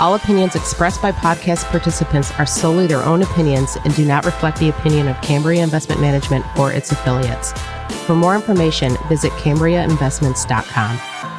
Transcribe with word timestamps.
All 0.00 0.14
opinions 0.14 0.56
expressed 0.56 1.02
by 1.02 1.12
podcast 1.12 1.66
participants 1.66 2.32
are 2.38 2.46
solely 2.46 2.86
their 2.86 3.02
own 3.02 3.20
opinions 3.20 3.76
and 3.84 3.94
do 3.94 4.06
not 4.06 4.24
reflect 4.24 4.58
the 4.58 4.70
opinion 4.70 5.08
of 5.08 5.20
Cambria 5.20 5.62
Investment 5.62 6.00
Management 6.00 6.46
or 6.58 6.72
its 6.72 6.90
affiliates. 6.90 7.52
For 8.06 8.14
more 8.14 8.34
information, 8.34 8.96
visit 9.10 9.30
CambriaInvestments.com. 9.32 11.29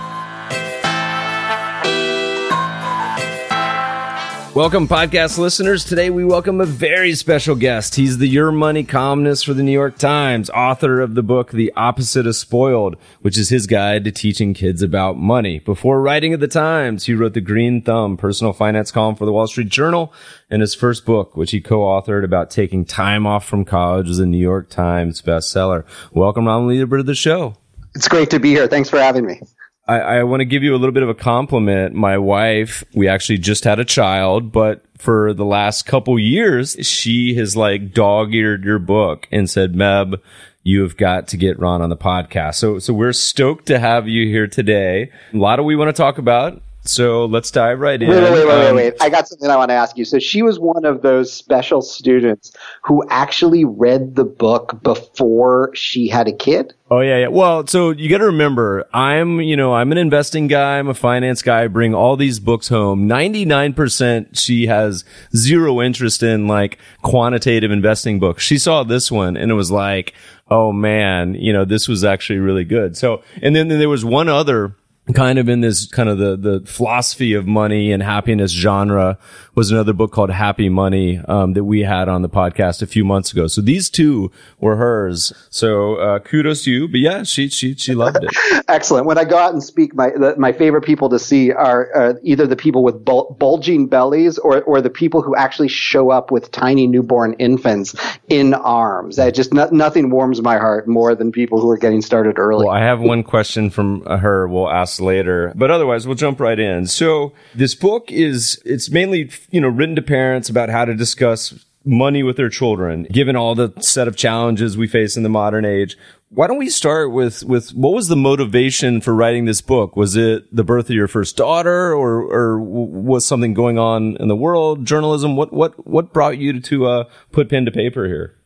Welcome, 4.54 4.90
podcast 4.90 5.38
listeners. 5.38 5.86
Today 5.86 6.10
we 6.10 6.26
welcome 6.26 6.60
a 6.60 6.66
very 6.66 7.16
special 7.16 7.56
guest. 7.56 7.96
He's 7.96 8.18
the 8.18 8.28
Your 8.28 8.52
Money 8.52 8.84
columnist 8.84 9.46
for 9.46 9.54
the 9.54 9.64
New 9.64 9.72
York 9.72 9.98
Times, 9.98 10.50
author 10.50 11.00
of 11.00 11.16
the 11.16 11.24
book 11.24 11.52
The 11.52 11.72
Opposite 11.78 12.28
of 12.28 12.36
Spoiled, 12.36 12.98
which 13.22 13.38
is 13.38 13.48
his 13.48 13.66
guide 13.66 14.04
to 14.04 14.12
teaching 14.12 14.54
kids 14.54 14.82
about 14.82 15.18
money. 15.18 15.60
Before 15.60 16.02
writing 16.02 16.34
at 16.34 16.42
the 16.42 16.50
Times, 16.50 17.06
he 17.06 17.14
wrote 17.14 17.34
the 17.34 17.40
Green 17.40 17.82
Thumb 17.82 18.18
personal 18.18 18.52
finance 18.52 18.92
column 18.92 19.16
for 19.16 19.26
the 19.26 19.32
Wall 19.32 19.48
Street 19.48 19.70
Journal, 19.70 20.12
and 20.50 20.60
his 20.60 20.76
first 20.76 21.06
book, 21.06 21.38
which 21.38 21.52
he 21.52 21.62
co-authored 21.62 22.26
about 22.26 22.52
taking 22.52 22.84
time 22.84 23.26
off 23.26 23.46
from 23.46 23.64
college, 23.64 24.10
was 24.10 24.20
a 24.20 24.26
New 24.26 24.38
York 24.38 24.70
Times 24.70 25.22
bestseller. 25.22 25.86
Welcome, 26.12 26.48
Ron 26.48 26.68
Lieber, 26.68 26.98
to 26.98 27.04
the 27.04 27.16
show. 27.16 27.56
It's 27.96 28.10
great 28.10 28.30
to 28.32 28.40
be 28.40 28.50
here. 28.50 28.68
Thanks 28.68 28.90
for 28.90 29.00
having 29.00 29.26
me. 29.26 29.42
I, 29.88 30.00
I 30.00 30.24
want 30.24 30.42
to 30.42 30.46
give 30.46 30.64
you 30.64 30.76
a 30.76 30.78
little 30.78 30.94
bit 30.94 31.04
of 31.04 31.10
a 31.10 31.16
compliment. 31.16 31.96
My 31.96 32.18
wife, 32.18 32.84
we 32.94 33.08
actually 33.08 33.40
just 33.40 33.64
had 33.64 33.80
a 33.80 33.86
child, 33.86 34.52
but 34.52 34.84
for 34.98 35.34
the 35.34 35.46
last 35.46 35.86
couple 35.86 36.18
years, 36.20 36.78
she 36.82 37.36
has 37.36 37.58
like 37.58 37.94
dog 37.94 38.34
eared 38.34 38.64
your 38.64 38.80
book 38.80 39.28
and 39.32 39.50
said, 39.50 39.74
Meb, 39.74 40.22
you 40.64 40.82
have 40.82 40.98
got 40.98 41.28
to 41.30 41.38
get 41.38 41.60
Ron 41.60 41.82
on 41.82 41.90
the 41.90 41.98
podcast. 41.98 42.56
So, 42.56 42.78
so 42.80 42.94
we're 42.94 43.14
stoked 43.14 43.66
to 43.68 43.80
have 43.80 44.08
you 44.08 44.28
here 44.28 44.48
today. 44.48 45.12
A 45.34 45.38
lot 45.38 45.60
of 45.60 45.66
we 45.66 45.76
want 45.76 45.90
to 45.90 46.00
talk 46.00 46.18
about. 46.20 46.62
So 46.84 47.26
let's 47.26 47.52
dive 47.52 47.80
right 47.80 48.02
in. 48.02 48.10
Wait, 48.10 48.24
wait, 48.24 48.32
wait, 48.32 48.48
wait, 48.48 48.70
um, 48.70 48.76
wait. 48.76 48.94
I 49.00 49.10
got 49.10 49.28
something 49.28 49.50
I 49.50 49.56
want 49.56 49.70
to 49.70 49.76
ask 49.76 49.98
you. 49.98 50.06
So 50.06 50.18
she 50.18 50.42
was 50.42 50.60
one 50.60 50.84
of 50.84 51.04
those 51.04 51.32
special 51.32 51.82
students 51.82 52.52
who 52.84 53.04
actually 53.10 53.66
read 53.66 54.16
the 54.16 54.24
book 54.24 54.82
before 54.82 55.70
she 55.76 56.08
had 56.08 56.28
a 56.28 56.34
kid. 56.34 56.74
Oh 56.90 57.02
yeah, 57.02 57.20
yeah. 57.20 57.28
Well, 57.28 57.68
so 57.68 57.92
you 57.92 58.10
got 58.10 58.18
to 58.18 58.26
remember, 58.26 58.86
I'm, 58.94 59.40
you 59.42 59.56
know, 59.56 59.74
I'm 59.76 59.92
an 59.92 60.00
investing 60.00 60.48
guy. 60.48 60.80
I'm 60.80 60.88
a 60.88 60.96
finance 60.96 61.44
guy. 61.44 61.64
I 61.64 61.68
bring 61.68 61.94
all 61.94 62.18
these 62.18 62.40
books 62.40 62.68
home. 62.68 63.08
99% 63.08 64.30
she 64.34 64.66
has 64.66 65.06
zero 65.36 65.82
interest 65.82 66.24
in 66.24 66.48
like 66.48 66.80
quantitative 67.04 67.70
investing 67.70 68.20
books. 68.20 68.44
She 68.44 68.58
saw 68.58 68.84
this 68.84 69.12
one 69.12 69.38
and 69.38 69.52
it 69.52 69.56
was 69.56 69.70
like, 69.70 70.14
oh 70.50 70.72
man, 70.72 71.36
you 71.36 71.54
know, 71.54 71.64
this 71.64 71.88
was 71.88 72.04
actually 72.04 72.40
really 72.40 72.66
good. 72.66 72.98
So, 72.98 73.22
and 73.42 73.56
then, 73.56 73.68
then 73.68 73.80
there 73.80 73.88
was 73.88 74.04
one 74.04 74.28
other 74.28 74.76
kind 75.14 75.40
of 75.40 75.50
in 75.50 75.62
this 75.62 75.88
kind 75.88 76.10
of 76.10 76.18
the, 76.18 76.38
the 76.38 76.66
philosophy 76.66 77.34
of 77.34 77.48
money 77.48 77.92
and 77.92 78.04
happiness 78.04 78.52
genre 78.52 79.18
was 79.54 79.72
another 79.72 79.94
book 79.94 80.12
called 80.12 80.30
Happy 80.30 80.70
Money 80.70 81.20
um, 81.28 81.54
that 81.54 81.64
we 81.64 81.82
had 81.82 82.08
on 82.08 82.22
the 82.22 82.30
podcast 82.30 82.82
a 82.82 82.88
few 82.88 83.04
months 83.04 83.32
ago. 83.32 83.48
So 83.48 83.62
these 83.62 83.90
two 83.90 84.32
were 84.60 84.78
hers. 84.78 85.34
So 85.50 85.96
uh, 85.96 86.20
kudos 86.20 86.64
to 86.64 86.72
you. 86.72 86.88
But 86.88 87.02
yeah, 87.02 87.24
she 87.24 87.50
she 87.50 87.76
she 87.76 87.94
loved 87.94 88.18
it. 88.22 88.30
Excellent. 88.68 89.06
When 89.06 89.18
I 89.18 89.26
go 89.26 89.38
out 89.38 89.54
and 89.54 89.62
speak, 89.62 89.94
my 89.94 90.10
the, 90.12 90.36
my 90.38 90.54
favorite 90.54 90.84
people 90.84 91.10
to 91.10 91.20
see 91.20 91.52
are 91.52 91.90
uh, 91.96 92.14
either 92.24 92.48
the 92.48 92.56
people 92.56 92.84
with 92.84 93.04
bul- 93.04 93.36
bulging 93.40 93.88
bellies 93.88 94.38
or 94.38 94.62
or 94.64 94.82
the 94.82 94.90
people 94.90 95.22
who 95.22 95.36
actually 95.36 95.68
show 95.68 96.12
up 96.12 96.32
with 96.32 96.52
tiny 96.52 96.88
newborn 96.88 97.34
infants 97.34 97.96
in 98.30 98.54
arms. 98.54 99.20
I 99.20 99.32
just 99.32 99.54
no, 99.54 99.68
nothing 99.72 100.10
warms 100.10 100.42
my 100.42 100.58
heart 100.58 100.88
more 100.88 101.14
than 101.14 101.32
people 101.32 101.60
who 101.60 101.70
are 101.70 101.78
getting 101.78 102.02
started 102.02 102.40
early. 102.40 102.66
Well, 102.66 102.76
I 102.76 102.82
have 102.82 103.02
one 103.02 103.24
question 103.24 103.70
from 103.70 104.06
her. 104.06 104.48
We'll 104.48 104.72
ask 104.72 105.02
later, 105.02 105.52
but 105.56 105.72
otherwise 105.72 106.08
we'll 106.08 106.16
jump 106.16 106.40
right 106.40 106.60
in. 106.60 106.88
So 106.88 107.34
this 107.54 107.76
book 107.76 108.12
is 108.12 108.62
it's 108.64 108.90
mainly 108.90 109.30
you 109.52 109.62
know, 109.62 109.68
written 109.68 109.96
to 109.96 110.02
parents 110.02 110.50
about 110.50 110.70
how 110.70 110.86
to 110.86 110.96
discuss 110.96 111.66
money 111.84 112.24
with 112.24 112.38
their 112.38 112.50
children, 112.50 113.04
given 113.12 113.36
all 113.36 113.56
the 113.56 113.74
set 113.80 114.08
of 114.08 114.16
challenges 114.16 114.78
we 114.78 114.88
face 114.88 115.18
in 115.18 115.24
the 115.24 115.30
modern 115.30 115.66
age. 115.66 115.98
Why 116.30 116.48
don't 116.48 116.58
we 116.58 116.70
start 116.70 117.12
with, 117.12 117.44
with 117.44 117.72
what 117.72 117.94
was 117.94 118.08
the 118.08 118.16
motivation 118.16 119.02
for 119.02 119.14
writing 119.14 119.46
this 119.46 119.62
book? 119.62 119.96
Was 119.98 120.16
it 120.16 120.56
the 120.56 120.64
birth 120.64 120.90
of 120.90 120.96
your 120.96 121.08
first 121.08 121.36
daughter 121.36 121.94
or, 121.94 122.22
or 122.22 122.60
was 122.60 123.26
something 123.26 123.54
going 123.54 123.78
on 123.78 124.16
in 124.18 124.28
the 124.28 124.36
world, 124.36 124.86
journalism? 124.86 125.36
What, 125.36 125.52
what, 125.52 125.86
what 125.86 126.14
brought 126.14 126.38
you 126.38 126.62
to, 126.62 126.86
uh, 126.86 127.04
put 127.32 127.50
pen 127.50 127.66
to 127.66 127.72
paper 127.72 128.08
here? 128.08 128.38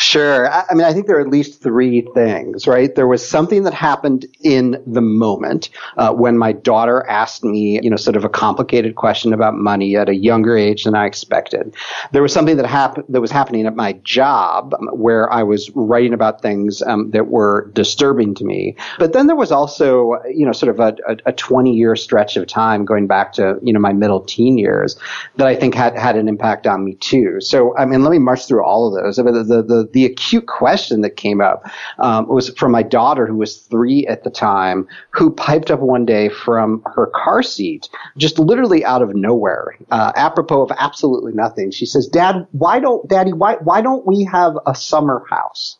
Sure. 0.00 0.50
I 0.50 0.72
mean, 0.72 0.86
I 0.86 0.94
think 0.94 1.06
there 1.06 1.18
are 1.18 1.20
at 1.20 1.28
least 1.28 1.62
three 1.62 2.00
things, 2.14 2.66
right? 2.66 2.94
There 2.94 3.06
was 3.06 3.26
something 3.28 3.64
that 3.64 3.74
happened 3.74 4.24
in 4.40 4.82
the 4.86 5.02
moment 5.02 5.68
uh, 5.98 6.10
when 6.14 6.38
my 6.38 6.52
daughter 6.52 7.06
asked 7.06 7.44
me, 7.44 7.78
you 7.82 7.90
know, 7.90 7.96
sort 7.96 8.16
of 8.16 8.24
a 8.24 8.30
complicated 8.30 8.94
question 8.94 9.34
about 9.34 9.56
money 9.56 9.96
at 9.96 10.08
a 10.08 10.14
younger 10.14 10.56
age 10.56 10.84
than 10.84 10.94
I 10.94 11.04
expected. 11.04 11.74
There 12.12 12.22
was 12.22 12.32
something 12.32 12.56
that 12.56 12.64
happened 12.64 13.04
that 13.10 13.20
was 13.20 13.30
happening 13.30 13.66
at 13.66 13.76
my 13.76 13.92
job 14.02 14.72
um, 14.72 14.88
where 14.88 15.30
I 15.30 15.42
was 15.42 15.68
writing 15.74 16.14
about 16.14 16.40
things 16.40 16.80
um, 16.80 17.10
that 17.10 17.26
were 17.26 17.70
disturbing 17.74 18.34
to 18.36 18.44
me. 18.44 18.76
But 18.98 19.12
then 19.12 19.26
there 19.26 19.36
was 19.36 19.52
also, 19.52 20.14
you 20.32 20.46
know, 20.46 20.52
sort 20.52 20.70
of 20.70 20.80
a, 20.80 20.96
a, 21.08 21.16
a 21.26 21.32
20 21.34 21.74
year 21.74 21.94
stretch 21.94 22.38
of 22.38 22.46
time 22.46 22.86
going 22.86 23.06
back 23.06 23.34
to, 23.34 23.58
you 23.62 23.74
know, 23.74 23.80
my 23.80 23.92
middle 23.92 24.22
teen 24.22 24.56
years 24.56 24.96
that 25.36 25.46
I 25.46 25.54
think 25.54 25.74
had 25.74 25.94
had 25.98 26.16
an 26.16 26.26
impact 26.26 26.66
on 26.66 26.86
me 26.86 26.94
too. 26.94 27.42
So, 27.42 27.76
I 27.76 27.84
mean, 27.84 28.02
let 28.02 28.12
me 28.12 28.18
march 28.18 28.46
through 28.46 28.64
all 28.64 28.88
of 28.88 29.04
those. 29.04 29.18
I 29.18 29.24
mean, 29.24 29.34
the, 29.34 29.62
the, 29.62 29.89
the 29.92 30.04
acute 30.04 30.46
question 30.46 31.00
that 31.02 31.16
came 31.16 31.40
up 31.40 31.68
um, 31.98 32.28
was 32.28 32.50
from 32.50 32.72
my 32.72 32.82
daughter, 32.82 33.26
who 33.26 33.36
was 33.36 33.58
three 33.58 34.06
at 34.06 34.24
the 34.24 34.30
time, 34.30 34.86
who 35.10 35.30
piped 35.30 35.70
up 35.70 35.80
one 35.80 36.04
day 36.04 36.28
from 36.28 36.82
her 36.94 37.06
car 37.14 37.42
seat, 37.42 37.88
just 38.16 38.38
literally 38.38 38.84
out 38.84 39.02
of 39.02 39.14
nowhere, 39.14 39.76
uh, 39.90 40.12
apropos 40.16 40.62
of 40.62 40.72
absolutely 40.78 41.32
nothing. 41.32 41.70
She 41.70 41.86
says, 41.86 42.06
"Dad, 42.06 42.46
why 42.52 42.80
don't, 42.80 43.08
Daddy, 43.08 43.32
why 43.32 43.56
why 43.56 43.80
don't 43.80 44.06
we 44.06 44.24
have 44.24 44.56
a 44.66 44.74
summer 44.74 45.24
house?" 45.28 45.78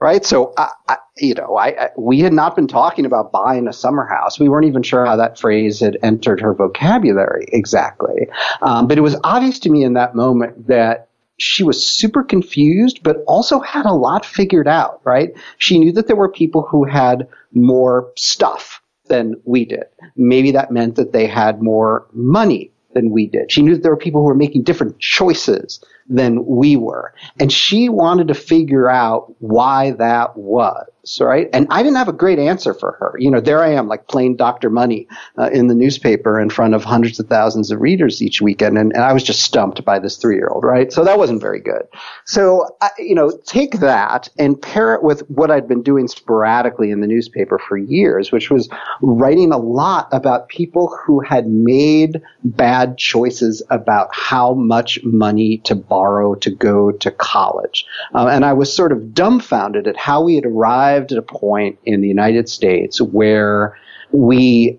right? 0.00 0.24
So, 0.24 0.54
I, 0.56 0.70
I, 0.88 0.96
you 1.18 1.34
know, 1.34 1.56
I, 1.56 1.90
we 1.96 2.20
had 2.20 2.32
not 2.32 2.56
been 2.56 2.66
talking 2.66 3.04
about 3.04 3.30
buying 3.32 3.68
a 3.68 3.72
summer 3.72 4.06
house. 4.06 4.40
We 4.40 4.48
weren't 4.48 4.66
even 4.66 4.82
sure 4.82 5.04
how 5.04 5.16
that 5.16 5.38
phrase 5.38 5.80
had 5.80 5.98
entered 6.02 6.40
her 6.40 6.54
vocabulary 6.54 7.46
exactly. 7.52 8.28
Um, 8.62 8.88
but 8.88 8.98
it 8.98 9.02
was 9.02 9.16
obvious 9.22 9.58
to 9.60 9.70
me 9.70 9.84
in 9.84 9.92
that 9.94 10.14
moment 10.14 10.66
that 10.68 11.09
she 11.40 11.62
was 11.62 11.84
super 11.84 12.22
confused, 12.22 13.02
but 13.02 13.24
also 13.26 13.60
had 13.60 13.86
a 13.86 13.94
lot 13.94 14.24
figured 14.24 14.68
out, 14.68 15.00
right? 15.04 15.32
She 15.58 15.78
knew 15.78 15.92
that 15.92 16.06
there 16.06 16.16
were 16.16 16.30
people 16.30 16.62
who 16.62 16.84
had 16.84 17.28
more 17.52 18.12
stuff 18.16 18.82
than 19.06 19.34
we 19.44 19.64
did. 19.64 19.84
Maybe 20.16 20.50
that 20.52 20.70
meant 20.70 20.96
that 20.96 21.12
they 21.12 21.26
had 21.26 21.62
more 21.62 22.06
money 22.12 22.72
than 22.92 23.10
we 23.10 23.26
did. 23.26 23.50
She 23.50 23.62
knew 23.62 23.74
that 23.74 23.82
there 23.82 23.92
were 23.92 23.96
people 23.96 24.20
who 24.20 24.26
were 24.26 24.34
making 24.34 24.64
different 24.64 24.98
choices 24.98 25.82
than 26.08 26.44
we 26.44 26.76
were. 26.76 27.14
And 27.38 27.52
she 27.52 27.88
wanted 27.88 28.28
to 28.28 28.34
figure 28.34 28.90
out 28.90 29.34
why 29.38 29.92
that 29.92 30.36
was, 30.36 30.88
right? 31.20 31.48
And 31.52 31.66
I 31.70 31.82
didn't 31.82 31.96
have 31.96 32.08
a 32.08 32.12
great 32.12 32.38
answer 32.38 32.74
for 32.74 32.92
her. 32.92 33.14
You 33.18 33.30
know, 33.30 33.40
there 33.40 33.62
I 33.62 33.72
am, 33.72 33.88
like 33.88 34.08
playing 34.08 34.36
Dr. 34.36 34.70
Money 34.70 35.08
uh, 35.38 35.50
in 35.50 35.66
the 35.66 35.74
newspaper 35.74 36.40
in 36.40 36.50
front 36.50 36.74
of 36.74 36.84
hundreds 36.84 37.18
of 37.20 37.26
thousands 37.28 37.70
of 37.70 37.80
readers 37.80 38.22
each 38.22 38.40
weekend. 38.40 38.78
And, 38.78 38.92
and 38.92 39.02
I 39.02 39.12
was 39.12 39.22
just 39.22 39.40
stumped 39.40 39.84
by 39.84 39.98
this 39.98 40.16
three 40.16 40.36
year 40.36 40.48
old, 40.48 40.64
right? 40.64 40.92
So 40.92 41.04
that 41.04 41.18
wasn't 41.18 41.40
very 41.40 41.60
good. 41.60 41.82
So, 42.24 42.76
I, 42.80 42.90
you 42.98 43.14
know, 43.14 43.30
take 43.46 43.80
that 43.80 44.28
and 44.38 44.60
pair 44.60 44.94
it 44.94 45.02
with 45.02 45.28
what 45.30 45.50
I'd 45.50 45.68
been 45.68 45.82
doing 45.82 46.08
sporadically 46.08 46.90
in 46.90 47.00
the 47.00 47.06
newspaper 47.06 47.58
for 47.58 47.76
years, 47.76 48.32
which 48.32 48.50
was 48.50 48.68
writing 49.00 49.52
a 49.52 49.58
lot 49.58 50.08
about 50.12 50.48
people 50.48 50.96
who 51.04 51.20
had 51.20 51.46
made 51.48 52.20
bad 52.44 52.98
choices 52.98 53.62
about 53.70 54.08
how 54.12 54.54
much 54.54 55.02
money 55.02 55.58
to 55.64 55.74
borrow 55.74 56.20
borrow 56.20 56.34
to 56.34 56.50
go 56.50 56.90
to 56.92 57.10
college. 57.10 57.86
Uh, 58.14 58.26
and 58.26 58.44
I 58.44 58.52
was 58.52 58.74
sort 58.74 58.92
of 58.92 59.14
dumbfounded 59.14 59.86
at 59.86 59.96
how 59.96 60.22
we 60.22 60.34
had 60.34 60.44
arrived 60.44 60.89
at 60.96 61.12
a 61.12 61.22
point 61.22 61.78
in 61.84 62.00
the 62.00 62.08
United 62.08 62.48
States 62.48 63.00
where 63.00 63.76
we 64.12 64.78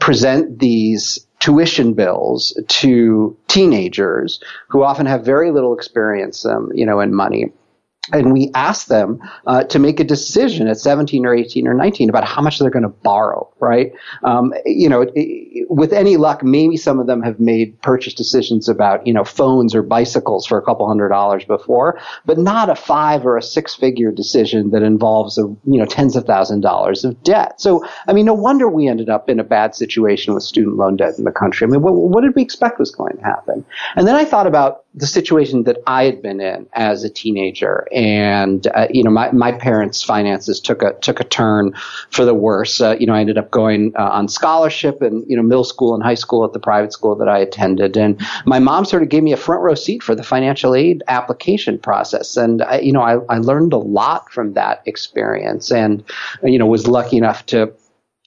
present 0.00 0.58
these 0.58 1.26
tuition 1.38 1.94
bills 1.94 2.58
to 2.68 3.36
teenagers 3.48 4.42
who 4.68 4.82
often 4.82 5.06
have 5.06 5.24
very 5.24 5.50
little 5.52 5.74
experience, 5.74 6.44
um, 6.44 6.70
you 6.74 6.84
know, 6.84 7.00
in 7.00 7.14
money 7.14 7.52
and 8.12 8.32
we 8.32 8.50
ask 8.54 8.86
them 8.86 9.20
uh, 9.46 9.64
to 9.64 9.78
make 9.78 10.00
a 10.00 10.04
decision 10.04 10.68
at 10.68 10.78
17 10.78 11.26
or 11.26 11.34
18 11.34 11.66
or 11.66 11.74
19 11.74 12.08
about 12.08 12.24
how 12.24 12.40
much 12.40 12.58
they're 12.58 12.70
going 12.70 12.82
to 12.82 12.88
borrow, 12.88 13.52
right? 13.58 13.92
Um, 14.22 14.54
you 14.64 14.88
know, 14.88 15.02
it, 15.02 15.14
with 15.68 15.92
any 15.92 16.16
luck, 16.16 16.42
maybe 16.42 16.76
some 16.76 16.98
of 16.98 17.06
them 17.06 17.22
have 17.22 17.40
made 17.40 17.80
purchase 17.82 18.14
decisions 18.14 18.68
about, 18.68 19.06
you 19.06 19.12
know, 19.12 19.24
phones 19.24 19.74
or 19.74 19.82
bicycles 19.82 20.46
for 20.46 20.58
a 20.58 20.62
couple 20.62 20.86
hundred 20.86 21.08
dollars 21.08 21.44
before, 21.44 22.00
but 22.24 22.38
not 22.38 22.68
a 22.68 22.74
five 22.74 23.24
or 23.26 23.36
a 23.36 23.42
six 23.42 23.74
figure 23.74 24.10
decision 24.10 24.70
that 24.70 24.82
involves, 24.82 25.38
a, 25.38 25.42
you 25.42 25.78
know, 25.78 25.86
tens 25.86 26.16
of 26.16 26.24
thousand 26.24 26.60
dollars 26.60 27.04
of 27.04 27.20
debt. 27.22 27.60
So, 27.60 27.86
I 28.06 28.12
mean, 28.12 28.26
no 28.26 28.34
wonder 28.34 28.68
we 28.68 28.88
ended 28.88 29.08
up 29.08 29.28
in 29.28 29.40
a 29.40 29.44
bad 29.44 29.74
situation 29.74 30.34
with 30.34 30.42
student 30.42 30.76
loan 30.76 30.96
debt 30.96 31.18
in 31.18 31.24
the 31.24 31.32
country. 31.32 31.66
I 31.66 31.70
mean, 31.70 31.82
what, 31.82 31.94
what 31.94 32.22
did 32.22 32.34
we 32.34 32.42
expect 32.42 32.78
was 32.78 32.90
going 32.90 33.16
to 33.16 33.22
happen? 33.22 33.64
And 33.96 34.06
then 34.06 34.14
I 34.14 34.24
thought 34.24 34.46
about 34.46 34.84
the 34.96 35.06
situation 35.06 35.64
that 35.64 35.76
I 35.86 36.04
had 36.04 36.22
been 36.22 36.40
in 36.40 36.66
as 36.72 37.04
a 37.04 37.10
teenager, 37.10 37.86
and 37.92 38.66
uh, 38.68 38.86
you 38.90 39.02
know, 39.02 39.10
my, 39.10 39.30
my 39.30 39.52
parents' 39.52 40.02
finances 40.02 40.58
took 40.58 40.82
a 40.82 40.94
took 41.00 41.20
a 41.20 41.24
turn 41.24 41.74
for 42.10 42.24
the 42.24 42.34
worse. 42.34 42.80
Uh, 42.80 42.96
you 42.98 43.06
know, 43.06 43.12
I 43.12 43.20
ended 43.20 43.36
up 43.36 43.50
going 43.50 43.92
uh, 43.98 44.08
on 44.08 44.28
scholarship 44.28 45.02
and 45.02 45.22
you 45.28 45.36
know, 45.36 45.42
middle 45.48 45.64
school 45.64 45.94
and 45.94 46.02
high 46.02 46.14
school 46.14 46.44
at 46.44 46.52
the 46.52 46.60
private 46.60 46.92
school 46.92 47.14
that 47.16 47.28
I 47.28 47.38
attended, 47.38 47.96
and 47.96 48.20
my 48.44 48.58
mom 48.58 48.84
sort 48.84 49.02
of 49.02 49.08
gave 49.08 49.22
me 49.22 49.32
a 49.32 49.36
front 49.36 49.62
row 49.62 49.74
seat 49.74 50.02
for 50.02 50.14
the 50.14 50.22
financial 50.22 50.74
aid 50.74 51.02
application 51.08 51.78
process, 51.78 52.36
and 52.36 52.62
I, 52.62 52.80
you 52.80 52.92
know, 52.92 53.02
I, 53.02 53.18
I 53.34 53.38
learned 53.38 53.72
a 53.72 53.78
lot 53.78 54.30
from 54.32 54.54
that 54.54 54.82
experience, 54.86 55.70
and 55.70 56.04
you 56.42 56.58
know, 56.58 56.66
was 56.66 56.86
lucky 56.86 57.16
enough 57.16 57.46
to 57.46 57.72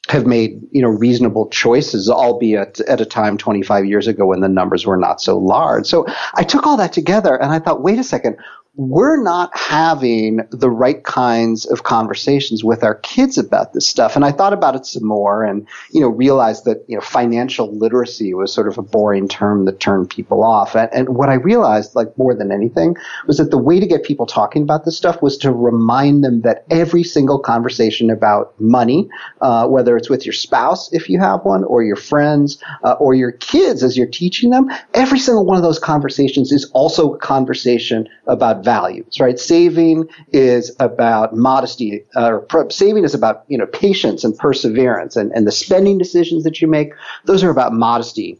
have 0.09 0.25
made 0.25 0.61
you 0.71 0.81
know 0.81 0.89
reasonable 0.89 1.47
choices, 1.49 2.09
albeit 2.09 2.79
at 2.81 2.99
a 2.99 3.05
time 3.05 3.37
25 3.37 3.85
years 3.85 4.07
ago 4.07 4.25
when 4.25 4.41
the 4.41 4.49
numbers 4.49 4.85
were 4.85 4.97
not 4.97 5.21
so 5.21 5.37
large. 5.37 5.85
So 5.85 6.05
I 6.33 6.43
took 6.43 6.65
all 6.65 6.77
that 6.77 6.93
together 6.93 7.39
and 7.39 7.51
I 7.51 7.59
thought, 7.59 7.83
wait 7.83 7.99
a 7.99 8.03
second, 8.03 8.37
we're 8.75 9.21
not 9.21 9.55
having 9.57 10.41
the 10.51 10.69
right 10.69 11.03
kinds 11.03 11.65
of 11.65 11.83
conversations 11.83 12.63
with 12.63 12.83
our 12.83 12.95
kids 12.95 13.37
about 13.37 13.73
this 13.73 13.87
stuff. 13.87 14.15
And 14.15 14.23
I 14.23 14.31
thought 14.31 14.53
about 14.53 14.75
it 14.75 14.85
some 14.85 15.05
more 15.05 15.43
and, 15.43 15.67
you 15.91 15.99
know, 15.99 16.07
realized 16.07 16.65
that, 16.65 16.85
you 16.87 16.95
know, 16.95 17.01
financial 17.01 17.75
literacy 17.75 18.33
was 18.33 18.53
sort 18.53 18.67
of 18.67 18.77
a 18.77 18.81
boring 18.81 19.27
term 19.27 19.65
that 19.65 19.79
turned 19.79 20.09
people 20.09 20.43
off. 20.43 20.75
And, 20.75 20.89
and 20.93 21.09
what 21.09 21.29
I 21.29 21.33
realized, 21.33 21.95
like 21.95 22.15
more 22.17 22.35
than 22.35 22.51
anything, 22.51 22.95
was 23.27 23.37
that 23.37 23.51
the 23.51 23.57
way 23.57 23.79
to 23.79 23.87
get 23.87 24.03
people 24.03 24.25
talking 24.25 24.61
about 24.61 24.85
this 24.85 24.95
stuff 24.95 25.21
was 25.21 25.37
to 25.39 25.51
remind 25.51 26.23
them 26.23 26.41
that 26.41 26.65
every 26.69 27.03
single 27.03 27.39
conversation 27.39 28.09
about 28.09 28.53
money, 28.61 29.09
uh, 29.41 29.67
whether 29.67 29.97
it's 29.97 30.09
with 30.09 30.25
your 30.25 30.33
spouse, 30.33 30.93
if 30.93 31.09
you 31.09 31.19
have 31.19 31.43
one, 31.43 31.63
or 31.63 31.83
your 31.83 31.95
friends, 31.95 32.63
uh, 32.83 32.93
or 32.93 33.13
your 33.13 33.31
kids 33.31 33.83
as 33.83 33.97
you're 33.97 34.07
teaching 34.07 34.51
them, 34.51 34.69
every 34.93 35.19
single 35.19 35.45
one 35.45 35.57
of 35.57 35.63
those 35.63 35.79
conversations 35.79 36.51
is 36.51 36.69
also 36.73 37.15
a 37.15 37.17
conversation 37.17 38.07
about 38.27 38.58
values, 38.63 39.19
right? 39.19 39.39
Saving 39.39 40.07
is 40.31 40.75
about 40.79 41.35
modesty, 41.35 42.05
uh, 42.15 42.39
saving 42.69 43.03
is 43.03 43.13
about, 43.13 43.43
you 43.47 43.57
know, 43.57 43.65
patience 43.65 44.23
and 44.23 44.37
perseverance 44.37 45.15
and, 45.15 45.31
and 45.31 45.45
the 45.47 45.51
spending 45.51 45.97
decisions 45.97 46.43
that 46.43 46.61
you 46.61 46.67
make. 46.67 46.93
Those 47.25 47.43
are 47.43 47.49
about 47.49 47.73
modesty 47.73 48.39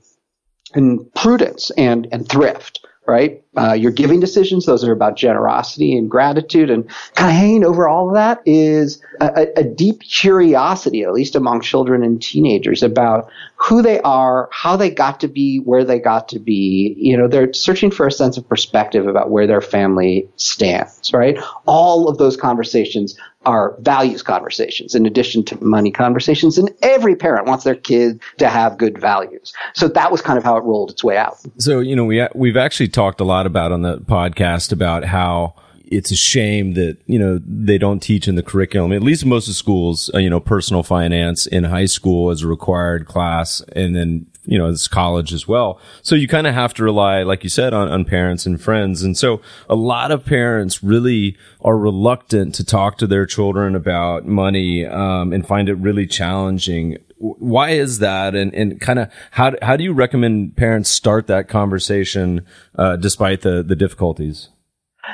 and 0.74 1.12
prudence 1.16 1.72
and, 1.72 2.08
and 2.12 2.28
thrift 2.28 2.79
right? 3.10 3.44
Uh, 3.58 3.74
your 3.74 3.92
giving 3.92 4.20
decisions, 4.20 4.66
those 4.66 4.84
are 4.84 4.92
about 4.92 5.18
generosity 5.18 5.98
and 5.98 6.10
gratitude. 6.10 6.70
And 6.70 6.88
kind 7.16 7.32
of 7.32 7.36
hanging 7.36 7.66
over 7.66 7.90
all 7.90 8.10
of 8.10 8.14
that 8.14 8.42
is 8.46 9.02
a, 9.20 9.48
a, 9.58 9.64
deep 9.64 10.02
curiosity, 10.02 11.04
at 11.04 11.12
least 11.12 11.36
among 11.36 11.62
children 11.62 12.04
and 12.04 12.22
teenagers, 12.22 12.84
about 12.84 13.30
who 13.56 13.82
they 13.82 14.00
are, 14.02 14.48
how 14.52 14.78
they 14.78 14.92
got 14.92 15.20
to 15.22 15.28
be 15.28 15.58
where 15.58 15.84
they 15.84 16.00
got 16.00 16.30
to 16.30 16.40
be. 16.40 16.96
You 16.98 17.18
know, 17.18 17.28
they're 17.28 17.52
searching 17.52 17.90
for 17.90 18.06
a 18.06 18.12
sense 18.12 18.38
of 18.38 18.48
perspective 18.48 19.08
about 19.08 19.32
where 19.32 19.48
their 19.48 19.62
family 19.62 20.30
stands, 20.36 21.12
right? 21.12 21.38
All 21.66 22.08
of 22.08 22.20
those 22.20 22.38
conversations 22.38 23.18
are 23.46 23.76
values 23.80 24.22
conversations 24.22 24.96
in 24.96 25.06
addition 25.06 25.44
to 25.46 25.64
money 25.64 25.92
conversations. 25.92 26.58
And 26.58 26.70
every 26.82 27.16
parent 27.16 27.48
wants 27.48 27.64
their 27.64 27.76
kid 27.76 28.20
to 28.38 28.50
have 28.50 28.78
good 28.78 29.00
values. 29.00 29.54
So 29.76 29.88
that 29.88 30.12
was 30.12 30.22
kind 30.22 30.38
of 30.38 30.44
how 30.44 30.58
it 30.58 30.64
rolled 30.64 30.92
its 30.92 31.04
way 31.04 31.18
out. 31.18 31.38
So, 31.58 31.80
you 31.80 31.96
know, 31.96 32.06
we, 32.06 32.28
we've 32.36 32.58
actually 32.58 32.90
talked 32.90 33.22
a 33.22 33.24
lot 33.24 33.46
about 33.46 33.72
on 33.72 33.82
the 33.82 33.98
podcast 34.00 34.72
about 34.72 35.06
how 35.06 35.56
it's 35.92 36.12
a 36.12 36.16
shame 36.16 36.74
that 36.76 36.98
you 37.08 37.18
know 37.18 37.40
they 37.46 37.78
don't 37.78 38.00
teach 38.00 38.28
in 38.28 38.36
the 38.36 38.44
curriculum 38.44 38.94
at 38.94 39.02
least 39.02 39.26
most 39.26 39.48
of 39.48 39.56
schools 39.56 40.10
uh, 40.14 40.20
you 40.20 40.30
know 40.30 40.40
personal 40.40 40.84
finance 40.84 41.48
in 41.48 41.64
high 41.64 41.86
school 41.86 42.30
as 42.30 42.44
a 42.44 42.48
required 42.48 43.08
class 43.08 43.62
and 43.76 43.96
then 43.96 44.28
you 44.50 44.58
know 44.58 44.68
it's 44.70 44.88
college 44.88 45.32
as 45.32 45.48
well. 45.48 45.80
So 46.02 46.16
you 46.16 46.28
kind 46.28 46.48
of 46.48 46.54
have 46.54 46.74
to 46.76 46.84
rely 46.84 47.24
like 47.24 47.44
you 47.44 47.50
said 47.50 47.74
on, 47.74 47.88
on 47.88 48.04
parents 48.04 48.46
and 48.46 48.60
friends. 48.60 49.04
And 49.04 49.18
so 49.18 49.42
a 49.70 49.76
lot 49.76 50.12
of 50.12 50.26
parents 50.26 50.84
really 50.84 51.38
are 51.62 51.78
reluctant 51.78 52.56
to 52.56 52.66
talk 52.66 52.98
to 52.98 53.08
their 53.08 53.26
children 53.26 53.76
about 53.76 54.26
money 54.26 54.86
um, 54.86 55.32
and 55.32 55.46
find 55.46 55.70
it 55.70 55.76
really 55.76 56.08
challenging. 56.08 56.98
Why 57.18 57.72
is 57.72 58.00
that? 58.00 58.34
And, 58.34 58.54
and 58.54 58.80
kind 58.82 59.00
of 59.00 59.12
how, 59.32 59.54
how 59.62 59.76
do 59.78 59.84
you 59.84 59.94
recommend 59.94 60.56
parents 60.56 60.90
start 60.90 61.28
that 61.28 61.48
conversation 61.48 62.46
uh, 62.76 62.96
despite 62.96 63.42
the, 63.42 63.62
the 63.62 63.76
difficulties? 63.76 64.50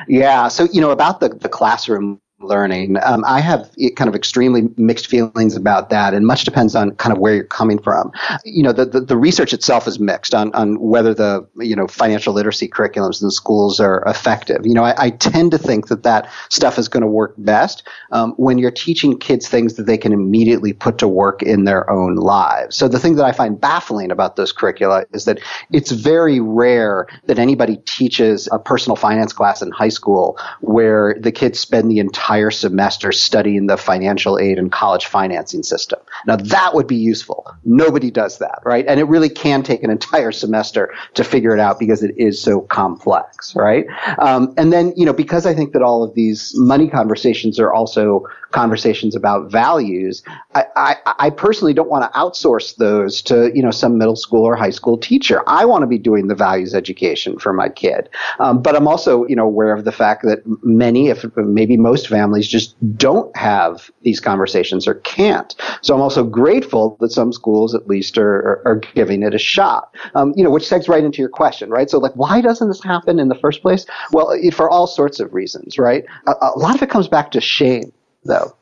Yeah. 0.07 0.47
So, 0.47 0.65
you 0.71 0.81
know, 0.81 0.91
about 0.91 1.19
the, 1.19 1.29
the 1.29 1.49
classroom 1.49 2.21
learning. 2.39 2.97
Um, 3.03 3.23
I 3.25 3.39
have 3.39 3.69
kind 3.95 4.09
of 4.09 4.15
extremely 4.15 4.63
mixed 4.75 5.07
feelings 5.07 5.55
about 5.55 5.89
that, 5.89 6.13
and 6.13 6.27
much 6.27 6.43
depends 6.43 6.75
on 6.75 6.91
kind 6.95 7.13
of 7.13 7.19
where 7.19 7.33
you're 7.33 7.45
coming 7.45 7.79
from. 7.81 8.11
You 8.43 8.63
know, 8.63 8.73
the, 8.73 8.85
the, 8.85 8.99
the, 9.01 9.17
research 9.17 9.53
itself 9.53 9.87
is 9.87 9.99
mixed 9.99 10.35
on, 10.35 10.53
on 10.53 10.79
whether 10.79 11.13
the, 11.13 11.47
you 11.55 11.75
know, 11.75 11.87
financial 11.87 12.33
literacy 12.33 12.67
curriculums 12.67 13.23
in 13.23 13.31
schools 13.31 13.79
are 13.79 14.03
effective. 14.05 14.65
You 14.65 14.73
know, 14.73 14.83
I, 14.83 15.05
I 15.05 15.09
tend 15.11 15.51
to 15.51 15.57
think 15.57 15.87
that 15.87 16.03
that 16.03 16.29
stuff 16.49 16.77
is 16.77 16.89
going 16.89 17.01
to 17.01 17.07
work 17.07 17.33
best 17.37 17.87
um, 18.11 18.33
when 18.33 18.57
you're 18.57 18.71
teaching 18.71 19.17
kids 19.17 19.47
things 19.47 19.75
that 19.75 19.83
they 19.83 19.97
can 19.97 20.11
immediately 20.11 20.73
put 20.73 20.97
to 20.97 21.07
work 21.07 21.41
in 21.41 21.63
their 21.63 21.89
own 21.89 22.15
lives. 22.15 22.75
So 22.75 22.89
the 22.89 22.99
thing 22.99 23.15
that 23.15 23.25
I 23.25 23.31
find 23.31 23.59
baffling 23.59 24.11
about 24.11 24.35
those 24.35 24.51
curricula 24.51 25.05
is 25.13 25.23
that 25.25 25.39
it's 25.71 25.91
very 25.91 26.41
rare 26.41 27.07
that 27.27 27.39
anybody 27.39 27.77
teaches 27.85 28.49
a 28.51 28.59
personal 28.59 28.97
finance 28.97 29.31
class 29.31 29.61
in 29.61 29.71
high 29.71 29.89
school 29.89 30.37
where 30.59 31.15
the 31.19 31.31
kids 31.31 31.59
spend 31.59 31.89
the 31.89 31.99
entire 31.99 32.24
entire 32.25 32.49
semester 32.49 33.11
studying 33.11 33.67
the 33.67 33.77
financial 33.77 34.39
aid 34.39 34.57
and 34.57 34.71
college 34.71 35.05
financing 35.05 35.61
system. 35.61 35.99
Now 36.25 36.37
that 36.37 36.73
would 36.73 36.87
be 36.87 36.95
useful. 36.95 37.45
Nobody 37.63 38.09
does 38.09 38.39
that, 38.39 38.61
right? 38.65 38.83
And 38.87 38.99
it 38.99 39.03
really 39.03 39.29
can 39.29 39.61
take 39.61 39.83
an 39.83 39.91
entire 39.91 40.31
semester 40.31 40.91
to 41.13 41.23
figure 41.23 41.53
it 41.53 41.59
out 41.59 41.77
because 41.77 42.01
it 42.01 42.15
is 42.17 42.41
so 42.41 42.61
complex, 42.61 43.55
right? 43.55 43.85
Um, 44.17 44.55
and 44.57 44.73
then, 44.73 44.91
you 44.95 45.05
know, 45.05 45.13
because 45.13 45.45
I 45.45 45.53
think 45.53 45.73
that 45.73 45.83
all 45.83 46.01
of 46.01 46.15
these 46.15 46.51
money 46.55 46.89
conversations 46.89 47.59
are 47.59 47.71
also 47.71 48.25
conversations 48.49 49.15
about 49.15 49.51
values, 49.51 50.23
I, 50.55 50.63
I, 50.75 50.95
I 51.19 51.29
personally 51.29 51.73
don't 51.73 51.89
want 51.89 52.11
to 52.11 52.17
outsource 52.17 52.75
those 52.77 53.21
to, 53.23 53.51
you 53.53 53.61
know, 53.61 53.69
some 53.69 53.97
middle 53.97 54.15
school 54.15 54.45
or 54.45 54.55
high 54.55 54.71
school 54.71 54.97
teacher. 54.97 55.43
I 55.45 55.65
want 55.65 55.81
to 55.83 55.87
be 55.87 55.99
doing 55.99 56.27
the 56.27 56.35
values 56.35 56.73
education 56.73 57.37
for 57.37 57.53
my 57.53 57.69
kid. 57.69 58.09
Um, 58.39 58.61
but 58.61 58.75
I'm 58.75 58.87
also, 58.87 59.25
you 59.27 59.35
know, 59.35 59.45
aware 59.45 59.73
of 59.73 59.83
the 59.83 59.91
fact 59.91 60.23
that 60.23 60.39
many, 60.63 61.09
if 61.09 61.25
maybe 61.35 61.77
most 61.77 62.07
families 62.15 62.47
just 62.47 62.75
don't 62.97 63.35
have 63.35 63.91
these 64.03 64.21
conversations 64.21 64.87
or 64.87 64.95
can't. 64.95 65.53
So 65.81 65.93
I'm 65.93 66.01
also 66.01 66.23
grateful 66.23 66.95
that 67.01 67.11
some 67.11 67.33
schools 67.33 67.75
at 67.75 67.87
least 67.87 68.17
are, 68.17 68.37
are, 68.49 68.61
are 68.65 68.75
giving 68.95 69.21
it 69.21 69.33
a 69.33 69.37
shot. 69.37 69.93
Um, 70.15 70.33
you 70.37 70.43
know, 70.43 70.49
which 70.49 70.63
segs 70.63 70.87
right 70.87 71.03
into 71.03 71.19
your 71.19 71.29
question, 71.29 71.69
right? 71.69 71.89
So 71.89 71.97
like, 71.99 72.13
why 72.15 72.39
doesn't 72.39 72.69
this 72.69 72.81
happen 72.81 73.19
in 73.19 73.27
the 73.27 73.35
first 73.35 73.61
place? 73.61 73.85
Well, 74.13 74.33
for 74.53 74.69
all 74.69 74.87
sorts 74.87 75.19
of 75.19 75.33
reasons, 75.33 75.77
right? 75.77 76.05
A, 76.27 76.31
a 76.41 76.57
lot 76.57 76.75
of 76.75 76.81
it 76.81 76.89
comes 76.89 77.09
back 77.09 77.31
to 77.31 77.41
shame 77.41 77.91
though. 78.23 78.55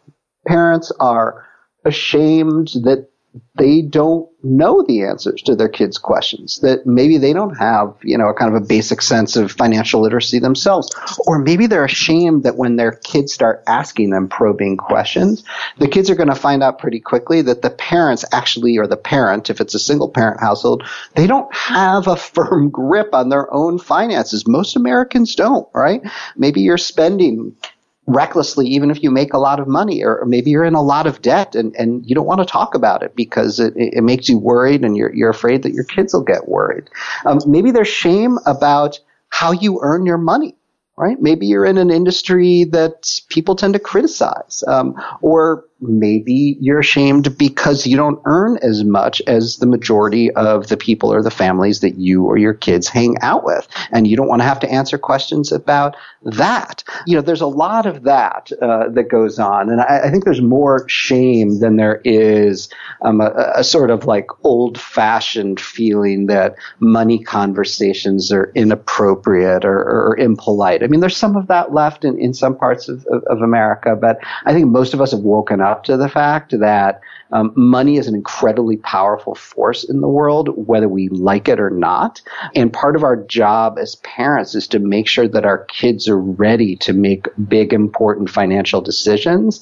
Parents 0.48 0.92
are 1.00 1.46
ashamed 1.86 2.70
that 2.84 3.08
they 3.56 3.82
don't 3.82 4.30
know 4.44 4.84
the 4.88 5.04
answers 5.04 5.42
to 5.42 5.56
their 5.56 5.70
kids' 5.70 5.98
questions, 5.98 6.60
that 6.62 6.86
maybe 6.86 7.18
they 7.18 7.34
don't 7.34 7.56
have, 7.56 7.96
you 8.04 8.18
know, 8.18 8.28
a 8.28 8.34
kind 8.34 8.54
of 8.54 8.62
a 8.62 8.66
basic 8.66 9.02
sense 9.02 9.36
of 9.36 9.52
financial 9.52 10.02
literacy 10.02 10.40
themselves. 10.40 10.90
Or 11.26 11.40
maybe 11.40 11.66
they're 11.66 11.86
ashamed 11.86 12.44
that 12.44 12.58
when 12.58 12.76
their 12.76 12.92
kids 12.92 13.34
start 13.34 13.64
asking 13.68 14.10
them 14.10 14.28
probing 14.28 14.78
questions, 14.78 15.44
the 15.80 15.88
kids 15.88 16.10
are 16.10 16.16
going 16.16 16.30
to 16.30 16.36
find 16.36 16.62
out 16.62 16.80
pretty 16.80 17.00
quickly 17.00 17.42
that 17.44 17.62
the 17.62 17.70
parents 17.70 18.26
actually, 18.32 18.78
or 18.78 18.86
the 18.86 18.98
parent, 18.98 19.50
if 19.50 19.62
it's 19.62 19.76
a 19.76 19.80
single 19.80 20.10
parent 20.10 20.40
household, 20.40 20.84
they 21.16 21.26
don't 21.26 21.54
have 21.56 22.08
a 22.08 22.16
firm 22.34 22.70
grip 22.70 23.14
on 23.14 23.30
their 23.30 23.52
own 23.54 23.80
finances. 23.80 24.48
Most 24.48 24.76
Americans 24.76 25.36
don't, 25.36 25.68
right? 25.74 26.02
Maybe 26.36 26.62
you're 26.62 26.78
spending 26.78 27.56
recklessly, 28.06 28.68
even 28.68 28.92
if 28.92 29.02
you 29.02 29.10
make 29.10 29.34
a 29.34 29.40
lot 29.40 29.60
of 29.60 29.68
money, 29.68 30.04
or 30.04 30.26
maybe 30.26 30.52
you're 30.52 30.66
in 30.66 30.76
a 30.76 30.82
lot 30.82 31.08
of 31.08 31.22
debt 31.22 31.56
and, 31.56 31.76
and 31.76 32.06
you 32.06 32.14
don't 32.14 32.26
want 32.26 32.42
to 32.42 32.46
talk 32.46 32.76
about 32.76 33.02
it 33.04 33.16
because 33.16 33.60
it, 33.60 33.74
it 33.76 34.04
makes 34.04 34.28
you 34.28 34.38
worried 34.38 34.84
and 34.84 34.98
you're, 34.98 35.14
you're 35.16 35.30
afraid 35.30 35.64
that 35.64 35.74
your 35.74 35.86
kids 35.86 36.14
will 36.14 36.24
get 36.24 36.48
worried. 36.48 36.90
Um, 37.26 37.40
maybe 37.48 37.72
there's 37.72 37.88
shame 37.88 38.38
about 38.46 39.00
how 39.30 39.52
you 39.52 39.80
earn 39.82 40.06
your 40.06 40.18
money. 40.18 40.56
Right? 40.96 41.20
Maybe 41.20 41.48
you're 41.48 41.66
in 41.66 41.80
an 41.80 41.90
industry 41.90 42.66
that 42.66 43.20
people 43.28 43.56
tend 43.56 43.74
to 43.74 43.80
criticize, 43.80 44.64
um, 44.68 44.94
or 45.22 45.66
maybe 45.84 46.58
you're 46.60 46.80
ashamed 46.80 47.38
because 47.38 47.86
you 47.86 47.98
don't 47.98 48.22
earn 48.26 48.58
as 48.62 48.84
much 48.84 49.22
as 49.28 49.58
the 49.58 49.66
majority 49.66 50.32
of 50.32 50.68
the 50.68 50.78
people 50.78 51.12
or 51.12 51.22
the 51.22 51.32
families 51.32 51.82
that 51.82 51.98
you 51.98 52.26
or 52.26 52.38
your 52.38 52.54
kids 52.54 52.88
hang 52.88 53.18
out 53.22 53.44
with. 53.44 53.68
And 53.92 54.08
you 54.08 54.16
don't 54.16 54.28
want 54.28 54.42
to 54.42 54.48
have 54.48 54.60
to 54.62 54.72
answer 54.72 54.98
questions 54.98 55.52
about 55.52 55.96
that. 56.24 56.84
You 57.06 57.16
know, 57.16 57.22
there's 57.22 57.42
a 57.42 57.48
lot 57.48 57.86
of 57.86 58.04
that 58.04 58.52
uh, 58.62 58.90
that 58.90 59.10
goes 59.10 59.40
on. 59.40 59.70
And 59.70 59.82
I, 59.82 60.04
I, 60.06 60.12
think 60.12 60.24
there's 60.24 60.42
more 60.42 60.88
shame 60.88 61.60
than 61.60 61.76
there 61.76 62.02
is 62.06 62.70
um, 63.02 63.20
a, 63.20 63.54
a 63.56 63.64
sort 63.64 63.90
of 63.90 64.06
like 64.06 64.28
old 64.44 64.80
fashioned 64.80 65.60
feeling 65.60 66.28
that 66.28 66.56
money 66.80 67.22
conversations 67.22 68.32
are 68.32 68.52
inappropriate 68.56 69.66
or, 69.66 69.78
or, 69.78 70.18
impolite. 70.18 70.84
I 70.84 70.88
mean, 70.88 71.00
there's 71.00 71.18
some 71.18 71.36
of 71.36 71.48
that 71.48 71.74
left 71.74 72.06
in, 72.06 72.18
in 72.20 72.34
some 72.34 72.56
parts 72.56 72.88
of, 72.88 73.06
of, 73.08 73.24
of 73.24 73.42
America, 73.42 73.96
but 73.96 74.20
I 74.46 74.54
think 74.54 74.68
most 74.68 74.94
of 74.94 75.02
us 75.02 75.12
have 75.12 75.22
woken 75.22 75.60
up 75.60 75.73
to 75.82 75.98
the 75.98 76.10
fact 76.10 76.58
that 76.60 77.02
um, 77.32 77.52
money 77.56 77.98
is 77.98 78.08
an 78.08 78.14
incredibly 78.14 78.78
powerful 78.78 79.34
force 79.34 79.84
in 79.84 80.02
the 80.02 80.08
world, 80.08 80.50
whether 80.68 80.88
we 80.88 81.10
like 81.10 81.48
it 81.50 81.60
or 81.60 81.72
not. 81.72 82.22
And 82.56 82.72
part 82.72 82.96
of 82.96 83.04
our 83.04 83.16
job 83.16 83.80
as 83.80 83.96
parents 83.96 84.54
is 84.54 84.68
to 84.68 84.80
make 84.80 85.08
sure 85.08 85.28
that 85.28 85.44
our 85.44 85.66
kids 85.66 86.08
are 86.08 86.20
ready 86.20 86.76
to 86.78 86.94
make 86.94 87.28
big, 87.48 87.74
important 87.74 88.30
financial 88.30 88.82
decisions. 88.82 89.62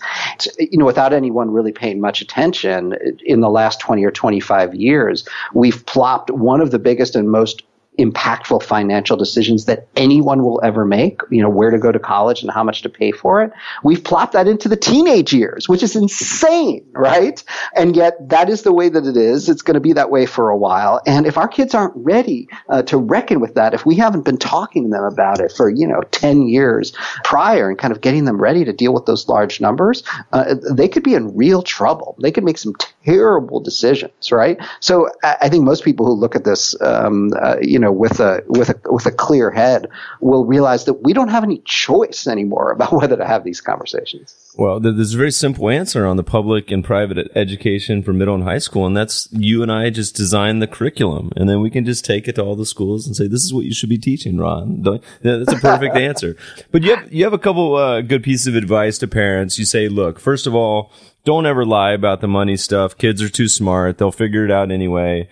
You 0.60 0.80
know, 0.80 0.86
without 0.86 1.14
anyone 1.14 1.50
really 1.50 1.72
paying 1.72 2.02
much 2.02 2.22
attention, 2.22 2.94
in 3.24 3.40
the 3.40 3.50
last 3.50 3.80
20 3.80 4.04
or 4.04 4.12
25 4.12 4.76
years, 4.76 5.28
we've 5.54 5.86
plopped 5.86 6.30
one 6.30 6.60
of 6.60 6.72
the 6.72 6.80
biggest 6.80 7.16
and 7.16 7.32
most 7.32 7.64
impactful 8.00 8.64
financial 8.64 9.18
decisions 9.18 9.66
that 9.66 9.88
anyone 9.96 10.44
will 10.44 10.62
ever 10.64 10.86
make, 10.86 11.22
you 11.30 11.42
know, 11.42 11.50
where 11.50 11.70
to 11.70 11.78
go 11.78 11.92
to 11.92 12.00
college 12.00 12.42
and 12.42 12.50
how 12.50 12.64
much 12.64 12.82
to 12.82 12.90
pay 12.90 13.12
for 13.12 13.44
it. 13.44 13.52
We've 13.84 14.04
plopped 14.04 14.34
that 14.34 14.48
into 14.48 14.70
the 14.70 14.78
teenage 14.78 15.34
years, 15.34 15.68
which 15.68 15.84
is 15.84 15.96
insane, 15.96 16.86
right? 16.94 17.44
And 17.76 17.96
yet 17.96 18.30
that 18.30 18.50
is 18.50 18.64
the 18.64 18.74
way 18.74 18.88
that 18.88 19.06
it 19.06 19.18
is. 19.18 19.50
It's 19.50 19.62
going 19.62 19.76
to 19.76 19.82
be 19.82 19.94
that 19.94 20.10
way 20.10 20.26
for 20.26 20.50
a 20.50 20.58
while. 20.58 21.02
And 21.06 21.26
if 21.26 21.38
our 21.38 21.50
kids 21.50 21.76
aren't 21.76 21.94
ready 21.96 22.48
uh, 22.70 22.82
to 22.84 22.98
reckon 22.98 23.42
with 23.42 23.56
that, 23.56 23.74
if 23.74 23.86
we 23.86 23.96
haven't 23.96 24.24
been 24.24 24.38
talking 24.38 24.84
to 24.84 24.90
them 24.90 25.04
about 25.04 25.42
it 25.42 25.52
for, 25.52 25.70
you 25.70 25.86
know, 25.86 26.02
10 26.12 26.44
years 26.44 26.94
prior 27.26 27.70
and 27.70 27.78
kind 27.78 27.92
of 27.92 28.00
getting 28.00 28.24
them 28.24 28.42
ready 28.42 28.64
to 28.64 28.72
deal 28.72 28.94
with 28.94 29.06
those 29.06 29.28
large 29.28 29.60
numbers, 29.60 30.04
uh, 30.32 30.56
they 30.72 30.88
could 30.88 31.04
be 31.04 31.14
in 31.14 31.36
real 31.36 31.62
trouble. 31.62 32.16
They 32.22 32.32
could 32.32 32.46
make 32.46 32.58
some 32.58 32.74
terrible 33.04 33.60
decisions, 33.60 34.32
right? 34.32 34.58
So 34.80 35.10
I, 35.24 35.50
think 35.50 35.66
most 35.66 35.84
people 35.84 36.06
who 36.06 36.14
look 36.14 36.36
at 36.36 36.46
this, 36.46 36.80
um, 36.82 37.32
uh, 37.42 37.58
you 37.62 37.78
know, 37.78 37.81
with 37.90 38.20
a 38.20 38.44
with 38.48 38.70
a 38.70 38.80
with 38.92 39.06
a 39.06 39.12
clear 39.12 39.50
head, 39.50 39.88
will 40.20 40.46
realize 40.46 40.84
that 40.86 40.96
we 40.96 41.14
don't 41.14 41.30
have 41.30 41.46
any 41.46 41.62
choice 41.64 42.28
anymore 42.28 42.72
about 42.72 42.92
whether 43.02 43.16
to 43.16 43.26
have 43.26 43.46
these 43.46 43.62
conversations. 43.62 44.36
Well, 44.58 44.82
there's 44.82 45.14
a 45.14 45.18
very 45.18 45.32
simple 45.32 45.70
answer 45.70 46.06
on 46.06 46.18
the 46.18 46.24
public 46.24 46.72
and 46.72 46.84
private 46.84 47.32
education 47.36 48.04
for 48.04 48.12
middle 48.12 48.36
and 48.36 48.44
high 48.44 48.58
school, 48.58 48.86
and 48.86 48.98
that's 48.98 49.30
you 49.32 49.64
and 49.64 49.72
I 49.72 49.90
just 49.90 50.14
design 50.14 50.60
the 50.60 50.68
curriculum, 50.68 51.32
and 51.38 51.50
then 51.50 51.62
we 51.62 51.70
can 51.70 51.86
just 51.86 52.04
take 52.04 52.28
it 52.28 52.36
to 52.36 52.44
all 52.44 52.58
the 52.58 52.66
schools 52.66 53.08
and 53.08 53.16
say, 53.16 53.28
"This 53.28 53.44
is 53.44 53.54
what 53.54 53.64
you 53.64 53.74
should 53.74 53.90
be 53.90 53.98
teaching, 53.98 54.38
Ron." 54.38 54.82
That's 55.22 55.54
a 55.54 55.60
perfect 55.60 55.96
answer. 56.10 56.36
But 56.72 56.84
you 56.84 56.96
have 56.96 57.14
you 57.14 57.24
have 57.24 57.34
a 57.34 57.40
couple 57.40 57.76
uh, 57.76 58.02
good 58.02 58.24
pieces 58.24 58.48
of 58.48 58.56
advice 58.56 58.98
to 58.98 59.08
parents. 59.08 59.58
You 59.58 59.66
say, 59.66 59.88
"Look, 59.88 60.20
first 60.20 60.46
of 60.46 60.54
all." 60.54 60.92
Don't 61.24 61.46
ever 61.46 61.64
lie 61.64 61.92
about 61.92 62.22
the 62.22 62.28
money 62.28 62.58
stuff. 62.58 62.98
Kids 62.98 63.22
are 63.22 63.30
too 63.30 63.48
smart. 63.48 64.00
They'll 64.00 64.12
figure 64.12 64.44
it 64.44 64.50
out 64.50 64.72
anyway 64.72 65.30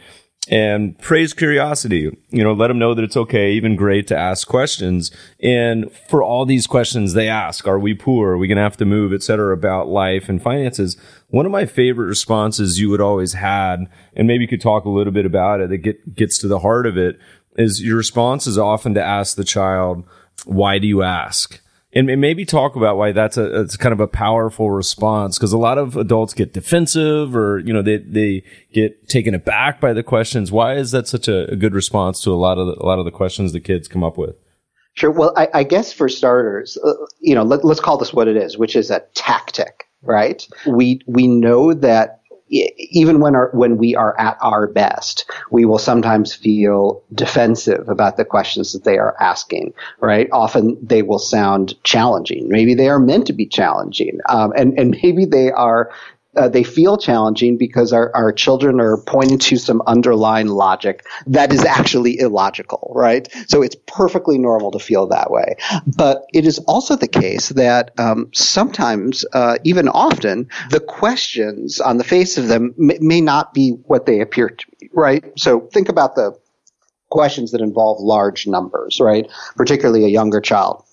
and 0.49 0.97
praise 0.99 1.33
curiosity. 1.33 2.17
You 2.31 2.43
know, 2.43 2.53
let 2.53 2.67
them 2.67 2.79
know 2.79 2.93
that 2.95 3.03
it's 3.03 3.15
okay, 3.15 3.53
even 3.53 3.75
great 3.75 4.07
to 4.07 4.17
ask 4.17 4.47
questions. 4.47 5.11
And 5.41 5.91
for 6.09 6.23
all 6.23 6.45
these 6.45 6.67
questions 6.67 7.13
they 7.13 7.29
ask, 7.29 7.67
are 7.67 7.79
we 7.79 7.93
poor? 7.93 8.31
Are 8.31 8.37
we 8.37 8.47
going 8.47 8.57
to 8.57 8.63
have 8.63 8.77
to 8.77 8.85
move, 8.85 9.13
et 9.13 9.23
cetera, 9.23 9.53
about 9.53 9.87
life 9.87 10.27
and 10.27 10.41
finances? 10.41 10.97
One 11.27 11.45
of 11.45 11.51
my 11.51 11.65
favorite 11.65 12.07
responses 12.07 12.79
you 12.79 12.89
would 12.89 13.01
always 13.01 13.33
had, 13.33 13.87
and 14.15 14.27
maybe 14.27 14.43
you 14.43 14.47
could 14.47 14.61
talk 14.61 14.85
a 14.85 14.89
little 14.89 15.13
bit 15.13 15.25
about 15.25 15.61
it 15.61 15.69
that 15.69 15.77
get, 15.77 16.15
gets 16.15 16.39
to 16.39 16.47
the 16.47 16.59
heart 16.59 16.87
of 16.87 16.97
it, 16.97 17.19
is 17.55 17.81
your 17.81 17.97
response 17.97 18.47
is 18.47 18.57
often 18.57 18.93
to 18.95 19.03
ask 19.03 19.35
the 19.35 19.43
child, 19.43 20.03
why 20.45 20.79
do 20.79 20.87
you 20.87 21.03
ask? 21.03 21.61
And 21.93 22.05
maybe 22.21 22.45
talk 22.45 22.75
about 22.75 22.97
why 22.97 23.11
that's 23.11 23.37
a 23.37 23.61
it's 23.61 23.75
kind 23.75 23.93
of 23.93 23.99
a 23.99 24.07
powerful 24.07 24.69
response 24.69 25.37
because 25.37 25.53
a 25.53 25.57
lot 25.57 25.77
of 25.77 25.97
adults 25.97 26.33
get 26.33 26.53
defensive 26.53 27.35
or 27.35 27.59
you 27.59 27.73
know 27.73 27.81
they 27.81 27.97
they 27.97 28.43
get 28.73 29.09
taken 29.09 29.33
aback 29.33 29.81
by 29.81 29.93
the 29.93 30.03
questions. 30.03 30.51
Why 30.51 30.75
is 30.75 30.91
that 30.91 31.07
such 31.07 31.27
a, 31.27 31.49
a 31.51 31.55
good 31.55 31.73
response 31.73 32.21
to 32.21 32.31
a 32.31 32.35
lot 32.35 32.57
of 32.57 32.67
the, 32.67 32.73
a 32.73 32.85
lot 32.85 32.99
of 32.99 33.05
the 33.05 33.11
questions 33.11 33.53
the 33.53 33.59
kids 33.59 33.87
come 33.87 34.03
up 34.03 34.17
with? 34.17 34.35
Sure. 34.93 35.11
Well, 35.11 35.33
I, 35.37 35.47
I 35.53 35.63
guess 35.63 35.93
for 35.93 36.09
starters, 36.09 36.77
uh, 36.83 36.93
you 37.19 37.33
know, 37.33 37.43
let, 37.43 37.63
let's 37.63 37.79
call 37.79 37.97
this 37.97 38.11
what 38.11 38.27
it 38.27 38.35
is, 38.35 38.57
which 38.57 38.75
is 38.75 38.91
a 38.91 38.99
tactic, 39.13 39.85
right? 40.01 40.45
We 40.67 41.01
we 41.07 41.27
know 41.27 41.73
that 41.73 42.21
even 42.49 43.19
when 43.19 43.35
our, 43.35 43.49
when 43.53 43.77
we 43.77 43.95
are 43.95 44.19
at 44.19 44.37
our 44.41 44.67
best, 44.67 45.29
we 45.51 45.65
will 45.65 45.77
sometimes 45.77 46.33
feel 46.33 47.03
defensive 47.13 47.87
about 47.87 48.17
the 48.17 48.25
questions 48.25 48.73
that 48.73 48.83
they 48.83 48.97
are 48.97 49.15
asking. 49.19 49.73
Right? 49.99 50.27
Often 50.31 50.77
they 50.81 51.01
will 51.01 51.19
sound 51.19 51.81
challenging. 51.83 52.49
Maybe 52.49 52.73
they 52.73 52.89
are 52.89 52.99
meant 52.99 53.27
to 53.27 53.33
be 53.33 53.45
challenging, 53.45 54.19
um, 54.27 54.53
and 54.55 54.77
and 54.79 54.97
maybe 55.01 55.25
they 55.25 55.51
are 55.51 55.91
uh, 56.35 56.47
they 56.47 56.63
feel 56.63 56.97
challenging 56.97 57.57
because 57.57 57.91
our, 57.91 58.15
our 58.15 58.31
children 58.31 58.79
are 58.79 58.97
pointing 58.97 59.37
to 59.39 59.57
some 59.57 59.81
underlying 59.87 60.47
logic 60.47 61.05
that 61.27 61.51
is 61.51 61.65
actually 61.65 62.19
illogical, 62.19 62.91
right? 62.95 63.27
So 63.47 63.61
it's 63.61 63.75
perfectly 63.87 64.37
normal 64.37 64.71
to 64.71 64.79
feel 64.79 65.07
that 65.07 65.31
way. 65.31 65.55
But 65.87 66.25
it 66.33 66.45
is 66.45 66.59
also 66.59 66.95
the 66.95 67.07
case 67.07 67.49
that 67.49 67.91
um, 67.99 68.29
sometimes, 68.33 69.25
uh, 69.33 69.57
even 69.63 69.87
often, 69.87 70.49
the 70.69 70.79
questions 70.79 71.79
on 71.79 71.97
the 71.97 72.03
face 72.03 72.37
of 72.37 72.47
them 72.47 72.73
may, 72.77 72.97
may 73.01 73.21
not 73.21 73.53
be 73.53 73.71
what 73.85 74.05
they 74.05 74.21
appear 74.21 74.49
to 74.49 74.65
be, 74.79 74.89
right? 74.93 75.23
So 75.37 75.61
think 75.61 75.89
about 75.89 76.15
the 76.15 76.37
questions 77.09 77.51
that 77.51 77.61
involve 77.61 77.99
large 77.99 78.45
numbers, 78.45 78.99
right? 78.99 79.27
Particularly 79.55 80.05
a 80.05 80.09
younger 80.09 80.41
child 80.41 80.85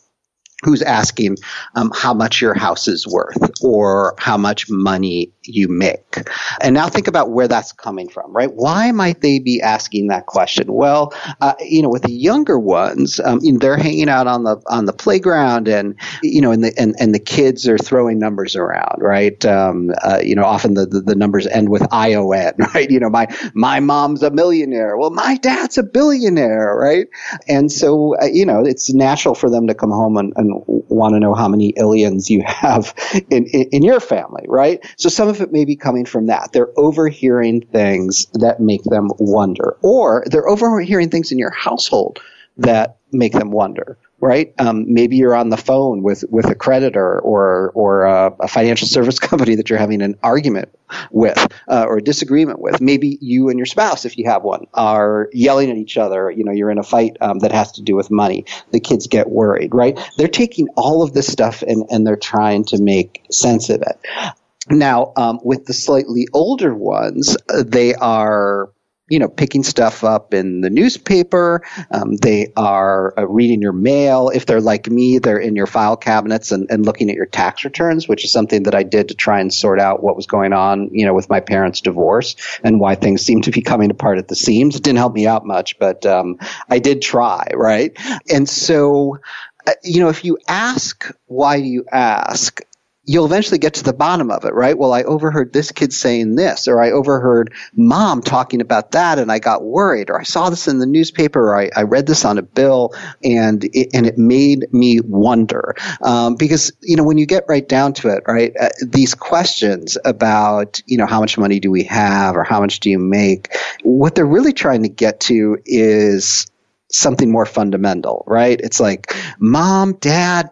who's 0.65 0.83
asking 0.83 1.37
um, 1.75 1.93
how 1.95 2.15
much 2.15 2.41
your 2.41 2.55
house 2.55 2.89
is 2.89 3.07
worth 3.07 3.37
or 3.63 4.15
how 4.19 4.37
much 4.37 4.71
money 4.71 5.33
you 5.43 5.69
make. 5.69 6.17
And 6.61 6.75
now 6.75 6.89
think 6.89 7.09
about 7.09 7.31
where 7.31 7.47
that's 7.47 7.73
coming 7.73 8.09
from, 8.09 8.33
right? 8.33 8.51
Why 8.53 8.91
might 8.91 9.21
they 9.21 9.39
be 9.39 9.61
asking 9.61 10.09
that 10.09 10.27
question? 10.27 10.73
Well, 10.73 11.13
uh, 11.41 11.55
you 11.61 11.83
know, 11.83 11.91
with 11.91 12.03
the 12.03 12.13
younger 12.13 12.59
ones, 12.59 13.21
um, 13.21 13.41
you 13.43 13.53
know, 13.53 13.59
they're 13.59 13.77
hanging 13.77 14.09
out 14.09 14.27
on 14.27 14.45
the 14.45 14.61
on 14.69 14.87
the 14.87 14.93
playground, 14.93 15.69
and 15.69 15.99
you 16.23 16.41
know, 16.41 16.53
and 16.53 16.65
the 16.65 16.73
and, 16.79 16.97
and 16.99 17.15
the 17.15 17.21
kids 17.21 17.69
are 17.69 17.79
throwing 17.79 18.19
numbers 18.19 18.57
around, 18.57 19.01
right? 19.01 19.45
Um, 19.45 19.91
uh, 20.03 20.21
you 20.23 20.35
know, 20.35 20.45
often 20.45 20.75
the, 20.75 20.87
the, 20.87 21.01
the 21.01 21.15
numbers 21.15 21.47
end 21.47 21.69
with 21.69 21.87
ION, 21.93 22.53
right? 22.75 22.91
You 22.91 23.01
know, 23.01 23.11
my 23.11 23.27
my 23.55 23.81
mom's 23.81 24.23
a 24.23 24.31
millionaire. 24.31 24.97
Well, 24.97 25.11
my 25.11 25.37
dad's 25.37 25.79
a 25.79 25.83
billionaire, 25.83 26.75
right? 26.75 27.07
And 27.49 27.71
so, 27.71 28.17
uh, 28.21 28.27
you 28.27 28.47
know, 28.47 28.65
it's 28.65 28.93
natural 28.93 29.35
for 29.35 29.51
them 29.51 29.67
to 29.69 29.75
come 29.75 29.91
home 29.91 30.17
and, 30.17 30.33
and 30.37 30.56
want 30.67 31.15
to 31.15 31.21
know 31.21 31.35
how 31.35 31.49
many 31.49 31.75
aliens 31.77 32.31
you 32.31 32.43
have 32.47 32.95
in, 33.31 33.47
in, 33.47 33.69
in 33.73 33.83
your 33.83 34.01
family, 34.01 34.45
right? 34.49 34.85
So 34.97 35.09
some 35.09 35.29
of 35.29 35.41
it 35.41 35.53
may 35.53 35.65
be 35.65 35.77
coming 35.77 36.05
from 36.05 36.27
that. 36.27 36.53
They're 36.53 36.71
overhearing 36.77 37.63
things 37.63 38.27
that 38.35 38.61
make 38.61 38.83
them 38.85 39.11
wonder, 39.19 39.77
or 39.83 40.25
they're 40.27 40.49
overhearing 40.49 41.11
things 41.11 41.33
in 41.33 41.39
your 41.39 41.51
household 41.51 42.21
that 42.59 42.97
make 43.13 43.33
them 43.33 43.51
wonder 43.51 43.99
right? 44.20 44.54
Um, 44.58 44.92
maybe 44.92 45.16
you're 45.16 45.35
on 45.35 45.50
the 45.50 45.56
phone 45.56 46.02
with, 46.02 46.25
with 46.28 46.46
a 46.46 46.54
creditor 46.54 47.20
or 47.20 47.70
or 47.75 48.04
a, 48.04 48.32
a 48.40 48.49
financial 48.49 48.88
service 48.96 49.18
company 49.18 49.56
that 49.56 49.70
you're 49.70 49.78
having 49.78 50.02
an 50.02 50.16
argument 50.23 50.70
with 51.11 51.37
uh, 51.68 51.85
or 51.87 51.99
a 51.99 52.02
disagreement 52.02 52.61
with. 52.61 52.80
Maybe 52.80 53.18
you 53.20 53.49
and 53.49 53.58
your 53.58 53.66
spouse, 53.66 54.04
if 54.04 54.16
you 54.18 54.28
have 54.28 54.42
one, 54.42 54.66
are 54.75 55.28
yelling 55.32 55.70
at 55.70 55.76
each 55.76 55.96
other. 55.96 56.30
You 56.30 56.44
know, 56.44 56.52
you're 56.52 56.70
in 56.70 56.78
a 56.78 56.82
fight 56.82 57.16
um, 57.20 57.40
that 57.40 57.52
has 57.52 57.73
to 57.73 57.82
do 57.82 57.94
with 57.94 58.11
money. 58.11 58.44
The 58.73 58.80
kids 58.80 59.06
get 59.06 59.28
worried, 59.28 59.75
right? 59.75 59.99
They're 60.16 60.28
taking 60.28 60.68
all 60.76 61.02
of 61.02 61.12
this 61.12 61.26
stuff 61.26 61.62
and 61.62 61.85
and 61.90 62.06
they're 62.06 62.16
trying 62.16 62.64
to 62.66 62.80
make 62.80 63.26
sense 63.30 63.70
of 63.70 63.82
it. 63.82 64.35
Now, 64.68 65.12
um, 65.16 65.38
with 65.44 65.66
the 65.66 65.73
slightly 65.73 66.26
older 66.32 66.75
ones, 66.75 67.37
uh, 67.49 67.62
they 67.64 67.94
are 67.94 68.70
you 69.09 69.19
know, 69.19 69.29
picking 69.29 69.63
stuff 69.63 70.03
up 70.03 70.35
in 70.35 70.61
the 70.63 70.71
newspaper. 70.71 71.63
Um, 71.91 72.17
they 72.17 72.53
are 72.57 73.15
uh, 73.17 73.27
reading 73.27 73.63
your 73.63 73.73
mail. 73.73 74.31
If 74.31 74.47
they're 74.47 74.61
like 74.61 74.89
me, 74.89 75.19
they're 75.19 75.39
in 75.39 75.55
your 75.55 75.67
file 75.67 75.97
cabinets 75.97 76.51
and, 76.51 76.69
and 76.71 76.85
looking 76.85 77.09
at 77.09 77.17
your 77.17 77.27
tax 77.27 77.65
returns, 77.65 78.09
which 78.09 78.25
is 78.25 78.33
something 78.33 78.65
that 78.65 78.75
I 78.75 78.83
did 78.83 79.09
to 79.09 79.15
try 79.15 79.41
and 79.41 79.53
sort 79.53 79.79
out 79.79 80.03
what 80.03 80.17
was 80.17 80.27
going 80.27 80.53
on, 80.53 80.91
you 80.93 81.07
know, 81.07 81.15
with 81.15 81.31
my 81.31 81.41
parents' 81.41 81.81
divorce 81.81 82.35
and 82.65 82.81
why 82.81 82.97
things 82.97 83.23
seemed 83.23 83.45
to 83.45 83.53
be 83.53 83.63
coming 83.63 83.91
apart 83.91 84.19
at 84.19 84.29
the 84.29 84.37
seams. 84.37 84.77
It 84.77 84.83
didn't 84.83 84.99
help 84.99 85.15
me 85.15 85.27
out 85.27 85.47
much, 85.47 85.79
but 85.79 86.05
um, 86.05 86.39
I 86.69 86.81
did 86.81 87.01
try, 87.01 87.47
right? 87.55 87.97
And 88.33 88.49
so, 88.49 89.19
uh, 89.67 89.73
you 89.85 90.01
know, 90.01 90.09
if 90.09 90.25
you 90.25 90.39
ask, 90.49 91.11
why 91.27 91.61
do 91.61 91.67
you 91.67 91.85
ask? 91.91 92.61
You'll 93.07 93.25
eventually 93.25 93.59
get 93.59 93.75
to 93.75 93.85
the 93.85 93.93
bottom 93.93 94.31
of 94.31 94.45
it, 94.45 94.53
right? 94.53 94.77
Well, 94.77 94.93
I 94.93 95.05
overheard 95.05 95.53
this 95.53 95.71
kid 95.71 95.93
saying 95.93 96.35
this, 96.35 96.67
or 96.67 96.83
I 96.83 96.91
overheard 96.91 97.55
mom 97.75 98.21
talking 98.21 98.61
about 98.61 98.91
that, 98.93 99.19
and 99.19 99.31
I 99.31 99.39
got 99.39 99.63
worried, 99.63 100.11
or 100.11 100.21
I 100.21 100.25
saw 100.25 100.51
this 100.51 100.67
in 100.67 100.79
the 100.79 100.87
newspaper, 100.87 101.51
or 101.51 101.59
I, 101.59 101.71
I 101.75 101.83
read 101.83 102.07
this 102.07 102.25
on 102.25 102.37
a 102.37 102.43
bill, 102.43 102.95
and 103.23 103.65
it, 103.65 103.91
and 103.95 104.07
it 104.07 104.19
made 104.19 104.73
me 104.73 105.01
wonder. 105.01 105.77
Um, 106.03 106.35
because 106.35 106.73
you 106.83 106.97
know, 106.97 107.05
when 107.05 107.17
you 107.17 107.27
get 107.27 107.45
right 107.49 107.67
down 107.67 107.93
to 107.95 108.09
it, 108.09 108.25
right, 108.27 108.53
uh, 108.61 108.69
these 108.83 109.15
questions 109.15 109.97
about 110.05 110.83
you 110.87 110.99
know 110.99 111.07
how 111.07 111.21
much 111.21 111.39
money 111.39 111.61
do 111.61 111.71
we 111.71 111.85
have, 111.85 112.37
or 112.37 112.43
how 112.43 112.61
much 112.61 112.81
do 112.81 112.91
you 112.91 112.99
make, 112.99 113.55
what 113.83 114.15
they're 114.17 114.27
really 114.27 114.53
trying 114.53 114.83
to 114.83 114.89
get 114.89 115.21
to 115.21 115.59
is 115.65 116.47
something 116.91 117.31
more 117.31 117.47
fundamental, 117.47 118.25
right? 118.27 118.61
It's 118.61 118.81
like, 118.81 119.15
mom, 119.39 119.95
dad, 119.95 120.51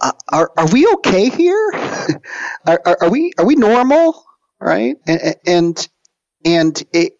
uh, 0.00 0.12
are 0.28 0.50
are 0.56 0.68
we 0.70 0.86
okay 0.94 1.28
here? 1.28 1.70
are, 2.66 2.80
are, 2.84 2.98
are, 3.02 3.10
we 3.10 3.32
are 3.38 3.46
we 3.46 3.56
normal? 3.56 4.24
Right? 4.60 4.96
And 5.06 5.36
and, 5.46 5.88
and 6.44 6.84
it, 6.92 7.14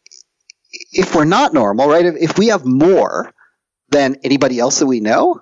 if 0.92 1.14
we're 1.14 1.24
not 1.24 1.52
normal, 1.52 1.88
right? 1.88 2.04
If, 2.04 2.16
if, 2.16 2.38
we 2.38 2.48
have 2.48 2.64
more 2.64 3.32
than 3.90 4.16
anybody 4.22 4.58
else 4.58 4.78
that 4.80 4.86
we 4.86 5.00
know, 5.00 5.40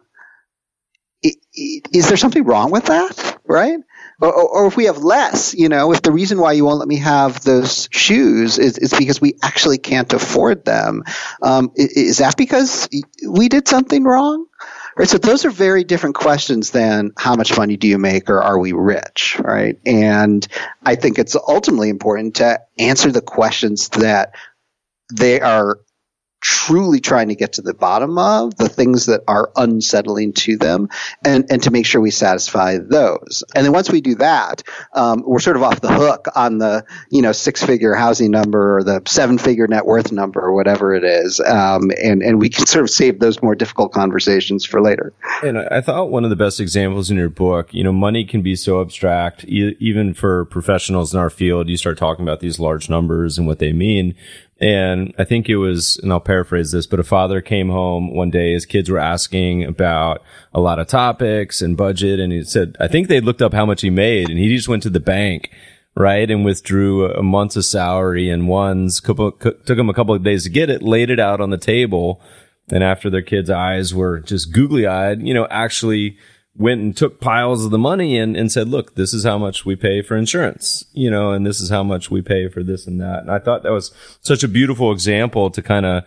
it, 1.22 1.36
it, 1.52 1.88
is 1.92 2.08
there 2.08 2.16
something 2.16 2.44
wrong 2.44 2.70
with 2.70 2.86
that? 2.86 3.38
Right? 3.44 3.78
Or, 4.20 4.32
or, 4.32 4.48
or, 4.48 4.66
if 4.66 4.76
we 4.76 4.86
have 4.86 4.98
less, 4.98 5.54
you 5.54 5.68
know, 5.68 5.92
if 5.92 6.02
the 6.02 6.12
reason 6.12 6.38
why 6.38 6.52
you 6.52 6.64
won't 6.64 6.78
let 6.78 6.88
me 6.88 6.96
have 6.96 7.42
those 7.42 7.88
shoes 7.92 8.58
is, 8.58 8.78
is 8.78 8.94
because 8.94 9.20
we 9.20 9.34
actually 9.42 9.78
can't 9.78 10.12
afford 10.12 10.64
them, 10.64 11.04
um, 11.42 11.70
is 11.76 12.18
that 12.18 12.36
because 12.36 12.88
we 13.28 13.48
did 13.48 13.68
something 13.68 14.04
wrong? 14.04 14.46
Right. 14.96 15.08
So 15.08 15.18
those 15.18 15.44
are 15.44 15.50
very 15.50 15.84
different 15.84 16.14
questions 16.14 16.70
than 16.70 17.12
how 17.18 17.36
much 17.36 17.56
money 17.56 17.76
do 17.76 17.86
you 17.86 17.98
make 17.98 18.30
or 18.30 18.42
are 18.42 18.58
we 18.58 18.72
rich? 18.72 19.36
Right. 19.38 19.78
And 19.84 20.46
I 20.84 20.94
think 20.94 21.18
it's 21.18 21.36
ultimately 21.36 21.90
important 21.90 22.36
to 22.36 22.60
answer 22.78 23.12
the 23.12 23.20
questions 23.20 23.90
that 23.90 24.34
they 25.12 25.40
are 25.40 25.80
truly 26.40 27.00
trying 27.00 27.28
to 27.28 27.34
get 27.34 27.54
to 27.54 27.62
the 27.62 27.74
bottom 27.74 28.18
of, 28.18 28.56
the 28.56 28.68
things 28.68 29.06
that 29.06 29.22
are 29.26 29.50
unsettling 29.56 30.32
to 30.32 30.56
them, 30.56 30.88
and, 31.24 31.46
and 31.50 31.62
to 31.62 31.70
make 31.70 31.86
sure 31.86 32.00
we 32.00 32.10
satisfy 32.10 32.78
those. 32.78 33.42
And 33.54 33.64
then 33.64 33.72
once 33.72 33.90
we 33.90 34.00
do 34.00 34.14
that, 34.16 34.62
um, 34.92 35.22
we're 35.26 35.40
sort 35.40 35.56
of 35.56 35.62
off 35.62 35.80
the 35.80 35.92
hook 35.92 36.26
on 36.34 36.58
the, 36.58 36.84
you 37.10 37.22
know, 37.22 37.32
six 37.32 37.62
figure 37.62 37.94
housing 37.94 38.30
number 38.30 38.78
or 38.78 38.84
the 38.84 39.02
seven 39.06 39.38
figure 39.38 39.66
net 39.66 39.86
worth 39.86 40.12
number 40.12 40.40
or 40.40 40.54
whatever 40.54 40.94
it 40.94 41.04
is. 41.04 41.40
Um, 41.40 41.90
and, 42.02 42.22
and 42.22 42.40
we 42.40 42.48
can 42.48 42.66
sort 42.66 42.84
of 42.84 42.90
save 42.90 43.18
those 43.18 43.42
more 43.42 43.54
difficult 43.54 43.92
conversations 43.92 44.64
for 44.64 44.82
later. 44.82 45.12
And 45.42 45.58
I 45.58 45.80
thought 45.80 46.10
one 46.10 46.24
of 46.24 46.30
the 46.30 46.36
best 46.36 46.60
examples 46.60 47.10
in 47.10 47.16
your 47.16 47.28
book, 47.28 47.72
you 47.72 47.82
know, 47.82 47.92
money 47.92 48.24
can 48.24 48.42
be 48.42 48.56
so 48.56 48.80
abstract, 48.80 49.44
e- 49.44 49.76
even 49.80 50.14
for 50.14 50.44
professionals 50.46 51.14
in 51.14 51.20
our 51.20 51.30
field. 51.30 51.68
You 51.68 51.76
start 51.76 51.98
talking 51.98 52.24
about 52.24 52.40
these 52.40 52.58
large 52.58 52.90
numbers 52.90 53.38
and 53.38 53.46
what 53.46 53.58
they 53.58 53.72
mean. 53.72 54.14
And 54.58 55.14
I 55.18 55.24
think 55.24 55.50
it 55.50 55.56
was, 55.56 55.98
and 55.98 56.10
I'll 56.10 56.20
paraphrase 56.20 56.72
this, 56.72 56.86
but 56.86 57.00
a 57.00 57.04
father 57.04 57.42
came 57.42 57.68
home 57.68 58.14
one 58.14 58.30
day. 58.30 58.54
His 58.54 58.64
kids 58.64 58.88
were 58.88 58.98
asking 58.98 59.64
about 59.64 60.22
a 60.54 60.60
lot 60.60 60.78
of 60.78 60.86
topics 60.86 61.60
and 61.60 61.76
budget. 61.76 62.18
And 62.20 62.32
he 62.32 62.42
said, 62.42 62.74
I 62.80 62.88
think 62.88 63.08
they 63.08 63.20
looked 63.20 63.42
up 63.42 63.52
how 63.52 63.66
much 63.66 63.82
he 63.82 63.90
made 63.90 64.30
and 64.30 64.38
he 64.38 64.54
just 64.56 64.68
went 64.68 64.82
to 64.84 64.90
the 64.90 65.00
bank, 65.00 65.50
right? 65.94 66.30
And 66.30 66.42
withdrew 66.42 67.12
a 67.12 67.22
month's 67.22 67.56
of 67.56 67.66
salary 67.66 68.30
and 68.30 68.48
one's 68.48 68.98
couple, 68.98 69.32
took 69.32 69.78
him 69.78 69.90
a 69.90 69.94
couple 69.94 70.14
of 70.14 70.24
days 70.24 70.44
to 70.44 70.50
get 70.50 70.70
it, 70.70 70.82
laid 70.82 71.10
it 71.10 71.20
out 71.20 71.42
on 71.42 71.50
the 71.50 71.58
table. 71.58 72.22
And 72.72 72.82
after 72.82 73.10
their 73.10 73.22
kids' 73.22 73.50
eyes 73.50 73.94
were 73.94 74.20
just 74.20 74.52
googly 74.52 74.86
eyed, 74.86 75.20
you 75.20 75.34
know, 75.34 75.46
actually 75.50 76.16
went 76.58 76.80
and 76.80 76.96
took 76.96 77.20
piles 77.20 77.64
of 77.64 77.70
the 77.70 77.78
money 77.78 78.18
and, 78.18 78.36
and 78.36 78.50
said, 78.50 78.68
look, 78.68 78.94
this 78.94 79.12
is 79.12 79.24
how 79.24 79.38
much 79.38 79.64
we 79.64 79.76
pay 79.76 80.02
for 80.02 80.16
insurance, 80.16 80.84
you 80.92 81.10
know, 81.10 81.32
and 81.32 81.46
this 81.46 81.60
is 81.60 81.70
how 81.70 81.82
much 81.82 82.10
we 82.10 82.22
pay 82.22 82.48
for 82.48 82.62
this 82.62 82.86
and 82.86 83.00
that. 83.00 83.20
And 83.20 83.30
I 83.30 83.38
thought 83.38 83.62
that 83.62 83.72
was 83.72 83.92
such 84.20 84.42
a 84.42 84.48
beautiful 84.48 84.92
example 84.92 85.50
to 85.50 85.62
kind 85.62 85.84
of, 85.84 86.04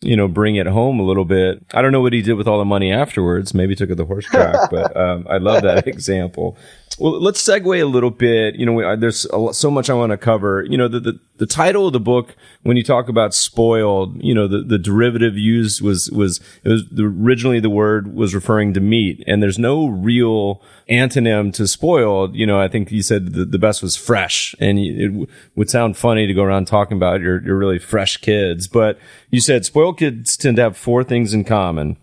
you 0.00 0.16
know, 0.16 0.28
bring 0.28 0.56
it 0.56 0.66
home 0.66 0.98
a 0.98 1.02
little 1.02 1.26
bit. 1.26 1.62
I 1.74 1.82
don't 1.82 1.92
know 1.92 2.00
what 2.00 2.14
he 2.14 2.22
did 2.22 2.34
with 2.34 2.48
all 2.48 2.58
the 2.58 2.64
money 2.64 2.90
afterwards. 2.90 3.52
Maybe 3.52 3.74
took 3.74 3.90
it 3.90 3.92
to 3.92 3.94
the 3.96 4.06
horse 4.06 4.24
track, 4.24 4.56
but 4.70 4.96
um, 4.96 5.26
I 5.28 5.36
love 5.36 5.62
that 5.62 5.86
example. 5.86 6.56
Well, 6.98 7.18
let's 7.20 7.42
segue 7.42 7.80
a 7.80 7.86
little 7.86 8.10
bit. 8.10 8.56
You 8.56 8.66
know, 8.66 8.96
there's 8.96 9.24
lot, 9.32 9.54
so 9.54 9.70
much 9.70 9.88
I 9.88 9.94
want 9.94 10.10
to 10.10 10.18
cover. 10.18 10.64
You 10.68 10.76
know, 10.76 10.88
the, 10.88 11.00
the, 11.00 11.20
the 11.38 11.46
title 11.46 11.86
of 11.86 11.92
the 11.92 12.00
book, 12.00 12.36
when 12.62 12.76
you 12.76 12.82
talk 12.82 13.08
about 13.08 13.32
spoiled, 13.32 14.22
you 14.22 14.34
know, 14.34 14.46
the, 14.46 14.62
the 14.62 14.78
derivative 14.78 15.36
used 15.36 15.80
was, 15.80 16.10
was, 16.10 16.40
it 16.62 16.68
was 16.68 16.88
the, 16.90 17.04
originally 17.04 17.60
the 17.60 17.70
word 17.70 18.14
was 18.14 18.34
referring 18.34 18.74
to 18.74 18.80
meat 18.80 19.24
and 19.26 19.42
there's 19.42 19.58
no 19.58 19.86
real 19.86 20.60
antonym 20.90 21.54
to 21.54 21.66
spoiled. 21.66 22.34
You 22.34 22.46
know, 22.46 22.60
I 22.60 22.68
think 22.68 22.92
you 22.92 23.02
said 23.02 23.32
the, 23.32 23.46
the 23.46 23.58
best 23.58 23.82
was 23.82 23.96
fresh 23.96 24.54
and 24.60 24.78
it 24.78 25.08
w- 25.08 25.26
would 25.54 25.70
sound 25.70 25.96
funny 25.96 26.26
to 26.26 26.34
go 26.34 26.42
around 26.42 26.66
talking 26.66 26.98
about 26.98 27.20
your, 27.20 27.40
your 27.42 27.56
really 27.56 27.78
fresh 27.78 28.18
kids, 28.18 28.68
but 28.68 28.98
you 29.30 29.40
said 29.40 29.64
spoiled 29.64 29.98
kids 29.98 30.36
tend 30.36 30.56
to 30.56 30.62
have 30.62 30.76
four 30.76 31.02
things 31.04 31.32
in 31.32 31.44
common 31.44 31.96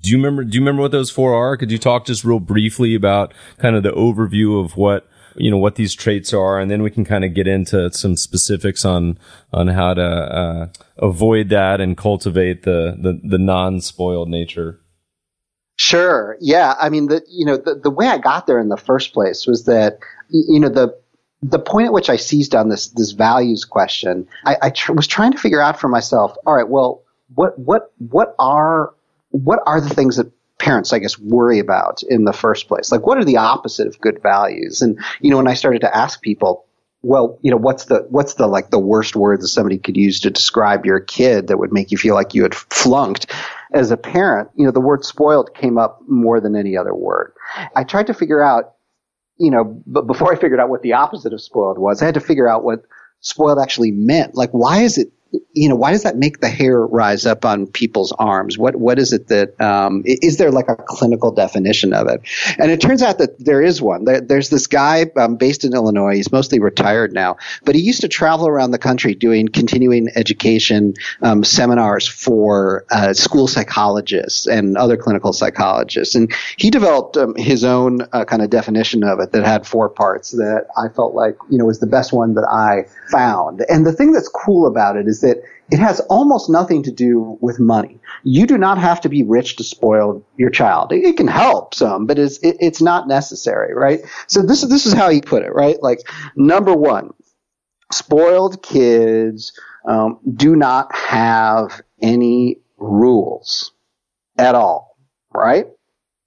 do 0.00 0.10
you 0.10 0.16
remember? 0.16 0.44
Do 0.44 0.56
you 0.56 0.60
remember 0.60 0.82
what 0.82 0.92
those 0.92 1.10
four 1.10 1.34
are? 1.34 1.56
Could 1.56 1.70
you 1.70 1.78
talk 1.78 2.06
just 2.06 2.24
real 2.24 2.40
briefly 2.40 2.94
about 2.94 3.34
kind 3.58 3.76
of 3.76 3.82
the 3.82 3.92
overview 3.92 4.62
of 4.64 4.76
what 4.76 5.08
you 5.36 5.50
know 5.50 5.58
what 5.58 5.76
these 5.76 5.94
traits 5.94 6.32
are, 6.32 6.58
and 6.58 6.70
then 6.70 6.82
we 6.82 6.90
can 6.90 7.04
kind 7.04 7.24
of 7.24 7.34
get 7.34 7.46
into 7.46 7.90
some 7.92 8.16
specifics 8.16 8.84
on 8.84 9.18
on 9.52 9.68
how 9.68 9.94
to 9.94 10.02
uh, 10.02 10.66
avoid 10.98 11.48
that 11.48 11.80
and 11.80 11.96
cultivate 11.96 12.62
the 12.62 12.96
the, 13.00 13.20
the 13.22 13.38
non 13.38 13.80
spoiled 13.80 14.28
nature. 14.28 14.80
Sure. 15.76 16.36
Yeah. 16.40 16.74
I 16.80 16.88
mean, 16.88 17.06
the 17.06 17.22
you 17.28 17.46
know 17.46 17.56
the 17.56 17.76
the 17.76 17.90
way 17.90 18.08
I 18.08 18.18
got 18.18 18.46
there 18.46 18.60
in 18.60 18.68
the 18.68 18.76
first 18.76 19.12
place 19.12 19.46
was 19.46 19.64
that 19.64 19.98
you 20.28 20.58
know 20.58 20.68
the 20.68 20.98
the 21.40 21.58
point 21.58 21.86
at 21.86 21.92
which 21.92 22.10
I 22.10 22.16
seized 22.16 22.54
on 22.54 22.68
this 22.68 22.88
this 22.88 23.12
values 23.12 23.64
question, 23.64 24.26
I, 24.44 24.56
I 24.62 24.70
tr- 24.70 24.92
was 24.92 25.06
trying 25.06 25.32
to 25.32 25.38
figure 25.38 25.60
out 25.60 25.78
for 25.78 25.88
myself. 25.88 26.36
All 26.46 26.54
right, 26.54 26.68
well, 26.68 27.02
what 27.34 27.58
what 27.58 27.92
what 27.98 28.34
are 28.40 28.92
what 29.30 29.60
are 29.66 29.80
the 29.80 29.88
things 29.88 30.16
that 30.16 30.32
parents, 30.58 30.92
I 30.92 30.98
guess, 30.98 31.18
worry 31.18 31.58
about 31.58 32.02
in 32.02 32.24
the 32.24 32.32
first 32.32 32.68
place? 32.68 32.90
Like, 32.90 33.06
what 33.06 33.18
are 33.18 33.24
the 33.24 33.36
opposite 33.36 33.86
of 33.86 34.00
good 34.00 34.20
values? 34.22 34.82
And, 34.82 34.98
you 35.20 35.30
know, 35.30 35.36
when 35.36 35.48
I 35.48 35.54
started 35.54 35.80
to 35.82 35.96
ask 35.96 36.20
people, 36.20 36.64
well, 37.02 37.38
you 37.42 37.50
know, 37.50 37.56
what's 37.56 37.84
the, 37.84 38.06
what's 38.10 38.34
the, 38.34 38.48
like, 38.48 38.70
the 38.70 38.78
worst 38.78 39.14
word 39.14 39.40
that 39.40 39.48
somebody 39.48 39.78
could 39.78 39.96
use 39.96 40.20
to 40.20 40.30
describe 40.30 40.84
your 40.84 40.98
kid 40.98 41.46
that 41.46 41.58
would 41.58 41.72
make 41.72 41.92
you 41.92 41.98
feel 41.98 42.14
like 42.14 42.34
you 42.34 42.42
had 42.42 42.54
flunked? 42.54 43.32
As 43.72 43.90
a 43.90 43.96
parent, 43.96 44.48
you 44.56 44.64
know, 44.64 44.72
the 44.72 44.80
word 44.80 45.04
spoiled 45.04 45.54
came 45.54 45.78
up 45.78 46.00
more 46.08 46.40
than 46.40 46.56
any 46.56 46.76
other 46.76 46.94
word. 46.94 47.34
I 47.76 47.84
tried 47.84 48.08
to 48.08 48.14
figure 48.14 48.42
out, 48.42 48.72
you 49.36 49.50
know, 49.50 49.80
but 49.86 50.06
before 50.06 50.32
I 50.32 50.36
figured 50.36 50.58
out 50.58 50.70
what 50.70 50.82
the 50.82 50.94
opposite 50.94 51.32
of 51.32 51.40
spoiled 51.40 51.78
was, 51.78 52.02
I 52.02 52.06
had 52.06 52.14
to 52.14 52.20
figure 52.20 52.48
out 52.48 52.64
what 52.64 52.82
spoiled 53.20 53.58
actually 53.60 53.92
meant. 53.92 54.34
Like, 54.34 54.50
why 54.50 54.78
is 54.78 54.98
it 54.98 55.12
you 55.52 55.68
know, 55.68 55.76
why 55.76 55.90
does 55.90 56.04
that 56.04 56.16
make 56.16 56.40
the 56.40 56.48
hair 56.48 56.86
rise 56.86 57.26
up 57.26 57.44
on 57.44 57.66
people's 57.66 58.12
arms? 58.12 58.56
What 58.56 58.76
what 58.76 58.98
is 58.98 59.12
it 59.12 59.28
that 59.28 59.60
um, 59.60 60.02
is 60.06 60.38
there 60.38 60.50
like 60.50 60.68
a 60.68 60.76
clinical 60.76 61.32
definition 61.32 61.92
of 61.92 62.08
it? 62.08 62.22
And 62.58 62.70
it 62.70 62.80
turns 62.80 63.02
out 63.02 63.18
that 63.18 63.44
there 63.44 63.60
is 63.60 63.82
one. 63.82 64.04
There, 64.04 64.20
there's 64.20 64.48
this 64.48 64.66
guy 64.66 65.06
um, 65.16 65.36
based 65.36 65.64
in 65.64 65.74
Illinois. 65.74 66.14
He's 66.14 66.32
mostly 66.32 66.60
retired 66.60 67.12
now, 67.12 67.36
but 67.64 67.74
he 67.74 67.82
used 67.82 68.00
to 68.02 68.08
travel 68.08 68.48
around 68.48 68.70
the 68.70 68.78
country 68.78 69.14
doing 69.14 69.48
continuing 69.48 70.08
education 70.16 70.94
um, 71.20 71.44
seminars 71.44 72.06
for 72.06 72.86
uh, 72.90 73.12
school 73.12 73.48
psychologists 73.48 74.46
and 74.46 74.78
other 74.78 74.96
clinical 74.96 75.32
psychologists. 75.32 76.14
And 76.14 76.32
he 76.56 76.70
developed 76.70 77.16
um, 77.16 77.34
his 77.36 77.64
own 77.64 78.02
uh, 78.12 78.24
kind 78.24 78.42
of 78.42 78.48
definition 78.48 79.04
of 79.04 79.20
it 79.20 79.32
that 79.32 79.44
had 79.44 79.66
four 79.66 79.90
parts 79.90 80.30
that 80.30 80.68
I 80.76 80.88
felt 80.88 81.14
like 81.14 81.36
you 81.50 81.58
know 81.58 81.66
was 81.66 81.80
the 81.80 81.86
best 81.86 82.12
one 82.12 82.34
that 82.34 82.48
I 82.48 82.88
found. 83.10 83.62
And 83.68 83.84
the 83.84 83.92
thing 83.92 84.12
that's 84.12 84.28
cool 84.28 84.66
about 84.66 84.96
it 84.96 85.06
is 85.06 85.17
that 85.20 85.42
it 85.70 85.78
has 85.78 86.00
almost 86.00 86.48
nothing 86.48 86.82
to 86.84 86.90
do 86.90 87.38
with 87.40 87.60
money. 87.60 88.00
You 88.24 88.46
do 88.46 88.56
not 88.56 88.78
have 88.78 89.00
to 89.02 89.08
be 89.08 89.22
rich 89.22 89.56
to 89.56 89.64
spoil 89.64 90.24
your 90.36 90.50
child. 90.50 90.92
It, 90.92 91.16
can 91.16 91.28
help 91.28 91.74
some, 91.74 92.06
but 92.06 92.18
it's 92.18 92.38
it, 92.38 92.56
it's 92.60 92.80
not 92.80 93.08
necessary, 93.08 93.74
right? 93.74 94.00
So 94.26 94.42
this 94.42 94.62
is 94.62 94.68
this 94.68 94.86
is 94.86 94.92
how 94.92 95.10
he 95.10 95.20
put 95.20 95.42
it, 95.42 95.54
right? 95.54 95.76
Like 95.82 96.00
number 96.36 96.74
one, 96.74 97.10
spoiled 97.92 98.62
kids 98.62 99.52
um, 99.86 100.18
do 100.34 100.56
not 100.56 100.94
have 100.94 101.82
any 102.00 102.58
rules 102.76 103.72
at 104.38 104.54
all, 104.54 104.96
right? 105.34 105.66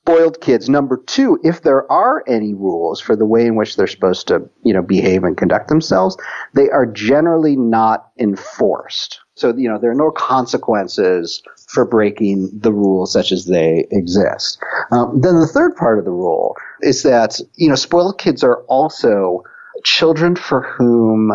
Spoiled 0.03 0.41
kids. 0.41 0.67
Number 0.67 0.97
two, 0.97 1.39
if 1.43 1.61
there 1.61 1.89
are 1.91 2.23
any 2.27 2.53
rules 2.53 2.99
for 2.99 3.15
the 3.15 3.25
way 3.25 3.45
in 3.45 3.55
which 3.55 3.75
they're 3.75 3.87
supposed 3.87 4.27
to, 4.27 4.49
you 4.63 4.73
know, 4.73 4.81
behave 4.81 5.23
and 5.23 5.37
conduct 5.37 5.67
themselves, 5.67 6.17
they 6.53 6.69
are 6.69 6.85
generally 6.85 7.55
not 7.55 8.09
enforced. 8.17 9.19
So, 9.35 9.55
you 9.55 9.69
know, 9.69 9.77
there 9.79 9.91
are 9.91 9.95
no 9.95 10.11
consequences 10.11 11.41
for 11.67 11.85
breaking 11.85 12.49
the 12.53 12.73
rules 12.73 13.13
such 13.13 13.31
as 13.31 13.45
they 13.45 13.87
exist. 13.91 14.59
Um, 14.91 15.21
then 15.21 15.39
the 15.39 15.47
third 15.47 15.75
part 15.75 15.99
of 15.99 16.05
the 16.05 16.11
rule 16.11 16.55
is 16.81 17.03
that, 17.03 17.39
you 17.55 17.69
know, 17.69 17.75
spoiled 17.75 18.17
kids 18.17 18.43
are 18.43 18.63
also 18.63 19.43
children 19.83 20.35
for 20.35 20.61
whom 20.61 21.31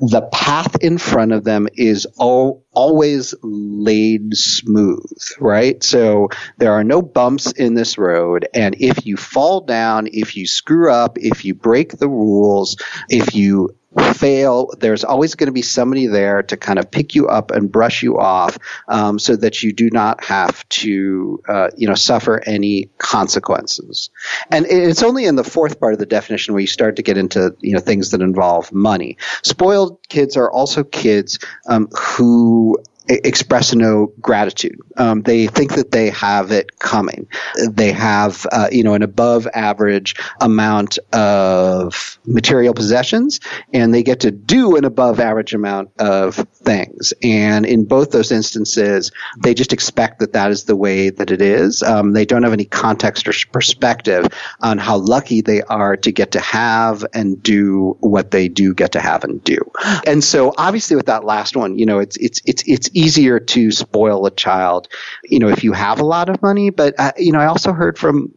the 0.00 0.22
path 0.32 0.76
in 0.82 0.98
front 0.98 1.32
of 1.32 1.44
them 1.44 1.68
is 1.74 2.06
all, 2.16 2.64
always 2.72 3.34
laid 3.42 4.36
smooth, 4.36 5.04
right? 5.38 5.82
So 5.84 6.28
there 6.58 6.72
are 6.72 6.84
no 6.84 7.00
bumps 7.00 7.52
in 7.52 7.74
this 7.74 7.96
road. 7.96 8.48
And 8.54 8.74
if 8.80 9.06
you 9.06 9.16
fall 9.16 9.60
down, 9.60 10.08
if 10.12 10.36
you 10.36 10.46
screw 10.46 10.90
up, 10.90 11.18
if 11.18 11.44
you 11.44 11.54
break 11.54 11.98
the 11.98 12.08
rules, 12.08 12.76
if 13.08 13.34
you 13.34 13.76
fail, 14.14 14.70
there's 14.78 15.04
always 15.04 15.34
going 15.34 15.46
to 15.46 15.52
be 15.52 15.62
somebody 15.62 16.06
there 16.06 16.42
to 16.42 16.56
kind 16.56 16.78
of 16.78 16.90
pick 16.90 17.14
you 17.14 17.28
up 17.28 17.50
and 17.50 17.70
brush 17.70 18.02
you 18.02 18.18
off, 18.18 18.58
um, 18.88 19.18
so 19.18 19.36
that 19.36 19.62
you 19.62 19.72
do 19.72 19.90
not 19.90 20.22
have 20.24 20.68
to, 20.68 21.42
uh, 21.48 21.68
you 21.76 21.88
know, 21.88 21.94
suffer 21.94 22.42
any 22.46 22.90
consequences. 22.98 24.10
And 24.50 24.66
it's 24.66 25.02
only 25.02 25.26
in 25.26 25.36
the 25.36 25.44
fourth 25.44 25.78
part 25.78 25.92
of 25.92 25.98
the 25.98 26.06
definition 26.06 26.54
where 26.54 26.60
you 26.60 26.66
start 26.66 26.96
to 26.96 27.02
get 27.02 27.16
into, 27.16 27.56
you 27.60 27.72
know, 27.72 27.80
things 27.80 28.10
that 28.10 28.20
involve 28.20 28.72
money. 28.72 29.16
Spoiled 29.42 29.98
kids 30.08 30.36
are 30.36 30.50
also 30.50 30.84
kids 30.84 31.38
um, 31.68 31.88
who 31.98 32.78
express 33.08 33.74
no 33.74 34.12
gratitude. 34.20 34.78
Um, 34.96 35.22
they 35.22 35.46
think 35.46 35.74
that 35.74 35.90
they 35.90 36.10
have 36.10 36.50
it 36.50 36.78
coming. 36.78 37.26
They 37.68 37.92
have, 37.92 38.46
uh, 38.52 38.68
you 38.72 38.82
know, 38.82 38.94
an 38.94 39.02
above 39.02 39.46
average 39.54 40.14
amount 40.40 40.98
of 41.12 42.18
material 42.26 42.74
possessions, 42.74 43.40
and 43.72 43.92
they 43.92 44.02
get 44.02 44.20
to 44.20 44.30
do 44.30 44.76
an 44.76 44.84
above 44.84 45.20
average 45.20 45.54
amount 45.54 45.90
of 45.98 46.46
things. 46.64 47.12
And 47.22 47.66
in 47.66 47.84
both 47.84 48.10
those 48.10 48.32
instances, 48.32 49.10
they 49.38 49.54
just 49.54 49.72
expect 49.72 50.20
that 50.20 50.32
that 50.32 50.50
is 50.50 50.64
the 50.64 50.76
way 50.76 51.10
that 51.10 51.30
it 51.30 51.40
is. 51.40 51.82
Um, 51.82 52.12
they 52.12 52.24
don't 52.24 52.42
have 52.42 52.52
any 52.52 52.64
context 52.64 53.28
or 53.28 53.32
perspective 53.52 54.26
on 54.60 54.78
how 54.78 54.96
lucky 54.96 55.40
they 55.40 55.62
are 55.62 55.96
to 55.98 56.12
get 56.12 56.32
to 56.32 56.40
have 56.40 57.04
and 57.12 57.42
do 57.42 57.96
what 58.00 58.30
they 58.30 58.48
do 58.48 58.74
get 58.74 58.92
to 58.92 59.00
have 59.00 59.24
and 59.24 59.42
do. 59.44 59.58
And 60.06 60.22
so, 60.22 60.54
obviously, 60.56 60.96
with 60.96 61.06
that 61.06 61.24
last 61.24 61.56
one, 61.56 61.78
you 61.78 61.86
know, 61.86 61.98
it's 61.98 62.16
it's 62.16 62.40
it's 62.44 62.62
it's 62.66 62.90
easier 62.92 63.40
to 63.40 63.70
spoil 63.70 64.26
a 64.26 64.30
child, 64.30 64.88
you 65.24 65.38
know, 65.38 65.48
if 65.48 65.64
you 65.64 65.72
have 65.72 66.00
a 66.00 66.04
lot 66.04 66.28
of 66.28 66.40
money. 66.42 66.70
But, 66.70 66.94
uh, 66.98 67.12
you 67.16 67.32
know, 67.32 67.40
I 67.40 67.46
also 67.46 67.72
heard 67.72 67.98
from 67.98 68.32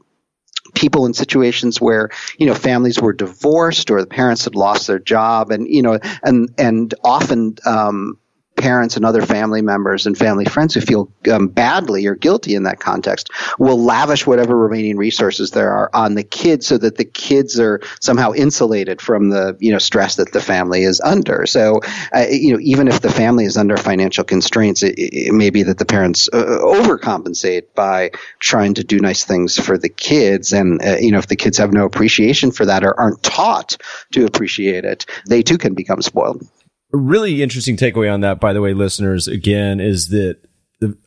people 0.77 1.05
in 1.07 1.13
situations 1.13 1.81
where 1.81 2.09
you 2.37 2.45
know 2.45 2.53
families 2.53 2.99
were 3.01 3.13
divorced 3.13 3.89
or 3.89 3.99
the 3.99 4.07
parents 4.07 4.45
had 4.45 4.55
lost 4.55 4.87
their 4.87 4.99
job 4.99 5.51
and 5.51 5.67
you 5.67 5.81
know 5.81 5.99
and 6.23 6.53
and 6.57 6.93
often 7.03 7.57
um, 7.65 8.17
parents 8.57 8.95
and 8.95 9.05
other 9.05 9.21
family 9.21 9.61
members 9.61 10.05
and 10.05 10.17
family 10.17 10.45
friends 10.45 10.73
who 10.73 10.81
feel 10.81 11.09
um, 11.31 11.47
badly 11.47 12.05
or 12.05 12.15
guilty 12.15 12.55
in 12.55 12.63
that 12.63 12.79
context 12.79 13.29
will 13.57 13.81
lavish 13.81 14.27
whatever 14.27 14.57
remaining 14.57 14.97
resources 14.97 15.51
there 15.51 15.71
are 15.71 15.89
on 15.93 16.15
the 16.15 16.23
kids 16.23 16.67
so 16.67 16.77
that 16.77 16.97
the 16.97 17.05
kids 17.05 17.59
are 17.59 17.79
somehow 18.01 18.33
insulated 18.33 19.01
from 19.01 19.29
the 19.29 19.55
you 19.59 19.71
know 19.71 19.77
stress 19.77 20.15
that 20.15 20.33
the 20.33 20.41
family 20.41 20.83
is 20.83 20.99
under. 21.01 21.45
So 21.45 21.81
uh, 22.13 22.25
you 22.29 22.53
know 22.53 22.59
even 22.61 22.87
if 22.87 23.01
the 23.01 23.11
family 23.11 23.45
is 23.45 23.57
under 23.57 23.77
financial 23.77 24.23
constraints 24.23 24.83
it, 24.83 24.95
it 24.97 25.33
may 25.33 25.49
be 25.49 25.63
that 25.63 25.77
the 25.77 25.85
parents 25.85 26.27
uh, 26.33 26.59
overcompensate 26.61 27.65
by 27.75 28.11
trying 28.39 28.73
to 28.75 28.83
do 28.83 28.99
nice 28.99 29.23
things 29.23 29.57
for 29.57 29.77
the 29.77 29.89
kids. 29.89 30.51
And 30.51 30.83
uh, 30.83 30.97
you 30.97 31.11
know 31.11 31.19
if 31.19 31.27
the 31.27 31.35
kids 31.35 31.57
have 31.57 31.71
no 31.71 31.85
appreciation 31.85 32.51
for 32.51 32.65
that 32.65 32.83
or 32.83 32.99
aren't 32.99 33.23
taught 33.23 33.77
to 34.11 34.25
appreciate 34.25 34.85
it 34.85 35.05
they 35.27 35.43
too 35.43 35.57
can 35.57 35.73
become 35.73 36.01
spoiled 36.01 36.45
really 36.91 37.41
interesting 37.43 37.77
takeaway 37.77 38.11
on 38.11 38.21
that, 38.21 38.39
by 38.39 38.53
the 38.53 38.61
way, 38.61 38.73
listeners, 38.73 39.27
again, 39.27 39.79
is 39.79 40.09
that 40.09 40.37
the 40.79 40.97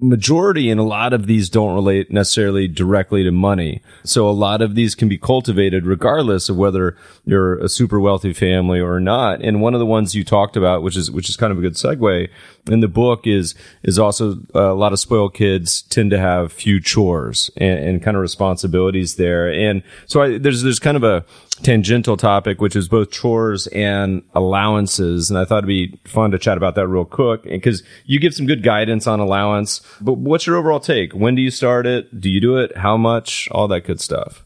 majority 0.00 0.70
and 0.70 0.78
a 0.78 0.84
lot 0.84 1.12
of 1.12 1.26
these 1.26 1.50
don't 1.50 1.74
relate 1.74 2.10
necessarily 2.10 2.68
directly 2.68 3.24
to 3.24 3.32
money. 3.32 3.82
So 4.04 4.28
a 4.28 4.30
lot 4.30 4.62
of 4.62 4.74
these 4.76 4.94
can 4.94 5.08
be 5.08 5.18
cultivated 5.18 5.86
regardless 5.86 6.48
of 6.48 6.56
whether 6.56 6.96
you're 7.24 7.58
a 7.58 7.68
super 7.68 7.98
wealthy 7.98 8.32
family 8.32 8.80
or 8.80 9.00
not. 9.00 9.42
And 9.42 9.60
one 9.60 9.74
of 9.74 9.80
the 9.80 9.86
ones 9.86 10.14
you 10.14 10.24
talked 10.24 10.56
about, 10.56 10.82
which 10.82 10.96
is, 10.96 11.10
which 11.10 11.28
is 11.28 11.36
kind 11.36 11.50
of 11.50 11.58
a 11.58 11.62
good 11.62 11.74
segue 11.74 12.28
in 12.68 12.80
the 12.80 12.88
book 12.88 13.26
is, 13.26 13.54
is 13.82 13.98
also 13.98 14.34
uh, 14.54 14.72
a 14.72 14.74
lot 14.74 14.92
of 14.92 15.00
spoiled 15.00 15.34
kids 15.34 15.82
tend 15.82 16.10
to 16.10 16.18
have 16.18 16.52
few 16.52 16.80
chores 16.80 17.50
and, 17.56 17.78
and 17.78 18.02
kind 18.02 18.16
of 18.16 18.20
responsibilities 18.20 19.16
there. 19.16 19.52
And 19.52 19.82
so 20.06 20.22
I, 20.22 20.38
there's, 20.38 20.62
there's 20.62 20.78
kind 20.78 20.96
of 20.96 21.02
a, 21.02 21.24
tangential 21.62 22.16
topic, 22.16 22.60
which 22.60 22.76
is 22.76 22.88
both 22.88 23.10
chores 23.10 23.66
and 23.68 24.22
allowances. 24.34 25.30
And 25.30 25.38
I 25.38 25.44
thought 25.44 25.58
it'd 25.58 25.68
be 25.68 25.98
fun 26.04 26.30
to 26.30 26.38
chat 26.38 26.56
about 26.56 26.74
that 26.76 26.88
real 26.88 27.04
quick 27.04 27.42
because 27.44 27.82
you 28.04 28.18
give 28.18 28.34
some 28.34 28.46
good 28.46 28.62
guidance 28.62 29.06
on 29.06 29.20
allowance. 29.20 29.80
But 30.00 30.14
what's 30.14 30.46
your 30.46 30.56
overall 30.56 30.80
take? 30.80 31.12
When 31.12 31.34
do 31.34 31.42
you 31.42 31.50
start 31.50 31.86
it? 31.86 32.20
Do 32.20 32.28
you 32.28 32.40
do 32.40 32.56
it? 32.56 32.76
How 32.76 32.96
much? 32.96 33.48
All 33.50 33.68
that 33.68 33.84
good 33.84 34.00
stuff. 34.00 34.44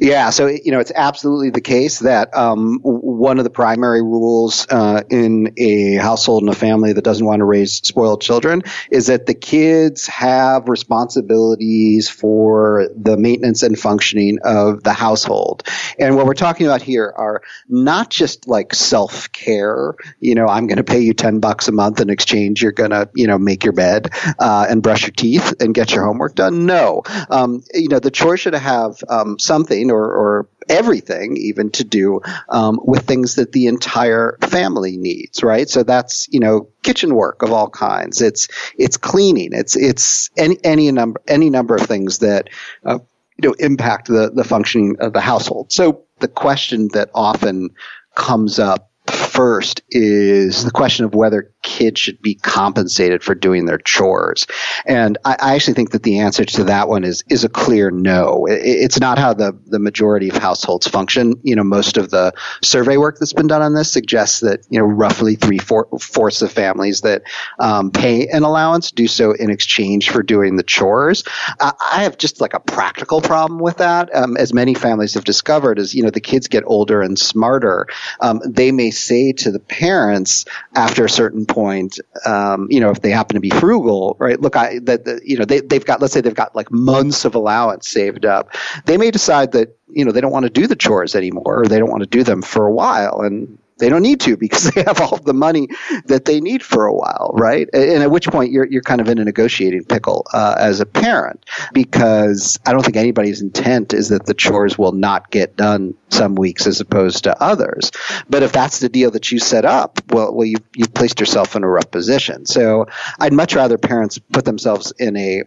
Yeah, 0.00 0.30
so 0.30 0.46
you 0.46 0.72
know 0.72 0.80
it's 0.80 0.92
absolutely 0.94 1.50
the 1.50 1.60
case 1.60 1.98
that 1.98 2.34
um, 2.34 2.80
one 2.82 3.36
of 3.36 3.44
the 3.44 3.50
primary 3.50 4.00
rules 4.00 4.66
uh, 4.70 5.02
in 5.10 5.52
a 5.58 5.96
household 5.96 6.42
and 6.42 6.50
a 6.50 6.54
family 6.54 6.94
that 6.94 7.04
doesn't 7.04 7.26
want 7.26 7.40
to 7.40 7.44
raise 7.44 7.74
spoiled 7.74 8.22
children 8.22 8.62
is 8.90 9.08
that 9.08 9.26
the 9.26 9.34
kids 9.34 10.06
have 10.06 10.70
responsibilities 10.70 12.08
for 12.08 12.88
the 12.96 13.18
maintenance 13.18 13.62
and 13.62 13.78
functioning 13.78 14.38
of 14.42 14.82
the 14.82 14.94
household. 14.94 15.64
And 15.98 16.16
what 16.16 16.24
we're 16.24 16.32
talking 16.32 16.66
about 16.66 16.80
here 16.80 17.12
are 17.14 17.42
not 17.68 18.08
just 18.08 18.48
like 18.48 18.74
self 18.74 19.30
care. 19.32 19.96
You 20.18 20.34
know, 20.34 20.46
I'm 20.46 20.66
going 20.66 20.78
to 20.78 20.84
pay 20.84 21.00
you 21.00 21.12
ten 21.12 21.40
bucks 21.40 21.68
a 21.68 21.72
month 21.72 22.00
in 22.00 22.08
exchange. 22.08 22.62
You're 22.62 22.72
going 22.72 22.92
to 22.92 23.10
you 23.14 23.26
know 23.26 23.36
make 23.36 23.64
your 23.64 23.74
bed 23.74 24.08
uh, 24.38 24.66
and 24.66 24.82
brush 24.82 25.02
your 25.02 25.10
teeth 25.10 25.60
and 25.60 25.74
get 25.74 25.92
your 25.92 26.06
homework 26.06 26.36
done. 26.36 26.64
No, 26.64 27.02
um, 27.28 27.62
you 27.74 27.88
know 27.88 27.98
the 27.98 28.10
chore 28.10 28.38
should 28.38 28.54
have 28.54 28.96
um, 29.06 29.38
something 29.38 29.89
or, 29.90 30.04
or 30.04 30.48
everything 30.68 31.36
even 31.36 31.70
to 31.70 31.84
do 31.84 32.20
um, 32.48 32.78
with 32.82 33.06
things 33.06 33.34
that 33.34 33.52
the 33.52 33.66
entire 33.66 34.38
family 34.42 34.96
needs 34.96 35.42
right? 35.42 35.68
So 35.68 35.82
that's 35.82 36.28
you 36.28 36.40
know 36.40 36.68
kitchen 36.82 37.14
work 37.14 37.42
of 37.42 37.52
all 37.52 37.68
kinds. 37.68 38.20
It's 38.20 38.48
it's 38.78 38.96
cleaning. 38.96 39.50
It's 39.52 39.76
it's 39.76 40.30
any 40.36 40.58
any 40.64 40.90
number 40.90 41.20
any 41.28 41.50
number 41.50 41.76
of 41.76 41.82
things 41.82 42.18
that 42.18 42.48
uh, 42.84 42.98
you 43.40 43.48
know 43.48 43.54
impact 43.58 44.08
the 44.08 44.30
the 44.34 44.44
functioning 44.44 44.96
of 45.00 45.12
the 45.12 45.20
household. 45.20 45.72
So 45.72 46.04
the 46.18 46.28
question 46.28 46.88
that 46.92 47.10
often 47.14 47.70
comes 48.14 48.58
up 48.58 48.90
first 49.06 49.82
is 49.90 50.64
the 50.64 50.70
question 50.70 51.04
of 51.04 51.14
whether 51.14 51.52
kids 51.62 52.00
should 52.00 52.20
be 52.22 52.34
compensated 52.34 53.22
for 53.22 53.34
doing 53.34 53.66
their 53.66 53.78
chores. 53.78 54.46
And 54.86 55.18
I, 55.24 55.36
I 55.40 55.54
actually 55.54 55.74
think 55.74 55.90
that 55.90 56.02
the 56.02 56.20
answer 56.20 56.44
to 56.44 56.64
that 56.64 56.88
one 56.88 57.04
is 57.04 57.22
is 57.28 57.44
a 57.44 57.48
clear 57.48 57.90
no. 57.90 58.46
It, 58.46 58.60
it's 58.62 59.00
not 59.00 59.18
how 59.18 59.34
the, 59.34 59.58
the 59.66 59.78
majority 59.78 60.28
of 60.28 60.36
households 60.36 60.88
function. 60.88 61.34
You 61.42 61.56
know, 61.56 61.64
most 61.64 61.96
of 61.96 62.10
the 62.10 62.32
survey 62.62 62.96
work 62.96 63.18
that's 63.18 63.32
been 63.32 63.46
done 63.46 63.62
on 63.62 63.74
this 63.74 63.92
suggests 63.92 64.40
that, 64.40 64.66
you 64.70 64.78
know, 64.78 64.86
roughly 64.86 65.34
three 65.34 65.58
four, 65.58 65.88
fourths 66.00 66.42
of 66.42 66.50
families 66.50 67.02
that 67.02 67.22
um, 67.58 67.90
pay 67.90 68.26
an 68.28 68.42
allowance 68.42 68.90
do 68.90 69.06
so 69.06 69.32
in 69.32 69.50
exchange 69.50 70.10
for 70.10 70.22
doing 70.22 70.56
the 70.56 70.62
chores. 70.62 71.24
I, 71.60 71.72
I 71.92 72.02
have 72.04 72.18
just 72.18 72.40
like 72.40 72.54
a 72.54 72.60
practical 72.60 73.20
problem 73.20 73.60
with 73.60 73.78
that. 73.78 74.14
Um, 74.14 74.36
as 74.36 74.52
many 74.52 74.74
families 74.74 75.14
have 75.14 75.24
discovered, 75.24 75.78
as, 75.78 75.94
you 75.94 76.02
know, 76.02 76.10
the 76.10 76.20
kids 76.20 76.48
get 76.48 76.64
older 76.66 77.02
and 77.02 77.18
smarter, 77.18 77.86
um, 78.20 78.40
they 78.46 78.72
may 78.72 78.90
say 78.90 79.32
to 79.32 79.50
the 79.50 79.60
parents 79.60 80.44
after 80.74 81.04
a 81.04 81.10
certain 81.10 81.46
point, 81.50 81.98
um, 82.24 82.66
you 82.70 82.80
know, 82.80 82.90
if 82.90 83.00
they 83.00 83.10
happen 83.10 83.34
to 83.34 83.40
be 83.40 83.50
frugal, 83.50 84.16
right? 84.18 84.40
Look, 84.40 84.56
I 84.56 84.78
that 84.80 85.20
you 85.24 85.36
know 85.36 85.44
they 85.44 85.60
they've 85.60 85.84
got 85.84 86.00
let's 86.00 86.12
say 86.12 86.20
they've 86.20 86.34
got 86.34 86.56
like 86.56 86.70
months 86.70 87.24
of 87.24 87.34
allowance 87.34 87.88
saved 87.88 88.24
up. 88.24 88.54
They 88.86 88.96
may 88.96 89.10
decide 89.10 89.52
that 89.52 89.76
you 89.88 90.04
know 90.04 90.12
they 90.12 90.20
don't 90.20 90.32
want 90.32 90.44
to 90.44 90.50
do 90.50 90.66
the 90.66 90.76
chores 90.76 91.14
anymore, 91.14 91.60
or 91.60 91.66
they 91.66 91.78
don't 91.78 91.90
want 91.90 92.02
to 92.02 92.08
do 92.08 92.24
them 92.24 92.42
for 92.42 92.66
a 92.66 92.72
while, 92.72 93.20
and 93.20 93.58
they 93.80 93.88
don't 93.88 94.02
need 94.02 94.20
to 94.20 94.36
because 94.36 94.70
they 94.70 94.82
have 94.82 95.00
all 95.00 95.16
the 95.16 95.34
money 95.34 95.68
that 96.06 96.24
they 96.24 96.40
need 96.40 96.62
for 96.62 96.86
a 96.86 96.94
while, 96.94 97.32
right? 97.34 97.68
And 97.72 98.02
at 98.02 98.10
which 98.10 98.28
point 98.28 98.52
you're 98.52 98.66
you're 98.66 98.82
kind 98.82 99.00
of 99.00 99.08
in 99.08 99.18
a 99.18 99.24
negotiating 99.24 99.84
pickle 99.84 100.26
uh, 100.32 100.54
as 100.58 100.80
a 100.80 100.86
parent 100.86 101.44
because 101.72 102.58
I 102.66 102.72
don't 102.72 102.84
think 102.84 102.96
anybody's 102.96 103.40
intent 103.40 103.92
is 103.92 104.10
that 104.10 104.26
the 104.26 104.34
chores 104.34 104.78
will 104.78 104.92
not 104.92 105.30
get 105.30 105.56
done 105.56 105.94
some 106.10 106.34
weeks 106.34 106.66
as 106.66 106.80
opposed 106.80 107.24
to 107.24 107.42
others. 107.42 107.90
But 108.28 108.42
if 108.42 108.52
that's 108.52 108.80
the 108.80 108.88
deal 108.88 109.10
that 109.12 109.30
you 109.32 109.38
set 109.38 109.64
up, 109.64 110.00
well, 110.12 110.34
well, 110.34 110.46
you 110.46 110.56
you 110.74 110.86
placed 110.86 111.20
yourself 111.20 111.56
in 111.56 111.64
a 111.64 111.68
rough 111.68 111.90
position. 111.90 112.46
So 112.46 112.86
I'd 113.18 113.32
much 113.32 113.54
rather 113.54 113.78
parents 113.78 114.18
put 114.18 114.44
themselves 114.44 114.92
in 114.98 115.16
a 115.16 115.44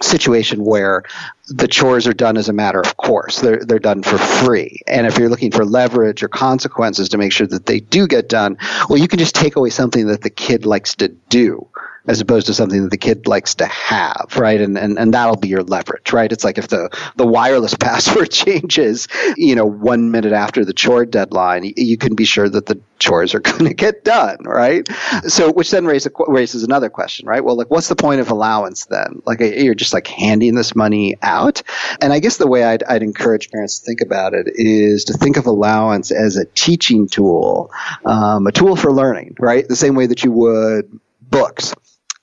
situation 0.00 0.64
where 0.64 1.02
the 1.48 1.68
chores 1.68 2.06
are 2.06 2.12
done 2.12 2.36
as 2.36 2.48
a 2.48 2.52
matter 2.52 2.80
of 2.80 2.96
course. 2.96 3.40
They're, 3.40 3.64
they're 3.64 3.78
done 3.78 4.02
for 4.02 4.18
free. 4.18 4.80
And 4.86 5.06
if 5.06 5.18
you're 5.18 5.28
looking 5.28 5.50
for 5.50 5.64
leverage 5.64 6.22
or 6.22 6.28
consequences 6.28 7.08
to 7.10 7.18
make 7.18 7.32
sure 7.32 7.46
that 7.46 7.66
they 7.66 7.80
do 7.80 8.06
get 8.06 8.28
done, 8.28 8.58
well, 8.88 8.98
you 8.98 9.08
can 9.08 9.18
just 9.18 9.34
take 9.34 9.56
away 9.56 9.70
something 9.70 10.06
that 10.06 10.22
the 10.22 10.30
kid 10.30 10.66
likes 10.66 10.94
to 10.96 11.08
do 11.08 11.66
as 12.08 12.20
opposed 12.20 12.46
to 12.46 12.54
something 12.54 12.82
that 12.82 12.90
the 12.90 12.96
kid 12.96 13.26
likes 13.26 13.54
to 13.56 13.66
have, 13.66 14.34
right? 14.36 14.60
And 14.60 14.76
and, 14.78 14.98
and 14.98 15.14
that'll 15.14 15.36
be 15.36 15.48
your 15.48 15.62
leverage, 15.62 16.12
right? 16.12 16.32
It's 16.32 16.42
like 16.42 16.58
if 16.58 16.68
the 16.68 16.88
the 17.16 17.26
wireless 17.26 17.74
password 17.80 18.30
changes, 18.32 19.06
you 19.36 19.54
know, 19.54 19.66
one 19.66 20.10
minute 20.10 20.32
after 20.32 20.64
the 20.64 20.72
chore 20.72 21.04
deadline, 21.04 21.72
you 21.76 21.98
can 21.98 22.14
be 22.14 22.24
sure 22.24 22.48
that 22.48 22.66
the 22.66 22.80
chores 22.98 23.34
are 23.34 23.40
going 23.48 23.66
to 23.66 23.74
get 23.74 24.04
done, 24.04 24.38
right? 24.44 24.88
So, 25.26 25.52
which 25.52 25.70
then 25.70 25.84
raises 25.84 26.12
raises 26.26 26.64
another 26.64 26.88
question, 26.88 27.26
right? 27.26 27.44
Well, 27.44 27.56
like, 27.56 27.70
what's 27.70 27.88
the 27.88 27.96
point 27.96 28.20
of 28.20 28.30
allowance 28.30 28.86
then? 28.86 29.22
Like, 29.26 29.40
you're 29.40 29.74
just 29.74 29.92
like 29.92 30.06
handing 30.06 30.54
this 30.54 30.74
money 30.74 31.16
out, 31.22 31.62
and 32.00 32.12
I 32.12 32.20
guess 32.20 32.38
the 32.38 32.46
way 32.46 32.64
I'd, 32.64 32.82
I'd 32.84 33.02
encourage 33.02 33.50
parents 33.50 33.80
to 33.80 33.84
think 33.86 34.00
about 34.00 34.34
it 34.34 34.46
is 34.54 35.04
to 35.04 35.12
think 35.12 35.36
of 35.36 35.46
allowance 35.46 36.10
as 36.10 36.36
a 36.36 36.46
teaching 36.46 37.06
tool, 37.06 37.70
um, 38.04 38.46
a 38.46 38.52
tool 38.52 38.76
for 38.76 38.92
learning, 38.92 39.36
right? 39.38 39.68
The 39.68 39.76
same 39.76 39.94
way 39.94 40.06
that 40.06 40.24
you 40.24 40.32
would 40.32 41.00
books 41.30 41.74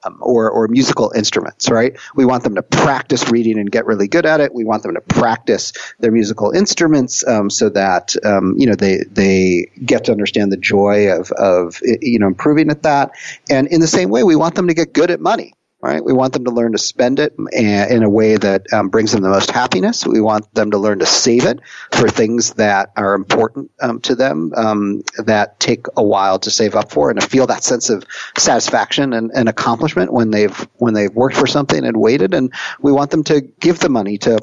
um, 0.05 0.17
or, 0.21 0.49
or 0.49 0.67
musical 0.67 1.11
instruments, 1.15 1.69
right? 1.69 1.97
We 2.15 2.25
want 2.25 2.43
them 2.43 2.55
to 2.55 2.61
practice 2.61 3.29
reading 3.29 3.59
and 3.59 3.71
get 3.71 3.85
really 3.85 4.07
good 4.07 4.25
at 4.25 4.39
it. 4.39 4.53
We 4.53 4.63
want 4.63 4.83
them 4.83 4.93
to 4.95 5.01
practice 5.01 5.73
their 5.99 6.11
musical 6.11 6.51
instruments 6.51 7.25
um, 7.27 7.49
so 7.49 7.69
that 7.69 8.15
um, 8.23 8.55
you 8.57 8.67
know 8.67 8.75
they 8.75 9.03
they 9.09 9.71
get 9.83 10.05
to 10.05 10.11
understand 10.11 10.51
the 10.51 10.57
joy 10.57 11.11
of 11.11 11.31
of 11.31 11.79
you 11.83 12.19
know 12.19 12.27
improving 12.27 12.69
at 12.69 12.83
that. 12.83 13.11
And 13.49 13.67
in 13.67 13.81
the 13.81 13.87
same 13.87 14.09
way, 14.09 14.23
we 14.23 14.35
want 14.35 14.55
them 14.55 14.67
to 14.67 14.73
get 14.73 14.93
good 14.93 15.11
at 15.11 15.19
money 15.19 15.53
right? 15.81 16.03
We 16.03 16.13
want 16.13 16.33
them 16.33 16.45
to 16.45 16.51
learn 16.51 16.71
to 16.71 16.77
spend 16.77 17.19
it 17.19 17.35
in 17.51 18.01
a 18.01 18.09
way 18.09 18.37
that 18.37 18.71
um, 18.73 18.89
brings 18.89 19.11
them 19.11 19.21
the 19.21 19.29
most 19.29 19.51
happiness. 19.51 20.05
We 20.05 20.19
want 20.19 20.51
them 20.53 20.71
to 20.71 20.77
learn 20.77 20.99
to 20.99 21.05
save 21.05 21.45
it 21.45 21.59
for 21.91 22.09
things 22.09 22.53
that 22.55 22.91
are 22.97 23.13
important 23.13 23.71
um, 23.81 23.99
to 24.01 24.15
them 24.15 24.51
um, 24.55 25.03
that 25.25 25.59
take 25.59 25.85
a 25.95 26.03
while 26.03 26.39
to 26.39 26.49
save 26.49 26.75
up 26.75 26.91
for, 26.91 27.11
and 27.11 27.21
to 27.21 27.27
feel 27.27 27.47
that 27.47 27.63
sense 27.63 27.89
of 27.89 28.03
satisfaction 28.37 29.13
and, 29.13 29.31
and 29.35 29.47
accomplishment 29.47 30.11
when 30.11 30.31
they've 30.31 30.67
when 30.77 30.93
they've 30.93 31.13
worked 31.13 31.35
for 31.35 31.47
something 31.47 31.85
and 31.85 31.97
waited. 31.97 32.33
And 32.33 32.53
we 32.81 32.91
want 32.91 33.11
them 33.11 33.23
to 33.25 33.41
give 33.41 33.79
the 33.79 33.89
money 33.89 34.17
to 34.19 34.39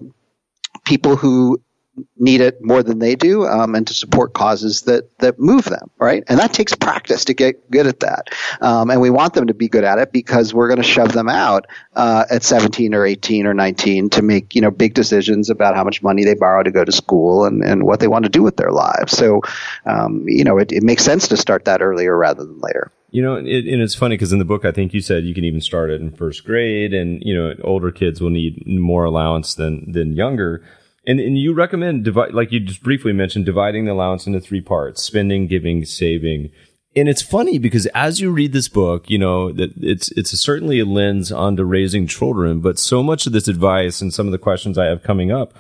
people 0.85 1.17
who 1.17 1.61
need 2.17 2.41
it 2.41 2.65
more 2.65 2.83
than 2.83 2.99
they 2.99 3.15
do, 3.15 3.45
um, 3.47 3.75
and 3.75 3.87
to 3.87 3.95
support 3.95 4.33
causes 4.33 4.83
that 4.83 5.19
that 5.19 5.39
move 5.39 5.65
them, 5.65 5.91
right? 5.99 6.25
And 6.29 6.39
that 6.39 6.53
takes 6.53 6.75
practice 6.75 7.25
to 7.27 7.35
get 7.35 7.71
good 7.71 7.87
at 7.87 8.01
that. 8.01 8.29
Um, 8.61 8.91
and 8.91 9.01
we 9.01 9.11
want 9.11 9.35
them 9.35 9.47
to 9.47 9.55
be 9.55 9.69
good 9.69 9.85
at 9.85 9.99
it 9.99 10.13
because 10.13 10.55
we're 10.55 10.69
going 10.69 10.81
to 10.81 10.89
shove 10.89 11.13
them 11.13 11.29
out 11.29 11.67
uh, 11.95 12.25
at 12.31 12.43
17 12.43 12.95
or 12.95 13.05
18 13.05 13.47
or 13.47 13.55
19 13.55 14.11
to 14.11 14.23
make 14.23 14.55
you 14.55 14.61
know 14.61 14.71
big 14.71 14.95
decisions 14.95 15.51
about 15.51 15.75
how 15.75 15.85
much 15.85 16.03
money 16.03 16.25
they 16.25 16.35
borrow 16.35 16.63
to 16.63 16.71
go 16.71 16.85
to 16.85 16.93
school 16.93 17.45
and, 17.45 17.63
and 17.63 17.85
what 17.85 18.01
they 18.01 18.09
want 18.09 18.25
to 18.25 18.31
do 18.31 18.43
with 18.43 18.57
their 18.57 18.73
lives. 18.73 19.17
So, 19.17 19.43
um, 19.85 20.25
you 20.27 20.45
know, 20.45 20.59
it, 20.59 20.73
it 20.73 20.83
makes 20.83 21.05
sense 21.05 21.29
to 21.29 21.37
start 21.37 21.67
that 21.67 21.83
earlier 21.83 22.17
rather 22.17 22.45
than 22.45 22.59
later. 22.61 22.91
You 23.11 23.21
know, 23.21 23.37
it, 23.37 23.67
and 23.67 23.83
it's 23.83 23.95
funny 23.95 24.17
because 24.17 24.33
in 24.33 24.39
the 24.39 24.47
book, 24.47 24.65
I 24.65 24.73
think 24.73 24.95
you 24.95 25.03
said 25.03 25.25
you 25.25 25.35
can 25.35 25.45
even 25.45 25.61
start 25.61 25.91
it 25.91 26.01
in 26.01 26.13
first 26.13 26.45
grade, 26.45 26.95
and 26.95 27.23
you 27.23 27.35
know, 27.35 27.55
older 27.63 27.93
kids 27.93 28.23
will 28.23 28.31
need 28.31 28.67
more 28.67 29.05
allowance 29.05 29.55
than 29.55 29.93
than 29.93 30.15
younger. 30.15 30.65
And 31.07 31.19
and 31.19 31.39
you 31.39 31.53
recommend 31.53 32.05
divide 32.05 32.33
like 32.33 32.53
you 32.53 32.61
just 32.61 32.83
briefly 32.83 33.13
mentioned 33.13 33.45
dividing 33.45 33.85
the 33.85 33.93
allowance 33.93 34.27
into 34.27 34.41
three 34.41 34.61
parts: 34.61 35.03
spending, 35.03 35.47
giving, 35.49 35.85
saving. 35.85 36.51
And 36.95 37.09
it's 37.09 37.23
funny 37.23 37.59
because 37.59 37.87
as 37.87 38.21
you 38.21 38.31
read 38.31 38.53
this 38.53 38.69
book, 38.69 39.11
you 39.11 39.19
know 39.19 39.51
that 39.53 39.73
it's 39.79 40.13
it's 40.13 40.39
certainly 40.39 40.79
a 40.79 40.85
lens 40.85 41.33
onto 41.33 41.65
raising 41.65 42.07
children, 42.07 42.61
but 42.61 42.79
so 42.79 43.03
much 43.03 43.27
of 43.27 43.33
this 43.33 43.49
advice 43.49 44.01
and 44.01 44.13
some 44.13 44.27
of 44.27 44.33
the 44.33 44.39
questions 44.39 44.79
I 44.79 44.87
have 44.87 45.03
coming 45.03 45.33
up 45.33 45.55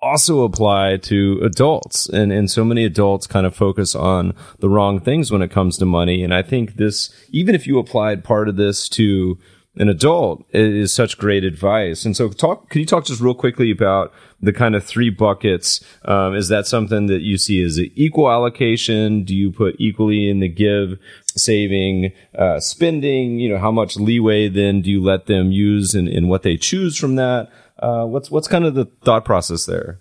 also 0.00 0.44
apply 0.44 0.96
to 0.98 1.40
adults 1.42 2.08
and 2.08 2.30
and 2.30 2.50
so 2.50 2.64
many 2.64 2.84
adults 2.84 3.26
kind 3.26 3.46
of 3.46 3.56
focus 3.56 3.94
on 3.94 4.34
the 4.60 4.68
wrong 4.68 5.00
things 5.00 5.30
when 5.30 5.42
it 5.42 5.50
comes 5.50 5.78
to 5.78 5.86
money 5.86 6.22
and 6.22 6.34
i 6.34 6.42
think 6.42 6.76
this 6.76 7.10
even 7.30 7.54
if 7.54 7.66
you 7.66 7.78
applied 7.78 8.22
part 8.22 8.48
of 8.48 8.56
this 8.56 8.88
to 8.90 9.38
an 9.76 9.88
adult 9.88 10.44
is 10.52 10.92
such 10.92 11.18
great 11.18 11.44
advice 11.44 12.04
and 12.04 12.16
so 12.16 12.28
talk 12.28 12.68
can 12.70 12.80
you 12.80 12.86
talk 12.86 13.04
just 13.04 13.20
real 13.20 13.34
quickly 13.34 13.70
about 13.70 14.12
the 14.40 14.52
kind 14.52 14.74
of 14.74 14.84
three 14.84 15.10
buckets. 15.10 15.84
Um, 16.04 16.34
is 16.34 16.48
that 16.48 16.66
something 16.66 17.06
that 17.06 17.22
you 17.22 17.38
see 17.38 17.62
as 17.62 17.78
an 17.78 17.90
equal 17.94 18.30
allocation? 18.30 19.24
Do 19.24 19.34
you 19.34 19.50
put 19.50 19.76
equally 19.78 20.28
in 20.28 20.40
the 20.40 20.48
give, 20.48 20.98
saving, 21.36 22.12
uh, 22.36 22.60
spending? 22.60 23.38
You 23.40 23.50
know, 23.50 23.58
how 23.58 23.70
much 23.70 23.96
leeway 23.96 24.48
then 24.48 24.82
do 24.82 24.90
you 24.90 25.02
let 25.02 25.26
them 25.26 25.52
use 25.52 25.94
in 25.94 26.28
what 26.28 26.42
they 26.42 26.56
choose 26.56 26.96
from 26.96 27.16
that? 27.16 27.50
Uh, 27.78 28.04
what's 28.04 28.30
what's 28.30 28.48
kind 28.48 28.64
of 28.64 28.74
the 28.74 28.86
thought 29.04 29.24
process 29.24 29.66
there? 29.66 30.00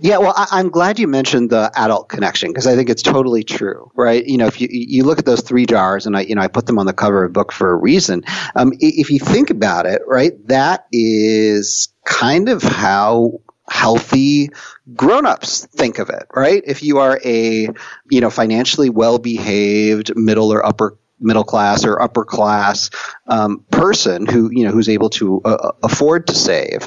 Yeah, 0.00 0.18
well, 0.18 0.32
I, 0.36 0.60
am 0.60 0.70
glad 0.70 1.00
you 1.00 1.08
mentioned 1.08 1.50
the 1.50 1.72
adult 1.74 2.08
connection 2.08 2.50
because 2.50 2.68
I 2.68 2.76
think 2.76 2.88
it's 2.88 3.02
totally 3.02 3.42
true, 3.42 3.90
right? 3.96 4.24
You 4.24 4.38
know, 4.38 4.46
if 4.46 4.60
you 4.60 4.68
you 4.70 5.02
look 5.02 5.18
at 5.18 5.24
those 5.24 5.40
three 5.40 5.66
jars, 5.66 6.06
and 6.06 6.16
I 6.16 6.20
you 6.20 6.36
know 6.36 6.42
I 6.42 6.48
put 6.48 6.66
them 6.66 6.78
on 6.78 6.86
the 6.86 6.92
cover 6.92 7.24
of 7.24 7.30
the 7.30 7.32
book 7.32 7.50
for 7.50 7.70
a 7.70 7.74
reason. 7.74 8.22
Um, 8.54 8.72
if 8.78 9.10
you 9.10 9.18
think 9.18 9.50
about 9.50 9.86
it, 9.86 10.02
right, 10.06 10.32
that 10.46 10.86
is 10.92 11.88
kind 12.04 12.48
of 12.48 12.62
how 12.62 13.40
healthy 13.68 14.50
grown-ups 14.94 15.66
think 15.66 15.98
of 15.98 16.10
it, 16.10 16.26
right? 16.34 16.62
If 16.64 16.82
you 16.82 16.98
are 16.98 17.20
a, 17.24 17.68
you 18.08 18.20
know, 18.20 18.30
financially 18.30 18.88
well-behaved 18.88 20.16
middle 20.16 20.52
or 20.52 20.64
upper 20.64 20.96
middle 21.20 21.44
class 21.44 21.84
or 21.84 22.00
upper 22.00 22.24
class 22.24 22.90
um, 23.26 23.64
person 23.70 24.26
who 24.26 24.50
you 24.52 24.64
know 24.64 24.70
who's 24.70 24.88
able 24.88 25.10
to 25.10 25.40
uh, 25.44 25.72
afford 25.82 26.28
to 26.28 26.34
save 26.34 26.86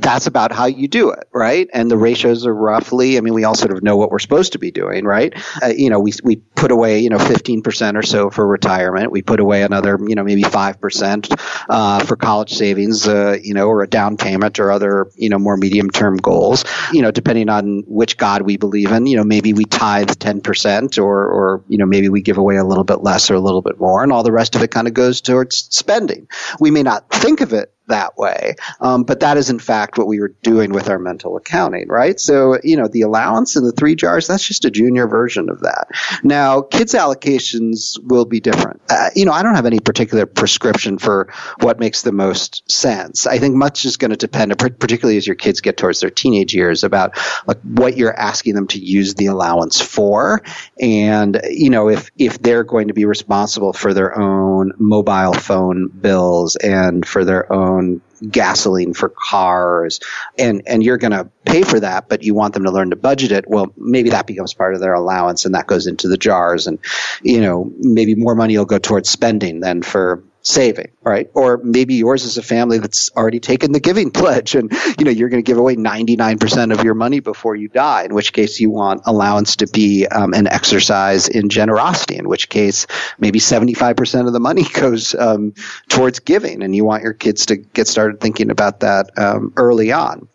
that's 0.00 0.26
about 0.26 0.52
how 0.52 0.66
you 0.66 0.88
do 0.88 1.10
it, 1.10 1.28
right? 1.32 1.68
And 1.72 1.90
the 1.90 1.96
ratios 1.96 2.46
are 2.46 2.54
roughly, 2.54 3.18
I 3.18 3.20
mean, 3.20 3.34
we 3.34 3.44
all 3.44 3.54
sort 3.54 3.72
of 3.72 3.82
know 3.82 3.96
what 3.96 4.10
we're 4.10 4.18
supposed 4.18 4.52
to 4.52 4.58
be 4.58 4.70
doing, 4.70 5.04
right? 5.04 5.34
Uh, 5.62 5.68
you 5.68 5.90
know, 5.90 6.00
we, 6.00 6.12
we 6.22 6.36
put 6.36 6.70
away, 6.70 7.00
you 7.00 7.10
know, 7.10 7.18
15% 7.18 7.96
or 7.96 8.02
so 8.02 8.30
for 8.30 8.46
retirement. 8.46 9.12
We 9.12 9.22
put 9.22 9.40
away 9.40 9.62
another, 9.62 9.98
you 10.06 10.14
know, 10.14 10.24
maybe 10.24 10.42
5% 10.42 11.64
uh, 11.68 12.04
for 12.04 12.16
college 12.16 12.52
savings, 12.52 13.06
uh, 13.06 13.36
you 13.42 13.54
know, 13.54 13.68
or 13.68 13.82
a 13.82 13.86
down 13.86 14.16
payment 14.16 14.58
or 14.58 14.70
other, 14.70 15.10
you 15.14 15.28
know, 15.28 15.38
more 15.38 15.56
medium 15.56 15.90
term 15.90 16.16
goals, 16.16 16.64
you 16.92 17.02
know, 17.02 17.10
depending 17.10 17.48
on 17.48 17.84
which 17.86 18.16
God 18.16 18.42
we 18.42 18.56
believe 18.56 18.92
in. 18.92 19.06
You 19.06 19.16
know, 19.16 19.24
maybe 19.24 19.52
we 19.52 19.64
tithe 19.64 20.10
10% 20.10 21.02
or, 21.02 21.26
or, 21.26 21.64
you 21.68 21.78
know, 21.78 21.86
maybe 21.86 22.08
we 22.08 22.22
give 22.22 22.38
away 22.38 22.56
a 22.56 22.64
little 22.64 22.84
bit 22.84 23.02
less 23.02 23.30
or 23.30 23.34
a 23.34 23.40
little 23.40 23.62
bit 23.62 23.78
more, 23.78 24.02
and 24.02 24.12
all 24.12 24.22
the 24.22 24.32
rest 24.32 24.54
of 24.54 24.62
it 24.62 24.70
kind 24.70 24.88
of 24.88 24.94
goes 24.94 25.20
towards 25.20 25.68
spending. 25.70 26.28
We 26.60 26.70
may 26.70 26.82
not 26.82 27.08
think 27.10 27.40
of 27.40 27.52
it 27.52 27.72
that 27.88 28.16
way. 28.16 28.56
Um, 28.80 29.04
but 29.04 29.20
that 29.20 29.36
is 29.36 29.50
in 29.50 29.58
fact 29.58 29.98
what 29.98 30.06
we 30.06 30.20
were 30.20 30.34
doing 30.42 30.72
with 30.72 30.88
our 30.88 30.98
mental 30.98 31.36
accounting, 31.36 31.88
right? 31.88 32.18
So, 32.18 32.58
you 32.62 32.76
know, 32.76 32.88
the 32.88 33.02
allowance 33.02 33.56
in 33.56 33.64
the 33.64 33.72
three 33.72 33.94
jars, 33.94 34.26
that's 34.26 34.46
just 34.46 34.64
a 34.64 34.70
junior 34.70 35.06
version 35.06 35.48
of 35.48 35.60
that. 35.60 35.88
Now, 36.22 36.62
kids 36.62 36.94
allocations 36.94 37.98
will 38.02 38.24
be 38.24 38.40
different. 38.40 38.80
Uh, 38.88 39.10
you 39.14 39.24
know, 39.24 39.32
I 39.32 39.42
don't 39.42 39.54
have 39.54 39.66
any 39.66 39.80
particular 39.80 40.26
prescription 40.26 40.98
for 40.98 41.32
what 41.60 41.78
makes 41.78 42.02
the 42.02 42.12
most 42.12 42.70
sense. 42.70 43.26
I 43.26 43.38
think 43.38 43.54
much 43.54 43.84
is 43.84 43.96
going 43.96 44.10
to 44.10 44.16
depend, 44.16 44.58
particularly 44.58 45.16
as 45.16 45.26
your 45.26 45.36
kids 45.36 45.60
get 45.60 45.76
towards 45.76 46.00
their 46.00 46.10
teenage 46.10 46.54
years, 46.54 46.84
about 46.84 47.18
like 47.46 47.60
what 47.62 47.96
you're 47.96 48.16
asking 48.16 48.54
them 48.54 48.66
to 48.68 48.78
use 48.78 49.14
the 49.14 49.26
allowance 49.26 49.80
for. 49.80 50.42
And, 50.80 51.40
you 51.48 51.70
know, 51.70 51.88
if, 51.88 52.10
if 52.18 52.40
they're 52.40 52.64
going 52.64 52.88
to 52.88 52.94
be 52.94 53.04
responsible 53.04 53.72
for 53.72 53.94
their 53.94 54.18
own 54.18 54.72
mobile 54.78 55.34
phone 55.34 55.88
bills 55.88 56.56
and 56.56 57.06
for 57.06 57.24
their 57.24 57.52
own 57.52 57.75
own 57.76 58.00
gasoline 58.30 58.94
for 58.94 59.10
cars 59.10 60.00
and 60.38 60.62
and 60.66 60.82
you're 60.82 60.96
going 60.96 61.12
to 61.12 61.28
pay 61.44 61.62
for 61.62 61.78
that 61.78 62.08
but 62.08 62.22
you 62.22 62.34
want 62.34 62.54
them 62.54 62.64
to 62.64 62.70
learn 62.70 62.90
to 62.90 62.96
budget 62.96 63.32
it. 63.32 63.48
Well 63.48 63.72
maybe 63.76 64.10
that 64.10 64.26
becomes 64.26 64.54
part 64.54 64.74
of 64.74 64.80
their 64.80 64.94
allowance 64.94 65.44
and 65.44 65.54
that 65.54 65.66
goes 65.66 65.86
into 65.86 66.08
the 66.08 66.16
jars 66.16 66.66
and 66.66 66.78
you 67.22 67.40
know 67.40 67.70
maybe 67.78 68.14
more 68.14 68.34
money 68.34 68.56
will 68.56 68.64
go 68.64 68.78
towards 68.78 69.10
spending 69.10 69.60
than 69.60 69.82
for 69.82 70.22
saving, 70.46 70.92
right? 71.02 71.28
Or 71.34 71.58
maybe 71.58 71.94
yours 71.94 72.24
is 72.24 72.38
a 72.38 72.42
family 72.42 72.78
that's 72.78 73.10
already 73.16 73.40
taken 73.40 73.72
the 73.72 73.80
giving 73.80 74.10
pledge 74.12 74.54
and, 74.54 74.72
you 74.96 75.04
know, 75.04 75.10
you're 75.10 75.28
going 75.28 75.42
to 75.42 75.46
give 75.46 75.58
away 75.58 75.74
99% 75.74 76.72
of 76.72 76.84
your 76.84 76.94
money 76.94 77.18
before 77.18 77.56
you 77.56 77.68
die, 77.68 78.04
in 78.04 78.14
which 78.14 78.32
case 78.32 78.60
you 78.60 78.70
want 78.70 79.02
allowance 79.06 79.56
to 79.56 79.66
be 79.66 80.06
um, 80.06 80.34
an 80.34 80.46
exercise 80.46 81.28
in 81.28 81.48
generosity, 81.48 82.16
in 82.16 82.28
which 82.28 82.48
case 82.48 82.86
maybe 83.18 83.40
75% 83.40 84.26
of 84.28 84.32
the 84.32 84.40
money 84.40 84.62
goes 84.72 85.16
um, 85.16 85.52
towards 85.88 86.20
giving 86.20 86.62
and 86.62 86.76
you 86.76 86.84
want 86.84 87.02
your 87.02 87.14
kids 87.14 87.46
to 87.46 87.56
get 87.56 87.88
started 87.88 88.20
thinking 88.20 88.50
about 88.50 88.80
that 88.80 89.18
um, 89.18 89.52
early 89.56 89.90
on. 89.90 90.28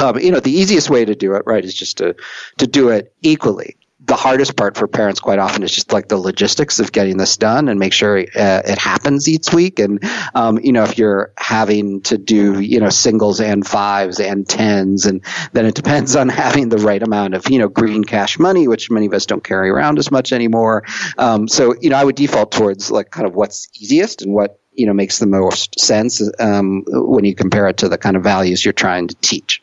Um, 0.00 0.18
you 0.18 0.32
know, 0.32 0.40
the 0.40 0.50
easiest 0.50 0.90
way 0.90 1.04
to 1.04 1.14
do 1.14 1.34
it, 1.34 1.44
right, 1.46 1.64
is 1.64 1.72
just 1.72 1.98
to, 1.98 2.16
to 2.58 2.66
do 2.66 2.88
it 2.88 3.14
equally 3.22 3.76
the 4.06 4.16
hardest 4.16 4.56
part 4.56 4.76
for 4.76 4.86
parents 4.86 5.20
quite 5.20 5.38
often 5.38 5.62
is 5.62 5.72
just 5.72 5.92
like 5.92 6.08
the 6.08 6.16
logistics 6.16 6.78
of 6.78 6.92
getting 6.92 7.16
this 7.16 7.36
done 7.36 7.68
and 7.68 7.78
make 7.78 7.92
sure 7.92 8.18
uh, 8.18 8.62
it 8.64 8.78
happens 8.78 9.28
each 9.28 9.52
week. 9.52 9.78
And, 9.78 10.02
um, 10.34 10.58
you 10.62 10.72
know, 10.72 10.84
if 10.84 10.98
you're 10.98 11.32
having 11.38 12.02
to 12.02 12.18
do, 12.18 12.60
you 12.60 12.80
know, 12.80 12.90
singles 12.90 13.40
and 13.40 13.66
fives 13.66 14.20
and 14.20 14.46
tens, 14.46 15.06
and 15.06 15.24
then 15.52 15.64
it 15.64 15.74
depends 15.84 16.16
on 16.16 16.28
having 16.28 16.68
the 16.68 16.78
right 16.78 17.02
amount 17.02 17.34
of, 17.34 17.48
you 17.48 17.58
know, 17.58 17.68
green 17.68 18.04
cash 18.04 18.38
money, 18.38 18.68
which 18.68 18.90
many 18.90 19.06
of 19.06 19.14
us 19.14 19.26
don't 19.26 19.44
carry 19.44 19.70
around 19.70 19.98
as 19.98 20.10
much 20.10 20.32
anymore. 20.32 20.84
Um, 21.16 21.48
so, 21.48 21.74
you 21.80 21.90
know, 21.90 21.96
I 21.96 22.04
would 22.04 22.16
default 22.16 22.52
towards 22.52 22.90
like 22.90 23.10
kind 23.10 23.26
of 23.26 23.34
what's 23.34 23.68
easiest 23.80 24.22
and 24.22 24.34
what, 24.34 24.60
you 24.72 24.86
know, 24.86 24.92
makes 24.92 25.18
the 25.18 25.26
most 25.26 25.80
sense 25.80 26.20
um, 26.40 26.84
when 26.88 27.24
you 27.24 27.34
compare 27.34 27.68
it 27.68 27.78
to 27.78 27.88
the 27.88 27.96
kind 27.96 28.16
of 28.16 28.22
values 28.22 28.64
you're 28.64 28.72
trying 28.72 29.08
to 29.08 29.14
teach 29.16 29.62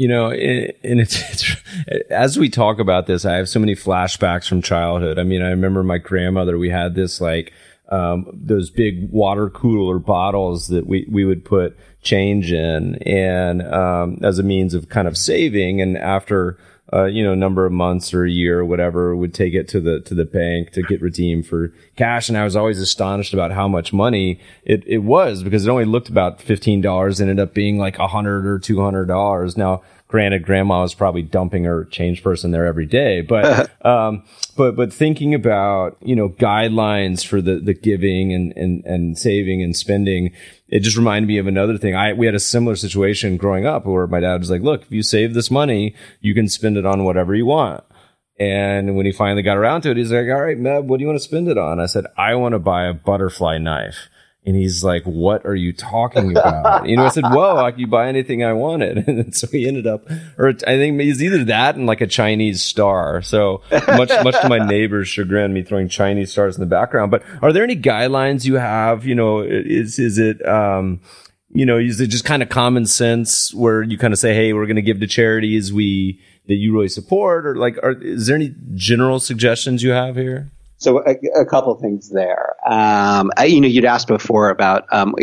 you 0.00 0.08
know, 0.08 0.30
and 0.30 0.98
it's, 0.98 1.20
it's, 1.30 1.56
as 2.08 2.38
we 2.38 2.48
talk 2.48 2.78
about 2.78 3.06
this, 3.06 3.26
I 3.26 3.34
have 3.34 3.50
so 3.50 3.60
many 3.60 3.74
flashbacks 3.74 4.48
from 4.48 4.62
childhood. 4.62 5.18
I 5.18 5.24
mean, 5.24 5.42
I 5.42 5.50
remember 5.50 5.82
my 5.82 5.98
grandmother, 5.98 6.56
we 6.56 6.70
had 6.70 6.94
this 6.94 7.20
like, 7.20 7.52
um, 7.90 8.26
those 8.32 8.70
big 8.70 9.10
water 9.10 9.50
cooler 9.50 9.98
bottles 9.98 10.68
that 10.68 10.86
we, 10.86 11.06
we 11.10 11.26
would 11.26 11.44
put 11.44 11.76
change 12.00 12.50
in 12.50 12.94
and 13.02 13.60
um, 13.60 14.18
as 14.22 14.38
a 14.38 14.42
means 14.42 14.72
of 14.72 14.88
kind 14.88 15.06
of 15.06 15.18
saving. 15.18 15.82
And 15.82 15.98
after 15.98 16.56
uh, 16.92 17.04
you 17.04 17.22
know, 17.22 17.34
number 17.34 17.66
of 17.66 17.72
months 17.72 18.12
or 18.12 18.24
a 18.24 18.30
year 18.30 18.60
or 18.60 18.64
whatever, 18.64 19.14
would 19.14 19.34
take 19.34 19.54
it 19.54 19.68
to 19.68 19.80
the 19.80 20.00
to 20.00 20.14
the 20.14 20.24
bank 20.24 20.72
to 20.72 20.82
get 20.82 21.00
redeemed 21.00 21.46
for 21.46 21.72
cash. 21.96 22.28
And 22.28 22.36
I 22.36 22.44
was 22.44 22.56
always 22.56 22.80
astonished 22.80 23.32
about 23.32 23.52
how 23.52 23.68
much 23.68 23.92
money 23.92 24.40
it, 24.64 24.82
it 24.86 24.98
was 24.98 25.42
because 25.42 25.66
it 25.66 25.70
only 25.70 25.84
looked 25.84 26.08
about 26.08 26.40
fifteen 26.40 26.80
dollars, 26.80 27.20
ended 27.20 27.38
up 27.38 27.54
being 27.54 27.78
like 27.78 27.98
a 27.98 28.08
hundred 28.08 28.46
or 28.46 28.58
two 28.58 28.82
hundred 28.82 29.06
dollars. 29.06 29.56
Now 29.56 29.82
Granted, 30.10 30.44
grandma 30.44 30.82
was 30.82 30.92
probably 30.92 31.22
dumping 31.22 31.62
her 31.62 31.84
change 31.84 32.24
person 32.24 32.50
there 32.50 32.66
every 32.66 32.84
day, 32.84 33.20
but, 33.20 33.70
um, 33.86 34.24
but, 34.60 34.76
but 34.76 34.92
thinking 34.92 35.32
about, 35.32 35.96
you 36.02 36.14
know, 36.14 36.28
guidelines 36.28 37.26
for 37.26 37.40
the, 37.40 37.60
the 37.60 37.72
giving 37.72 38.34
and, 38.34 38.52
and, 38.58 38.84
and 38.84 39.16
saving 39.16 39.62
and 39.62 39.74
spending, 39.74 40.34
it 40.68 40.80
just 40.80 40.98
reminded 40.98 41.28
me 41.28 41.38
of 41.38 41.46
another 41.46 41.78
thing. 41.78 41.94
I, 41.94 42.12
we 42.12 42.26
had 42.26 42.34
a 42.34 42.40
similar 42.40 42.76
situation 42.76 43.38
growing 43.38 43.64
up 43.64 43.86
where 43.86 44.06
my 44.06 44.20
dad 44.20 44.38
was 44.38 44.50
like, 44.50 44.60
look, 44.60 44.82
if 44.82 44.92
you 44.92 45.02
save 45.02 45.32
this 45.32 45.50
money, 45.50 45.94
you 46.20 46.34
can 46.34 46.46
spend 46.46 46.76
it 46.76 46.84
on 46.84 47.04
whatever 47.04 47.34
you 47.34 47.46
want. 47.46 47.82
And 48.38 48.96
when 48.96 49.06
he 49.06 49.12
finally 49.12 49.40
got 49.40 49.56
around 49.56 49.80
to 49.82 49.92
it, 49.92 49.96
he's 49.96 50.12
like, 50.12 50.26
all 50.26 50.42
right, 50.42 50.58
Meb, 50.58 50.84
what 50.84 50.98
do 50.98 51.04
you 51.04 51.08
want 51.08 51.18
to 51.18 51.24
spend 51.24 51.48
it 51.48 51.56
on? 51.56 51.80
I 51.80 51.86
said, 51.86 52.04
I 52.18 52.34
want 52.34 52.52
to 52.52 52.58
buy 52.58 52.84
a 52.84 52.92
butterfly 52.92 53.56
knife. 53.56 54.10
And 54.46 54.56
he's 54.56 54.82
like, 54.82 55.02
what 55.04 55.44
are 55.44 55.54
you 55.54 55.72
talking 55.72 56.30
about? 56.30 56.88
you 56.88 56.96
know, 56.96 57.04
I 57.04 57.08
said, 57.10 57.24
well, 57.24 57.58
I 57.58 57.72
can 57.72 57.90
buy 57.90 58.08
anything 58.08 58.42
I 58.42 58.54
wanted. 58.54 59.06
And 59.10 59.34
so 59.34 59.46
he 59.48 59.66
ended 59.68 59.86
up, 59.86 60.08
or 60.38 60.48
I 60.48 60.76
think 60.78 61.00
it's 61.00 61.20
either 61.20 61.44
that 61.44 61.76
and 61.76 61.86
like 61.86 62.00
a 62.00 62.06
Chinese 62.06 62.62
star. 62.62 63.20
So 63.22 63.60
much, 63.70 64.10
much 64.24 64.40
to 64.40 64.48
my 64.48 64.58
neighbor's 64.66 65.08
chagrin, 65.08 65.52
me 65.52 65.62
throwing 65.62 65.88
Chinese 65.88 66.32
stars 66.32 66.56
in 66.56 66.60
the 66.60 66.66
background. 66.66 67.10
But 67.10 67.22
are 67.42 67.52
there 67.52 67.64
any 67.64 67.76
guidelines 67.76 68.46
you 68.46 68.54
have? 68.54 69.04
You 69.04 69.14
know, 69.14 69.40
is, 69.40 69.98
is 69.98 70.16
it, 70.16 70.46
um, 70.48 71.00
you 71.52 71.66
know, 71.66 71.76
is 71.76 72.00
it 72.00 72.06
just 72.06 72.24
kind 72.24 72.42
of 72.42 72.48
common 72.48 72.86
sense 72.86 73.52
where 73.52 73.82
you 73.82 73.98
kind 73.98 74.14
of 74.14 74.18
say, 74.18 74.32
Hey, 74.34 74.52
we're 74.52 74.66
going 74.66 74.76
to 74.76 74.82
give 74.82 75.00
to 75.00 75.06
charities 75.06 75.72
we, 75.72 76.20
that 76.46 76.54
you 76.54 76.72
really 76.72 76.88
support 76.88 77.46
or 77.46 77.56
like, 77.56 77.76
are, 77.82 77.92
is 77.92 78.26
there 78.26 78.36
any 78.36 78.54
general 78.74 79.20
suggestions 79.20 79.82
you 79.82 79.90
have 79.90 80.16
here? 80.16 80.50
So 80.80 81.04
a, 81.04 81.42
a 81.42 81.44
couple 81.44 81.74
things 81.74 82.08
there. 82.08 82.56
Um, 82.66 83.30
I, 83.36 83.44
you 83.44 83.60
know, 83.60 83.68
you'd 83.68 83.84
asked 83.84 84.08
before 84.08 84.48
about 84.48 84.86
um, 84.90 85.14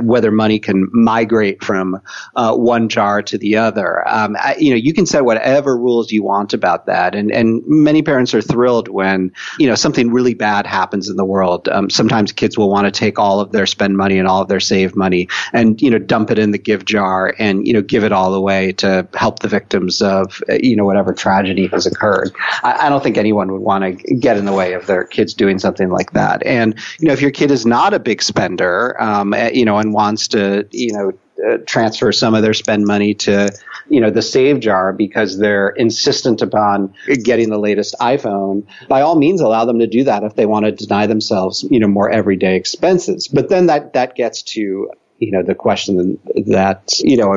whether 0.00 0.32
money 0.32 0.58
can 0.58 0.88
migrate 0.92 1.62
from 1.62 2.02
uh, 2.34 2.56
one 2.56 2.88
jar 2.88 3.22
to 3.22 3.38
the 3.38 3.56
other. 3.58 4.06
Um, 4.08 4.36
I, 4.36 4.56
you 4.58 4.70
know, 4.70 4.76
you 4.76 4.92
can 4.92 5.06
set 5.06 5.24
whatever 5.24 5.78
rules 5.78 6.10
you 6.10 6.24
want 6.24 6.52
about 6.52 6.86
that, 6.86 7.14
and 7.14 7.30
and 7.30 7.62
many 7.64 8.02
parents 8.02 8.34
are 8.34 8.42
thrilled 8.42 8.88
when 8.88 9.30
you 9.60 9.68
know 9.68 9.76
something 9.76 10.10
really 10.10 10.34
bad 10.34 10.66
happens 10.66 11.08
in 11.08 11.14
the 11.14 11.24
world. 11.24 11.68
Um, 11.68 11.90
sometimes 11.90 12.32
kids 12.32 12.58
will 12.58 12.68
want 12.68 12.86
to 12.86 12.90
take 12.90 13.20
all 13.20 13.38
of 13.38 13.52
their 13.52 13.66
spend 13.66 13.96
money 13.96 14.18
and 14.18 14.26
all 14.26 14.42
of 14.42 14.48
their 14.48 14.58
save 14.58 14.96
money 14.96 15.28
and 15.52 15.80
you 15.80 15.90
know 15.90 15.98
dump 15.98 16.32
it 16.32 16.40
in 16.40 16.50
the 16.50 16.58
give 16.58 16.84
jar 16.84 17.36
and 17.38 17.64
you 17.68 17.72
know 17.72 17.82
give 17.82 18.02
it 18.02 18.10
all 18.10 18.34
away 18.34 18.72
to 18.72 19.06
help 19.14 19.38
the 19.38 19.48
victims 19.48 20.02
of 20.02 20.42
you 20.60 20.74
know 20.74 20.84
whatever 20.84 21.12
tragedy 21.14 21.68
has 21.68 21.86
occurred. 21.86 22.32
I, 22.64 22.86
I 22.86 22.88
don't 22.88 23.02
think 23.02 23.16
anyone 23.16 23.52
would 23.52 23.62
want 23.62 23.84
to 23.84 24.14
get 24.16 24.36
in 24.36 24.44
the 24.44 24.52
way 24.52 24.72
of 24.72 24.87
their 24.88 25.04
kids 25.04 25.32
doing 25.34 25.60
something 25.60 25.88
like 25.88 26.12
that. 26.12 26.44
And 26.44 26.74
you 26.98 27.06
know, 27.06 27.12
if 27.12 27.22
your 27.22 27.30
kid 27.30 27.52
is 27.52 27.64
not 27.64 27.94
a 27.94 28.00
big 28.00 28.20
spender, 28.20 29.00
um, 29.00 29.32
eh, 29.32 29.52
you 29.54 29.64
know, 29.64 29.78
and 29.78 29.94
wants 29.94 30.26
to, 30.28 30.66
you 30.72 30.92
know, 30.92 31.12
uh, 31.46 31.58
transfer 31.66 32.10
some 32.10 32.34
of 32.34 32.42
their 32.42 32.54
spend 32.54 32.84
money 32.84 33.14
to 33.14 33.48
you 33.88 34.00
know 34.00 34.10
the 34.10 34.22
save 34.22 34.58
jar 34.58 34.92
because 34.92 35.38
they're 35.38 35.68
insistent 35.68 36.42
upon 36.42 36.92
getting 37.22 37.48
the 37.48 37.58
latest 37.58 37.94
iphone 38.00 38.66
by 38.88 39.02
all 39.02 39.14
means 39.14 39.40
allow 39.40 39.64
them 39.64 39.78
to 39.78 39.86
do 39.86 40.02
that 40.02 40.24
if 40.24 40.34
they 40.34 40.46
want 40.46 40.66
to 40.66 40.72
deny 40.72 41.06
themselves 41.06 41.64
you 41.70 41.78
know 41.78 41.86
more 41.86 42.10
everyday 42.10 42.56
expenses 42.56 43.28
but 43.28 43.48
then 43.48 43.66
that 43.66 43.92
that 43.92 44.16
gets 44.16 44.42
to 44.42 44.90
you 45.18 45.30
know 45.30 45.42
the 45.42 45.54
question 45.54 46.18
that 46.46 46.98
you 47.00 47.16
know 47.16 47.34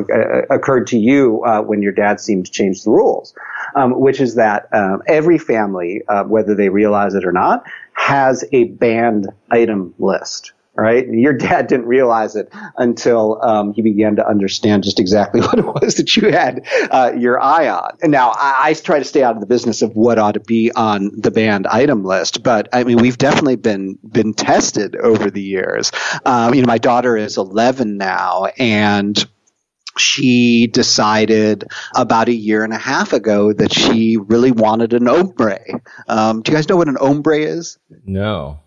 occurred 0.50 0.88
to 0.88 0.98
you 0.98 1.44
uh, 1.44 1.62
when 1.62 1.82
your 1.82 1.91
dad 1.91 2.20
seemed 2.20 2.46
to 2.46 2.52
change 2.52 2.84
the 2.84 2.91
rules. 2.91 3.34
Um, 3.76 4.00
which 4.00 4.20
is 4.20 4.36
that 4.36 4.67
um, 4.74 5.02
every 5.08 5.38
family, 5.38 6.02
uh, 6.08 6.26
whether 6.26 6.56
they 6.56 6.67
realize 6.67 7.13
it 7.13 7.24
or 7.24 7.32
not, 7.32 7.65
has 7.94 8.44
a 8.52 8.65
banned 8.65 9.30
item 9.50 9.94
list 9.98 10.52
right? 10.75 11.05
Your 11.07 11.34
dad 11.34 11.67
didn't 11.67 11.86
realize 11.86 12.36
it 12.36 12.49
until 12.77 13.41
um, 13.43 13.73
he 13.73 13.81
began 13.81 14.15
to 14.15 14.27
understand 14.27 14.84
just 14.84 14.99
exactly 14.99 15.41
what 15.41 15.60
it 15.60 15.65
was 15.65 15.95
that 15.95 16.15
you 16.15 16.29
had 16.29 16.65
uh, 16.89 17.12
your 17.17 17.39
eye 17.41 17.67
on. 17.69 17.97
And 18.01 18.12
now 18.12 18.31
I, 18.31 18.69
I, 18.69 18.73
try 18.73 18.99
to 18.99 19.05
stay 19.05 19.21
out 19.21 19.36
of 19.36 19.41
the 19.41 19.47
business 19.47 19.81
of 19.81 19.95
what 19.95 20.17
ought 20.17 20.34
to 20.34 20.39
be 20.39 20.71
on 20.71 21.12
the 21.17 21.31
banned 21.31 21.67
item 21.67 22.03
list, 22.03 22.43
but 22.43 22.69
I 22.73 22.84
mean 22.84 22.97
we've 22.97 23.17
definitely 23.17 23.57
been 23.57 23.99
been 24.10 24.34
tested 24.34 24.95
over 24.95 25.29
the 25.29 25.41
years. 25.41 25.91
Um, 26.25 26.53
you 26.53 26.62
know, 26.62 26.67
my 26.67 26.77
daughter 26.77 27.17
is 27.17 27.38
11 27.38 27.97
now, 27.97 28.45
and 28.57 29.23
she 29.97 30.67
decided 30.67 31.65
about 31.95 32.29
a 32.29 32.34
year 32.34 32.63
and 32.63 32.73
a 32.73 32.77
half 32.77 33.13
ago 33.13 33.51
that 33.53 33.73
she 33.73 34.17
really 34.17 34.51
wanted 34.51 34.93
an 34.93 35.07
ombre. 35.07 35.60
Um, 36.07 36.41
do 36.41 36.51
you 36.51 36.57
guys 36.57 36.69
know 36.69 36.77
what 36.77 36.88
an 36.88 36.97
ombre 36.97 37.39
is? 37.39 37.77
No. 38.05 38.60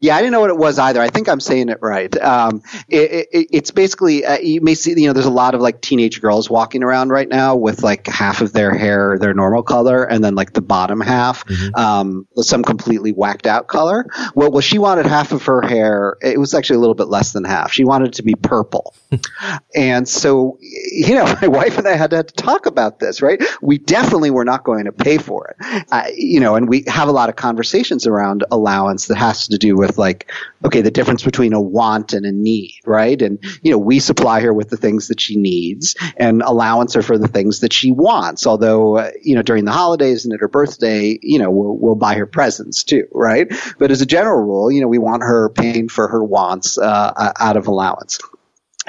Yeah, 0.00 0.16
I 0.16 0.20
didn't 0.20 0.32
know 0.32 0.40
what 0.40 0.50
it 0.50 0.56
was 0.56 0.78
either. 0.78 1.00
I 1.00 1.08
think 1.08 1.28
I'm 1.28 1.40
saying 1.40 1.68
it 1.70 1.78
right. 1.80 2.16
Um, 2.20 2.62
it, 2.88 3.28
it, 3.32 3.48
it's 3.50 3.70
basically 3.72 4.24
uh, 4.24 4.38
you 4.38 4.60
may 4.60 4.74
see 4.74 4.98
you 4.98 5.08
know 5.08 5.12
there's 5.12 5.26
a 5.26 5.30
lot 5.30 5.54
of 5.54 5.60
like 5.60 5.80
teenage 5.80 6.20
girls 6.20 6.48
walking 6.48 6.84
around 6.84 7.10
right 7.10 7.28
now 7.28 7.56
with 7.56 7.82
like 7.82 8.06
half 8.06 8.40
of 8.40 8.52
their 8.52 8.72
hair 8.74 9.18
their 9.18 9.34
normal 9.34 9.62
color 9.62 10.04
and 10.04 10.22
then 10.22 10.34
like 10.34 10.52
the 10.52 10.60
bottom 10.60 11.00
half 11.00 11.44
mm-hmm. 11.46 11.74
um, 11.74 12.28
some 12.36 12.62
completely 12.62 13.10
whacked 13.10 13.46
out 13.46 13.66
color. 13.66 14.06
Well, 14.34 14.52
well, 14.52 14.60
she 14.60 14.78
wanted 14.78 15.06
half 15.06 15.32
of 15.32 15.44
her 15.46 15.62
hair. 15.62 16.16
It 16.22 16.38
was 16.38 16.54
actually 16.54 16.76
a 16.76 16.80
little 16.80 16.94
bit 16.94 17.08
less 17.08 17.32
than 17.32 17.44
half. 17.44 17.72
She 17.72 17.84
wanted 17.84 18.08
it 18.08 18.14
to 18.14 18.22
be 18.22 18.34
purple, 18.34 18.94
and 19.74 20.08
so 20.08 20.58
you 20.60 21.14
know 21.14 21.24
my 21.42 21.48
wife 21.48 21.76
and 21.78 21.88
I 21.88 21.96
had 21.96 22.10
to, 22.10 22.16
had 22.16 22.28
to, 22.28 22.34
talk 22.34 22.66
about 22.66 23.00
this. 23.00 23.20
Right? 23.20 23.42
We 23.60 23.78
definitely 23.78 24.30
were 24.30 24.44
not 24.44 24.62
going 24.62 24.84
to 24.84 24.92
pay 24.92 25.18
for 25.18 25.48
it. 25.48 25.86
Uh, 25.90 26.04
you 26.14 26.38
know, 26.38 26.54
and 26.54 26.68
we 26.68 26.84
have 26.86 27.08
a 27.08 27.12
lot 27.12 27.28
of 27.28 27.36
conversations 27.36 28.06
around 28.06 28.44
allowance 28.50 29.06
that 29.06 29.16
has 29.16 29.48
to 29.48 29.58
do 29.58 29.76
with 29.76 29.87
with 29.88 29.98
like, 29.98 30.30
okay, 30.64 30.82
the 30.82 30.92
difference 30.92 31.24
between 31.24 31.52
a 31.52 31.60
want 31.60 32.12
and 32.12 32.24
a 32.24 32.30
need, 32.30 32.76
right? 32.86 33.20
And, 33.20 33.38
you 33.62 33.72
know, 33.72 33.78
we 33.78 33.98
supply 33.98 34.40
her 34.42 34.52
with 34.52 34.70
the 34.70 34.76
things 34.76 35.08
that 35.08 35.20
she 35.20 35.36
needs 35.36 35.96
and 36.16 36.42
allowance 36.42 36.94
her 36.94 37.02
for 37.02 37.18
the 37.18 37.26
things 37.26 37.60
that 37.60 37.72
she 37.72 37.90
wants. 37.90 38.46
Although, 38.46 38.98
uh, 38.98 39.10
you 39.20 39.34
know, 39.34 39.42
during 39.42 39.64
the 39.64 39.72
holidays 39.72 40.24
and 40.24 40.32
at 40.32 40.40
her 40.40 40.48
birthday, 40.48 41.18
you 41.20 41.40
know, 41.40 41.50
we'll, 41.50 41.76
we'll 41.76 41.94
buy 41.96 42.14
her 42.14 42.26
presents 42.26 42.84
too, 42.84 43.08
right? 43.12 43.52
But 43.78 43.90
as 43.90 44.00
a 44.00 44.06
general 44.06 44.44
rule, 44.44 44.70
you 44.70 44.80
know, 44.80 44.88
we 44.88 44.98
want 44.98 45.22
her 45.22 45.48
paying 45.50 45.88
for 45.88 46.06
her 46.06 46.22
wants, 46.22 46.78
uh, 46.78 47.32
out 47.40 47.56
of 47.56 47.66
allowance. 47.66 48.20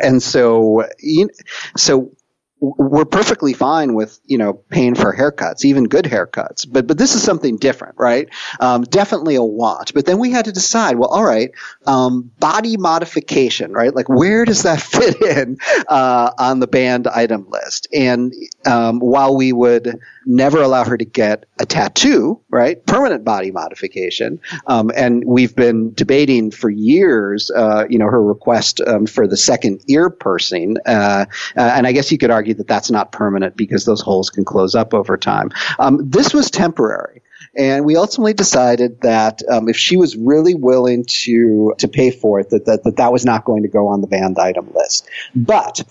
And 0.01 0.21
so, 0.21 0.85
you 0.99 1.25
know, 1.25 1.31
so 1.75 2.11
we're 2.61 3.05
perfectly 3.05 3.53
fine 3.53 3.93
with 3.93 4.19
you 4.25 4.37
know 4.37 4.53
paying 4.53 4.95
for 4.95 5.15
haircuts, 5.15 5.65
even 5.65 5.85
good 5.85 6.05
haircuts. 6.05 6.65
But 6.69 6.87
but 6.87 6.97
this 6.97 7.15
is 7.15 7.23
something 7.23 7.57
different, 7.57 7.95
right? 7.97 8.27
Um, 8.59 8.83
definitely 8.83 9.35
a 9.35 9.43
want. 9.43 9.93
But 9.93 10.05
then 10.05 10.19
we 10.19 10.31
had 10.31 10.45
to 10.45 10.51
decide. 10.51 10.97
Well, 10.97 11.09
all 11.09 11.23
right, 11.23 11.51
um, 11.87 12.31
body 12.39 12.77
modification, 12.77 13.71
right? 13.71 13.93
Like 13.95 14.09
where 14.09 14.45
does 14.45 14.63
that 14.63 14.81
fit 14.81 15.21
in 15.21 15.57
uh, 15.87 16.31
on 16.37 16.59
the 16.59 16.67
banned 16.67 17.07
item 17.07 17.49
list? 17.49 17.87
And 17.93 18.33
um, 18.65 18.99
while 18.99 19.35
we 19.35 19.53
would 19.53 19.99
never 20.29 20.61
allow 20.61 20.85
her 20.85 20.95
to 20.95 21.05
get 21.05 21.45
a 21.59 21.65
tattoo, 21.65 22.39
right? 22.49 22.85
Permanent 22.85 23.25
body 23.25 23.49
modification. 23.49 24.39
Um, 24.67 24.91
and 24.95 25.25
we've 25.25 25.55
been 25.55 25.91
debating 25.93 26.51
for 26.51 26.69
years, 26.69 27.49
uh, 27.49 27.85
you 27.89 27.97
know, 27.97 28.05
her 28.05 28.23
request 28.23 28.79
um, 28.79 29.07
for 29.07 29.27
the 29.27 29.35
second 29.35 29.81
ear 29.87 30.11
piercing. 30.11 30.77
Uh, 30.85 31.25
uh, 31.57 31.71
and 31.75 31.87
I 31.87 31.93
guess 31.93 32.11
you 32.11 32.19
could 32.19 32.29
argue 32.29 32.53
that 32.53 32.67
that's 32.67 32.91
not 32.91 33.11
permanent 33.11 33.57
because 33.57 33.85
those 33.85 34.01
holes 34.01 34.29
can 34.29 34.45
close 34.45 34.75
up 34.75 34.93
over 34.93 35.17
time. 35.17 35.49
Um, 35.79 36.09
this 36.09 36.31
was 36.31 36.51
temporary. 36.51 37.23
And 37.57 37.83
we 37.83 37.97
ultimately 37.97 38.33
decided 38.33 39.01
that 39.01 39.41
um, 39.49 39.67
if 39.67 39.77
she 39.77 39.97
was 39.97 40.15
really 40.15 40.53
willing 40.53 41.05
to 41.05 41.73
to 41.79 41.87
pay 41.87 42.11
for 42.11 42.39
it, 42.39 42.51
that 42.51 42.65
that, 42.65 42.83
that, 42.83 42.97
that 42.97 43.11
was 43.11 43.25
not 43.25 43.45
going 43.45 43.63
to 43.63 43.69
go 43.69 43.87
on 43.87 44.01
the 44.01 44.07
banned 44.07 44.37
item 44.37 44.71
list. 44.75 45.09
But 45.35 45.83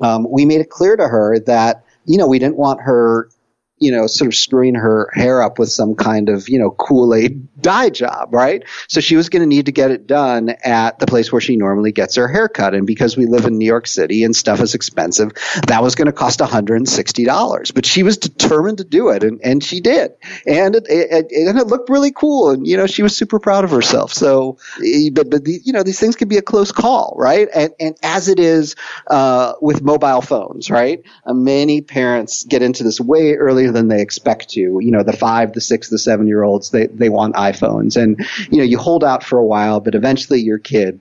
um, 0.00 0.30
we 0.30 0.44
made 0.44 0.60
it 0.60 0.70
clear 0.70 0.96
to 0.96 1.08
her 1.08 1.40
that 1.40 1.84
you 2.04 2.16
know 2.18 2.28
we 2.28 2.38
didn't 2.38 2.56
want 2.56 2.80
her 2.82 3.28
you 3.78 3.92
know, 3.92 4.06
sort 4.06 4.28
of 4.28 4.34
screwing 4.34 4.74
her 4.74 5.10
hair 5.14 5.42
up 5.42 5.58
with 5.58 5.70
some 5.70 5.94
kind 5.94 6.28
of, 6.28 6.48
you 6.48 6.58
know, 6.58 6.70
Kool-Aid 6.70 7.46
dye 7.60 7.90
job, 7.90 8.32
right? 8.32 8.64
So 8.88 9.00
she 9.00 9.16
was 9.16 9.28
going 9.28 9.42
to 9.42 9.46
need 9.46 9.66
to 9.66 9.72
get 9.72 9.90
it 9.90 10.06
done 10.06 10.50
at 10.64 10.98
the 10.98 11.06
place 11.06 11.32
where 11.32 11.40
she 11.40 11.56
normally 11.56 11.92
gets 11.92 12.16
her 12.16 12.28
hair 12.28 12.48
cut. 12.48 12.74
And 12.74 12.86
because 12.86 13.16
we 13.16 13.26
live 13.26 13.44
in 13.44 13.58
New 13.58 13.66
York 13.66 13.86
City 13.86 14.24
and 14.24 14.34
stuff 14.34 14.60
is 14.60 14.74
expensive, 14.74 15.32
that 15.66 15.82
was 15.82 15.94
going 15.94 16.06
to 16.06 16.12
cost 16.12 16.40
$160. 16.40 17.74
But 17.74 17.86
she 17.86 18.02
was 18.02 18.18
determined 18.18 18.78
to 18.78 18.84
do 18.84 19.08
it 19.08 19.22
and, 19.22 19.40
and 19.42 19.62
she 19.62 19.80
did. 19.80 20.12
And 20.46 20.76
it, 20.76 20.86
it, 20.88 21.26
it, 21.30 21.48
and 21.48 21.58
it 21.58 21.66
looked 21.66 21.90
really 21.90 22.12
cool. 22.12 22.50
And, 22.50 22.66
you 22.66 22.76
know, 22.76 22.86
she 22.86 23.02
was 23.02 23.16
super 23.16 23.38
proud 23.38 23.64
of 23.64 23.70
herself. 23.70 24.12
So, 24.12 24.58
eh, 24.84 25.10
but, 25.12 25.30
but 25.30 25.44
the, 25.44 25.60
you 25.64 25.72
know, 25.72 25.82
these 25.82 25.98
things 25.98 26.16
can 26.16 26.28
be 26.28 26.36
a 26.36 26.42
close 26.42 26.72
call, 26.72 27.14
right? 27.18 27.48
And, 27.54 27.72
and 27.80 27.96
as 28.02 28.28
it 28.28 28.38
is, 28.38 28.76
uh, 29.06 29.54
with 29.60 29.82
mobile 29.82 30.20
phones, 30.20 30.70
right? 30.70 31.02
Uh, 31.24 31.34
many 31.34 31.80
parents 31.80 32.44
get 32.44 32.62
into 32.62 32.82
this 32.82 33.00
way 33.00 33.34
earlier 33.34 33.72
than 33.72 33.88
they 33.88 34.02
expect 34.02 34.50
to. 34.50 34.60
You 34.60 34.90
know, 34.90 35.02
the 35.02 35.12
five, 35.12 35.52
the 35.52 35.60
six, 35.60 35.88
the 35.88 35.98
seven 35.98 36.26
year 36.26 36.42
olds, 36.42 36.70
they, 36.70 36.86
they 36.86 37.08
want 37.08 37.36
iPhones. 37.52 38.00
And, 38.00 38.18
you 38.50 38.58
know, 38.58 38.64
you 38.64 38.78
hold 38.78 39.04
out 39.04 39.22
for 39.22 39.38
a 39.38 39.44
while, 39.44 39.80
but 39.80 39.94
eventually 39.94 40.40
your 40.40 40.58
kid 40.58 41.00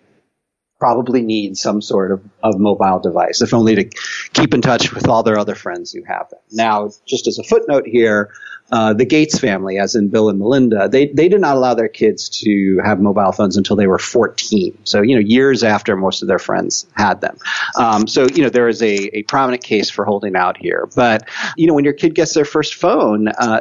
probably 0.79 1.21
needs 1.21 1.61
some 1.61 1.81
sort 1.81 2.11
of, 2.11 2.23
of 2.43 2.59
mobile 2.59 2.99
device, 2.99 3.41
if 3.41 3.53
only 3.53 3.75
to 3.75 3.85
keep 4.33 4.53
in 4.53 4.61
touch 4.61 4.93
with 4.93 5.07
all 5.07 5.23
their 5.23 5.39
other 5.39 5.55
friends 5.55 5.91
who 5.91 6.03
have 6.03 6.29
them. 6.29 6.39
Now, 6.51 6.89
just 7.07 7.27
as 7.27 7.39
a 7.39 7.43
footnote 7.43 7.85
here, 7.85 8.31
uh, 8.71 8.93
the 8.93 9.05
Gates 9.05 9.37
family, 9.37 9.77
as 9.77 9.95
in 9.95 10.09
Bill 10.09 10.29
and 10.29 10.39
Melinda, 10.39 10.89
they, 10.89 11.07
they 11.07 11.29
did 11.29 11.39
not 11.39 11.55
allow 11.55 11.75
their 11.75 11.87
kids 11.87 12.29
to 12.41 12.79
have 12.83 12.99
mobile 12.99 13.31
phones 13.31 13.57
until 13.57 13.75
they 13.75 13.87
were 13.87 13.99
14. 13.99 14.77
So, 14.85 15.01
you 15.01 15.15
know, 15.15 15.21
years 15.21 15.63
after 15.63 15.95
most 15.95 16.21
of 16.21 16.27
their 16.27 16.39
friends 16.39 16.87
had 16.93 17.21
them. 17.21 17.37
Um, 17.77 18.07
so, 18.07 18.27
you 18.33 18.41
know, 18.41 18.49
there 18.49 18.67
is 18.67 18.81
a, 18.81 19.17
a 19.17 19.23
prominent 19.23 19.63
case 19.63 19.89
for 19.89 20.03
holding 20.03 20.35
out 20.35 20.57
here. 20.57 20.89
But, 20.95 21.29
you 21.57 21.67
know, 21.67 21.75
when 21.75 21.83
your 21.83 21.93
kid 21.93 22.15
gets 22.15 22.33
their 22.33 22.45
first 22.45 22.73
phone, 22.73 23.27
uh, 23.27 23.59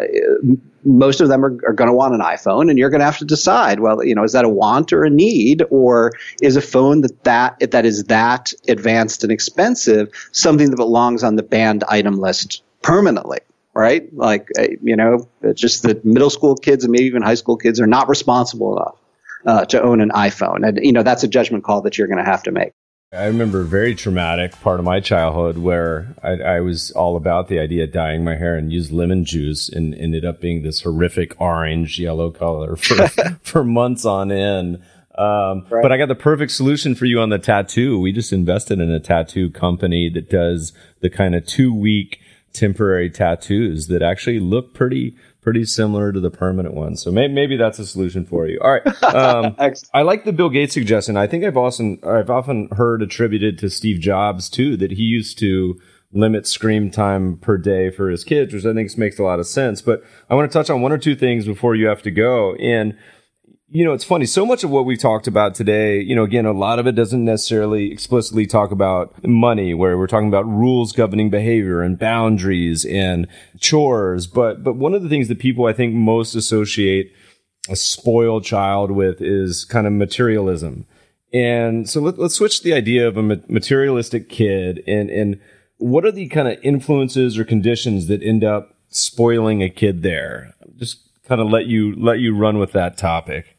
most 0.85 1.21
of 1.21 1.29
them 1.29 1.45
are, 1.45 1.59
are 1.67 1.73
going 1.73 1.89
to 1.89 1.95
want 1.95 2.15
an 2.15 2.21
iPhone, 2.21 2.71
and 2.71 2.79
you're 2.79 2.91
going 2.91 3.01
to 3.01 3.07
have 3.07 3.19
to 3.19 3.25
decide. 3.25 3.81
Well, 3.81 4.05
you 4.05 4.15
know, 4.15 4.25
is 4.25 4.33
that 4.33 4.45
a 4.45 4.49
want 4.49 4.93
or 4.93 5.05
a 5.05 5.11
need, 5.11 5.63
or 5.71 6.13
is 6.43 6.57
a 6.57 6.61
phone 6.61 7.01
that 7.03 7.25
that 7.25 7.71
that 7.71 7.87
is 7.87 8.05
that 8.05 8.53
advanced 8.69 9.23
and 9.23 9.33
expensive 9.33 10.11
something 10.33 10.71
that 10.71 10.77
belongs 10.77 11.23
on 11.23 11.37
the 11.37 11.43
banned 11.43 11.85
item 11.85 12.19
list 12.19 12.63
permanently? 12.83 13.39
Right? 13.75 14.13
Like, 14.15 14.49
uh, 14.59 14.67
you 14.83 14.97
know, 14.97 15.29
just 15.55 15.83
that 15.83 16.05
middle 16.05 16.31
school 16.31 16.55
kids 16.57 16.85
and 16.85 16.93
maybe 16.93 17.05
even 17.05 17.23
high 17.23 17.35
school 17.35 17.57
kids 17.57 17.81
are 17.81 17.87
not 17.87 18.09
responsible 18.09 18.77
enough 18.77 18.97
uh, 19.47 19.65
to 19.67 19.83
own 19.83 20.01
an 20.01 20.11
iPhone. 20.11 20.67
And, 20.67 20.79
you 20.83 20.93
know, 20.93 21.03
that's 21.03 21.25
a 21.25 21.29
judgment 21.29 21.65
call 21.65 21.83
that 21.83 21.99
you're 21.99 22.07
going 22.07 22.25
to 22.25 22.31
have 22.31 22.45
to 22.45 22.53
make. 22.53 22.73
I 23.13 23.27
remember 23.27 23.61
a 23.61 23.65
very 23.65 23.95
traumatic 23.95 24.61
part 24.61 24.81
of 24.81 24.85
my 24.85 24.99
childhood 24.99 25.59
where 25.59 26.17
I, 26.21 26.57
I, 26.57 26.61
was 26.61 26.91
all 26.91 27.17
about 27.17 27.47
the 27.47 27.61
idea 27.61 27.85
of 27.85 27.93
dyeing 27.93 28.25
my 28.25 28.35
hair 28.35 28.57
and 28.57 28.73
use 28.73 28.91
lemon 28.91 29.25
juice 29.25 29.69
and 29.69 29.95
ended 29.95 30.25
up 30.25 30.41
being 30.41 30.63
this 30.63 30.81
horrific 30.81 31.41
orange 31.41 32.01
yellow 32.01 32.33
color 32.33 32.75
for, 32.77 33.09
for 33.43 33.63
months 33.63 34.05
on 34.05 34.33
end. 34.33 34.83
Um, 35.17 35.65
right. 35.71 35.81
But 35.81 35.93
I 35.93 35.97
got 35.97 36.09
the 36.09 36.17
perfect 36.17 36.51
solution 36.51 36.97
for 36.97 37.05
you 37.05 37.21
on 37.21 37.29
the 37.29 37.39
tattoo. 37.39 38.01
We 38.01 38.11
just 38.11 38.33
invested 38.33 38.81
in 38.81 38.91
a 38.91 38.99
tattoo 38.99 39.49
company 39.49 40.11
that 40.11 40.29
does 40.29 40.73
the 41.01 41.11
kind 41.11 41.37
of 41.37 41.47
two 41.47 41.73
week 41.73 42.19
temporary 42.55 43.11
tattoos 43.11 43.89
that 43.89 44.01
actually 44.01 44.39
look 44.41 44.73
pretty 44.73 45.17
pretty 45.43 45.67
similar 45.67 46.11
to 46.11 46.21
the 46.21 46.31
permanent 46.31 46.75
ones. 46.75 47.03
So 47.03 47.11
maybe, 47.11 47.35
maybe 47.35 47.57
that's 47.59 47.79
a 47.79 47.85
solution 47.85 48.25
for 48.25 48.47
you. 48.47 48.59
All 48.63 48.73
right. 48.73 48.83
Um, 49.15 49.55
I 49.93 50.03
like 50.03 50.25
the 50.25 50.33
Bill 50.33 50.49
Gates 50.49 50.75
suggestion. 50.75 51.17
I 51.17 51.29
think 51.29 51.45
I've 51.45 51.57
often 51.57 52.01
I've 52.05 52.31
often 52.31 52.69
heard 52.73 53.01
attributed 53.01 53.59
to 53.59 53.71
Steve 53.71 54.01
Jobs 54.01 54.49
too 54.49 54.77
that 54.79 54.93
he 54.93 55.03
used 55.03 55.39
to 55.39 55.79
limit 56.13 56.47
screen 56.47 56.91
time 56.91 57.37
per 57.37 57.57
day 57.57 57.91
for 57.91 58.09
his 58.09 58.25
kids, 58.25 58.55
which 58.55 58.65
I 58.65 58.73
think 58.73 58.97
makes 58.97 59.19
a 59.19 59.23
lot 59.23 59.41
of 59.41 59.47
sense. 59.47 59.83
But 59.83 60.03
I 60.31 60.35
want 60.35 60.51
to 60.51 60.59
touch 60.59 60.71
on 60.71 60.81
one 60.81 60.93
or 60.93 60.99
two 60.99 61.15
things 61.15 61.45
before 61.45 61.75
you 61.75 61.87
have 61.87 62.03
to 62.03 62.11
go. 62.11 62.55
And 62.57 62.97
you 63.69 63.85
know, 63.85 63.93
it's 63.93 64.05
funny. 64.05 64.27
So 64.27 64.45
much 64.45 64.63
of 64.63 64.71
what 64.71 64.85
we've 64.85 64.99
talked 64.99 65.27
about 65.27 65.55
today, 65.55 66.01
you 66.01 66.15
know, 66.15 66.23
again, 66.23 66.47
a 66.47 66.53
lot 66.53 66.79
of 66.79 66.87
it 66.87 66.93
doesn't 66.93 67.25
necessarily 67.25 67.91
explicitly 67.91 68.47
talk 68.47 68.71
about 68.71 69.27
money, 69.27 69.75
where 69.75 69.97
we're 69.97 70.07
talking 70.07 70.29
about 70.29 70.47
rules 70.47 70.93
governing 70.93 71.31
behavior 71.31 71.81
and 71.83 71.99
boundaries 71.99 72.85
and 72.85 73.27
chores. 73.59 74.27
But, 74.27 74.63
but 74.63 74.77
one 74.77 74.95
of 74.95 75.03
the 75.03 75.09
things 75.09 75.29
that 75.29 75.39
people 75.39 75.67
I 75.67 75.73
think 75.73 75.95
most 75.95 76.35
associate 76.35 77.13
a 77.69 77.77
spoiled 77.77 78.45
child 78.45 78.91
with 78.91 79.23
is 79.23 79.65
kind 79.65 79.87
of 79.87 79.93
materialism. 79.93 80.87
And 81.33 81.89
so 81.89 82.01
let, 82.01 82.19
us 82.19 82.35
switch 82.35 82.63
the 82.63 82.75
idea 82.75 83.09
of 83.09 83.17
a 83.17 83.23
materialistic 83.23 84.29
kid 84.29 84.85
and, 84.87 85.11
and 85.11 85.41
what 85.79 86.05
are 86.05 86.13
the 86.13 86.29
kind 86.29 86.47
of 86.47 86.59
influences 86.63 87.39
or 87.39 87.45
conditions 87.45 88.07
that 88.07 88.23
end 88.23 88.45
up 88.45 88.77
spoiling 88.91 89.63
a 89.63 89.71
kid 89.71 90.03
there? 90.03 90.55
Just 90.77 91.01
kind 91.27 91.41
of 91.41 91.49
let 91.49 91.67
you, 91.67 91.95
let 91.97 92.21
you 92.21 92.37
run 92.37 92.59
with 92.59 92.73
that 92.73 92.97
topic. 92.97 93.54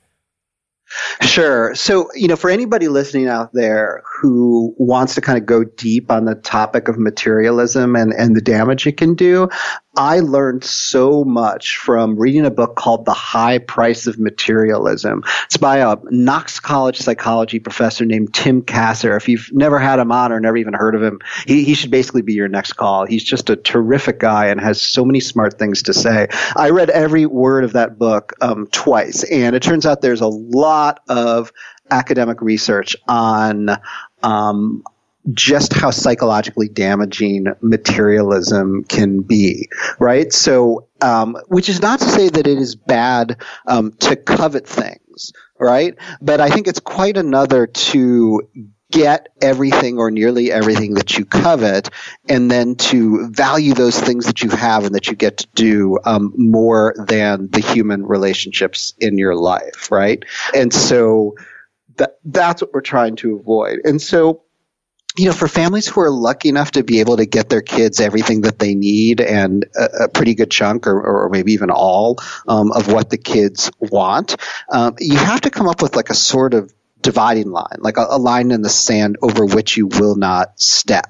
Sure. 1.22 1.76
So, 1.76 2.10
you 2.14 2.28
know, 2.28 2.36
for 2.36 2.50
anybody 2.50 2.88
listening 2.88 3.28
out 3.28 3.52
there 3.54 4.04
who 4.06 4.74
wants 4.78 5.16
to 5.16 5.22
kind 5.22 5.38
of 5.38 5.46
go 5.46 5.64
deep 5.64 6.12
on 6.12 6.26
the 6.26 6.36
topic 6.36 6.88
of 6.88 6.98
materialism 6.98 7.96
and, 7.96 8.14
and 8.14 8.36
the 8.36 8.42
damage 8.42 8.88
it 8.88 8.98
can 8.98 9.16
do, 9.16 9.50
I 9.98 10.20
learned 10.20 10.64
so 10.64 11.24
much 11.24 11.78
from 11.78 12.18
reading 12.18 12.46
a 12.46 12.52
book 12.52 12.76
called 12.76 13.06
The 13.06 13.14
High 13.14 13.60
Price 13.60 14.08
of 14.08 14.20
Materialism. 14.20 15.24
It's 15.46 15.58
by 15.58 15.78
a 15.78 15.96
Knox 16.10 16.60
College 16.60 16.98
psychology 16.98 17.60
professor 17.60 18.06
named 18.06 18.34
Tim 18.34 18.62
Kasser. 18.62 19.16
If 19.16 19.30
you've 19.30 19.50
never 19.54 19.80
had 19.80 20.00
him 20.00 20.12
on 20.12 20.34
or 20.34 20.40
never 20.42 20.58
even 20.58 20.74
heard 20.74 20.96
of 20.96 21.04
him, 21.04 21.20
he, 21.48 21.64
he 21.64 21.76
should 21.76 21.92
basically 21.92 22.24
be 22.24 22.34
your 22.34 22.50
next 22.50 22.74
call. 22.74 23.06
He's 23.06 23.24
just 23.24 23.50
a 23.50 23.56
terrific 23.56 24.20
guy 24.20 24.48
and 24.48 24.60
has 24.60 24.82
so 24.82 25.06
many 25.06 25.22
smart 25.22 25.58
things 25.58 25.84
to 25.84 25.94
say. 25.94 26.28
I 26.58 26.72
read 26.72 26.90
every 26.90 27.26
word 27.26 27.64
of 27.64 27.74
that 27.74 27.98
book 27.98 28.34
um, 28.42 28.68
twice, 28.68 29.24
and 29.24 29.56
it 29.56 29.64
turns 29.64 29.86
out 29.86 30.02
there's 30.02 30.22
a 30.22 30.28
lot 30.28 30.85
of 31.08 31.52
academic 31.90 32.42
research 32.42 32.96
on 33.08 33.70
um, 34.24 34.84
just 35.34 35.74
how 35.74 35.92
psychologically 35.92 36.68
damaging 36.68 37.48
materialism 37.62 38.84
can 38.84 39.22
be, 39.22 39.70
right? 40.00 40.32
So, 40.32 40.88
um, 41.02 41.38
which 41.48 41.70
is 41.70 41.82
not 41.82 42.00
to 42.00 42.06
say 42.06 42.30
that 42.30 42.48
it 42.48 42.58
is 42.58 42.76
bad 42.76 43.42
um, 43.68 43.94
to 44.02 44.16
covet 44.16 44.68
things, 44.68 45.34
right? 45.60 45.96
But 46.22 46.42
I 46.42 46.50
think 46.50 46.68
it's 46.68 46.80
quite 46.80 47.18
another 47.18 47.68
to 47.68 48.42
get 48.92 49.30
everything 49.42 49.98
or 49.98 50.12
nearly 50.12 50.52
everything 50.52 50.94
that 50.94 51.18
you 51.18 51.26
covet 51.26 51.90
and 52.30 52.50
then 52.50 52.76
to 52.76 53.28
value 53.30 53.74
those 53.74 54.00
things 54.00 54.28
that 54.28 54.42
you 54.42 54.50
have 54.50 54.86
and 54.86 54.96
that 54.96 55.08
you 55.08 55.16
get 55.16 55.38
to 55.38 55.48
do 55.56 56.00
um, 56.06 56.34
more 56.38 56.94
than 57.08 57.50
the 57.50 57.60
human 57.60 58.06
relationships 58.06 58.94
in 59.00 59.18
your 59.18 59.36
life, 59.36 59.92
right? 59.92 60.24
And 60.54 60.74
so 60.74 61.36
that, 61.98 62.20
that's 62.24 62.62
what 62.62 62.74
we're 62.74 62.82
trying 62.82 63.16
to 63.18 63.36
avoid. 63.36 63.80
And 63.84 64.02
so 64.02 64.44
you 65.18 65.26
know, 65.26 65.34
for 65.34 65.48
families 65.48 65.88
who 65.88 66.02
are 66.02 66.10
lucky 66.10 66.50
enough 66.50 66.72
to 66.72 66.84
be 66.84 67.00
able 67.00 67.18
to 67.18 67.26
get 67.26 67.48
their 67.48 67.62
kids 67.62 68.02
everything 68.02 68.42
that 68.42 68.60
they 68.60 68.76
need 68.76 69.22
and 69.22 69.66
a, 69.76 70.04
a 70.04 70.10
pretty 70.10 70.36
good 70.36 70.52
chunk 70.52 70.88
or, 70.88 71.26
or 71.26 71.30
maybe 71.30 71.54
even 71.54 71.70
all 71.70 72.18
um, 72.48 72.72
of 72.74 72.92
what 72.92 73.10
the 73.10 73.18
kids 73.18 73.72
want, 73.80 74.36
um, 74.70 74.96
you 75.00 75.16
have 75.16 75.42
to 75.42 75.50
come 75.50 75.68
up 75.68 75.82
with 75.82 75.96
like 75.96 76.10
a 76.10 76.14
sort 76.14 76.54
of 76.54 76.74
dividing 77.06 77.52
line, 77.52 77.78
like 77.80 77.98
a, 77.98 78.08
a 78.10 78.18
line 78.18 78.52
in 78.52 78.62
the 78.62 78.70
sand 78.70 79.18
over 79.22 79.46
which 79.46 79.78
you 79.78 79.88
will 79.88 80.16
not 80.16 80.60
step 80.60 81.06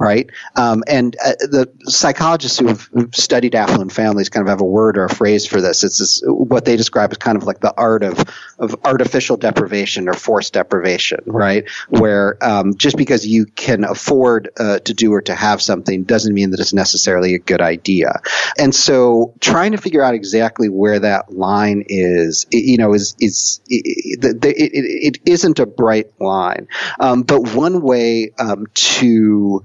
right? 0.00 0.30
Um, 0.56 0.82
and 0.88 1.14
uh, 1.22 1.32
the 1.40 1.70
psychologists 1.82 2.58
who 2.58 2.68
have 2.68 2.88
studied 3.12 3.54
affluent 3.54 3.92
families 3.92 4.30
kind 4.30 4.42
of 4.42 4.48
have 4.48 4.62
a 4.62 4.64
word 4.64 4.96
or 4.96 5.04
a 5.04 5.14
phrase 5.14 5.46
for 5.46 5.60
this. 5.60 5.84
It's 5.84 5.98
this, 5.98 6.22
what 6.24 6.64
they 6.64 6.76
describe 6.76 7.12
as 7.12 7.18
kind 7.18 7.36
of 7.36 7.44
like 7.44 7.60
the 7.60 7.74
art 7.76 8.02
of 8.02 8.18
of 8.58 8.74
artificial 8.84 9.36
deprivation 9.36 10.08
or 10.08 10.14
forced 10.14 10.54
deprivation, 10.54 11.20
right? 11.26 11.68
Where 11.88 12.42
um, 12.42 12.76
just 12.76 12.96
because 12.96 13.26
you 13.26 13.44
can 13.44 13.84
afford 13.84 14.48
uh, 14.58 14.78
to 14.80 14.94
do 14.94 15.12
or 15.12 15.20
to 15.22 15.34
have 15.34 15.60
something 15.60 16.04
doesn't 16.04 16.32
mean 16.32 16.50
that 16.52 16.60
it's 16.60 16.72
necessarily 16.72 17.34
a 17.34 17.38
good 17.38 17.60
idea. 17.60 18.22
And 18.58 18.74
so, 18.74 19.34
trying 19.40 19.72
to 19.72 19.78
figure 19.78 20.02
out 20.02 20.14
exactly 20.14 20.70
where 20.70 20.98
that 21.00 21.30
line 21.30 21.84
is, 21.88 22.46
you 22.50 22.78
know, 22.78 22.94
is 22.94 23.14
is 23.20 23.60
it, 23.68 24.24
it, 24.24 24.44
it, 24.44 25.16
it 25.16 25.18
isn't 25.26 25.58
a 25.58 25.66
bright 25.66 26.18
line. 26.18 26.68
Um, 26.98 27.22
but 27.22 27.54
one 27.54 27.82
way 27.82 28.30
um, 28.38 28.66
to 28.72 29.62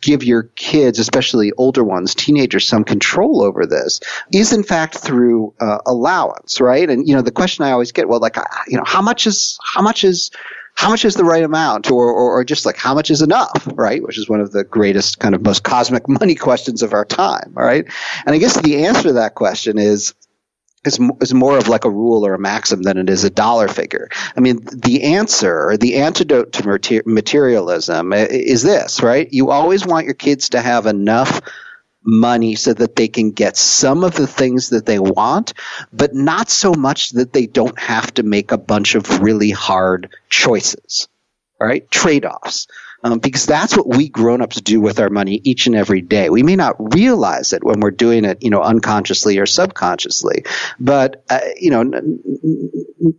give 0.00 0.24
your 0.24 0.44
kids, 0.56 0.98
especially 0.98 1.52
older 1.52 1.84
ones, 1.84 2.14
teenagers, 2.14 2.66
some 2.66 2.84
control 2.84 3.42
over 3.42 3.66
this 3.66 4.00
is 4.32 4.52
in 4.52 4.62
fact 4.62 4.96
through 4.96 5.54
uh, 5.60 5.78
allowance, 5.86 6.60
right? 6.60 6.88
And 6.88 7.06
you 7.06 7.14
know, 7.14 7.22
the 7.22 7.30
question 7.30 7.64
I 7.64 7.70
always 7.70 7.92
get, 7.92 8.08
well, 8.08 8.20
like, 8.20 8.36
you 8.66 8.76
know, 8.76 8.84
how 8.84 9.02
much 9.02 9.26
is 9.26 9.58
how 9.62 9.82
much 9.82 10.04
is 10.04 10.30
how 10.74 10.90
much 10.90 11.06
is 11.06 11.14
the 11.14 11.24
right 11.24 11.42
amount? 11.42 11.90
Or, 11.90 12.10
or, 12.12 12.38
or, 12.38 12.44
just 12.44 12.66
like 12.66 12.76
how 12.76 12.94
much 12.94 13.10
is 13.10 13.22
enough 13.22 13.66
right? 13.74 14.02
Which 14.02 14.18
is 14.18 14.28
one 14.28 14.40
of 14.40 14.52
the 14.52 14.64
greatest 14.64 15.20
kind 15.20 15.34
of 15.34 15.42
most 15.42 15.62
cosmic 15.62 16.08
money 16.20 16.34
questions 16.34 16.82
of 16.82 16.92
our 16.92 17.04
time 17.04 17.54
all 17.56 17.64
right? 17.64 17.84
And 18.26 18.34
i 18.34 18.38
guess 18.38 18.60
the 18.60 18.84
answer 18.86 19.04
to 19.04 19.12
that 19.14 19.34
question 19.34 19.78
is 19.78 20.14
is, 20.86 20.98
is 21.20 21.34
more 21.34 21.58
of 21.58 21.68
like 21.68 21.84
a 21.84 21.90
rule 21.90 22.26
or 22.26 22.34
a 22.34 22.38
maxim 22.38 22.82
than 22.82 22.98
it 22.98 23.10
is 23.10 23.24
a 23.24 23.30
dollar 23.30 23.68
figure. 23.68 24.08
I 24.36 24.40
mean, 24.40 24.60
the 24.72 25.02
answer, 25.02 25.76
the 25.76 25.96
antidote 25.96 26.52
to 26.52 27.02
materialism 27.06 28.12
uh, 28.12 28.16
is 28.30 28.62
this, 28.62 29.02
right? 29.02 29.28
You 29.32 29.50
always 29.50 29.86
want 29.86 30.06
your 30.06 30.14
kids 30.14 30.50
to 30.50 30.60
have 30.60 30.86
enough 30.86 31.40
money 32.02 32.54
so 32.54 32.72
that 32.72 32.94
they 32.94 33.08
can 33.08 33.32
get 33.32 33.56
some 33.56 34.04
of 34.04 34.14
the 34.14 34.28
things 34.28 34.70
that 34.70 34.86
they 34.86 35.00
want, 35.00 35.54
but 35.92 36.14
not 36.14 36.48
so 36.48 36.72
much 36.72 37.10
that 37.10 37.32
they 37.32 37.46
don't 37.46 37.78
have 37.78 38.14
to 38.14 38.22
make 38.22 38.52
a 38.52 38.58
bunch 38.58 38.94
of 38.94 39.20
really 39.20 39.50
hard 39.50 40.14
choices, 40.30 41.08
right? 41.60 41.90
Trade 41.90 42.24
offs 42.24 42.68
um, 43.06 43.18
because 43.20 43.46
that's 43.46 43.76
what 43.76 43.86
we 43.86 44.08
grown-ups 44.08 44.60
do 44.60 44.80
with 44.80 44.98
our 44.98 45.10
money 45.10 45.40
each 45.44 45.66
and 45.66 45.76
every 45.76 46.00
day. 46.00 46.28
We 46.28 46.42
may 46.42 46.56
not 46.56 46.94
realize 46.94 47.52
it 47.52 47.62
when 47.62 47.80
we're 47.80 47.92
doing 47.92 48.24
it, 48.24 48.42
you 48.42 48.50
know, 48.50 48.62
unconsciously 48.62 49.38
or 49.38 49.46
subconsciously, 49.46 50.44
but 50.80 51.24
uh, 51.30 51.38
you 51.56 51.70
know, 51.70 51.80
n- 51.80 52.20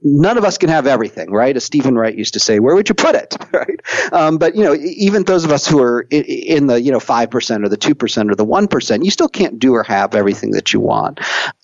none 0.04 0.38
of 0.38 0.44
us 0.44 0.58
can 0.58 0.70
have 0.70 0.88
everything, 0.88 1.32
right? 1.32 1.56
As 1.56 1.64
Steven 1.64 1.96
Wright 1.96 2.16
used 2.16 2.34
to 2.34 2.40
say, 2.40 2.60
"Where 2.60 2.76
would 2.76 2.90
you 2.90 2.96
put 2.96 3.16
it?" 3.16 3.36
right? 3.54 3.80
Um, 4.12 4.38
but 4.38 4.56
you 4.56 4.64
know, 4.64 4.76
even 4.76 5.24
those 5.24 5.46
of 5.46 5.52
us 5.52 5.66
who 5.66 5.82
are 5.82 6.02
in 6.10 6.68
the 6.68 6.82
you 6.82 6.92
know 6.92 7.00
five 7.00 7.30
percent 7.32 7.64
or 7.64 7.70
the 7.70 7.78
two 7.78 7.96
percent 7.96 8.30
or 8.30 8.36
the 8.36 8.46
one 8.46 8.68
percent, 8.68 9.06
you 9.06 9.12
still 9.12 9.30
can't 9.30 9.58
do 9.60 9.74
or 9.74 9.84
have 9.84 10.16
everything 10.16 10.52
that 10.52 10.74
you 10.74 10.80
want. 10.82 11.20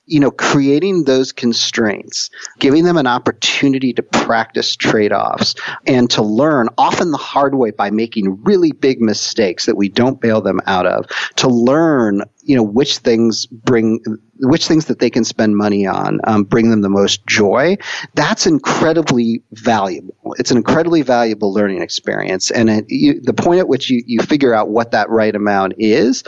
You 0.06 0.20
know, 0.20 0.32
creating 0.32 1.06
those 1.06 1.32
constraints, 1.32 2.30
giving 2.60 2.84
them 2.84 2.98
an 2.98 3.08
opportunity 3.08 3.94
to 3.94 4.04
practice 4.04 4.76
trade 4.76 5.14
offs 5.14 5.56
and 5.88 6.10
to 6.10 6.22
learn, 6.22 6.68
often 6.78 7.12
the 7.12 7.18
hard 7.18 7.56
way 7.56 7.72
by 7.72 7.90
making 7.90 8.44
really 8.44 8.74
big 8.74 9.00
mistakes 9.00 9.66
that 9.66 9.78
we 9.78 9.88
don't 9.88 10.20
bail 10.20 10.42
them 10.42 10.60
out 10.66 10.86
of, 10.86 11.06
to 11.38 11.48
learn, 11.48 12.22
you 12.44 12.56
know, 12.56 12.64
which 12.64 12.98
things 12.98 13.46
bring, 13.46 14.04
which 14.40 14.68
things 14.68 14.86
that 14.86 15.00
they 15.00 15.10
can 15.10 15.24
spend 15.24 15.56
money 15.56 15.88
on 15.88 16.20
um, 16.26 16.44
bring 16.44 16.70
them 16.70 16.82
the 16.82 16.90
most 16.90 17.26
joy. 17.26 17.78
That's 18.14 18.46
incredibly 18.46 19.42
valuable. 19.54 20.36
It's 20.38 20.52
an 20.52 20.58
incredibly 20.58 21.02
valuable 21.02 21.54
learning 21.54 21.82
experience. 21.82 22.52
And 22.52 22.70
it, 22.70 22.86
you, 22.90 23.22
the 23.22 23.34
point 23.34 23.60
at 23.60 23.70
which 23.70 23.90
you, 23.90 24.04
you 24.06 24.20
figure 24.20 24.54
out 24.54 24.70
what 24.70 24.92
that 24.92 25.10
right 25.10 25.34
amount 25.34 25.76
is, 25.78 26.24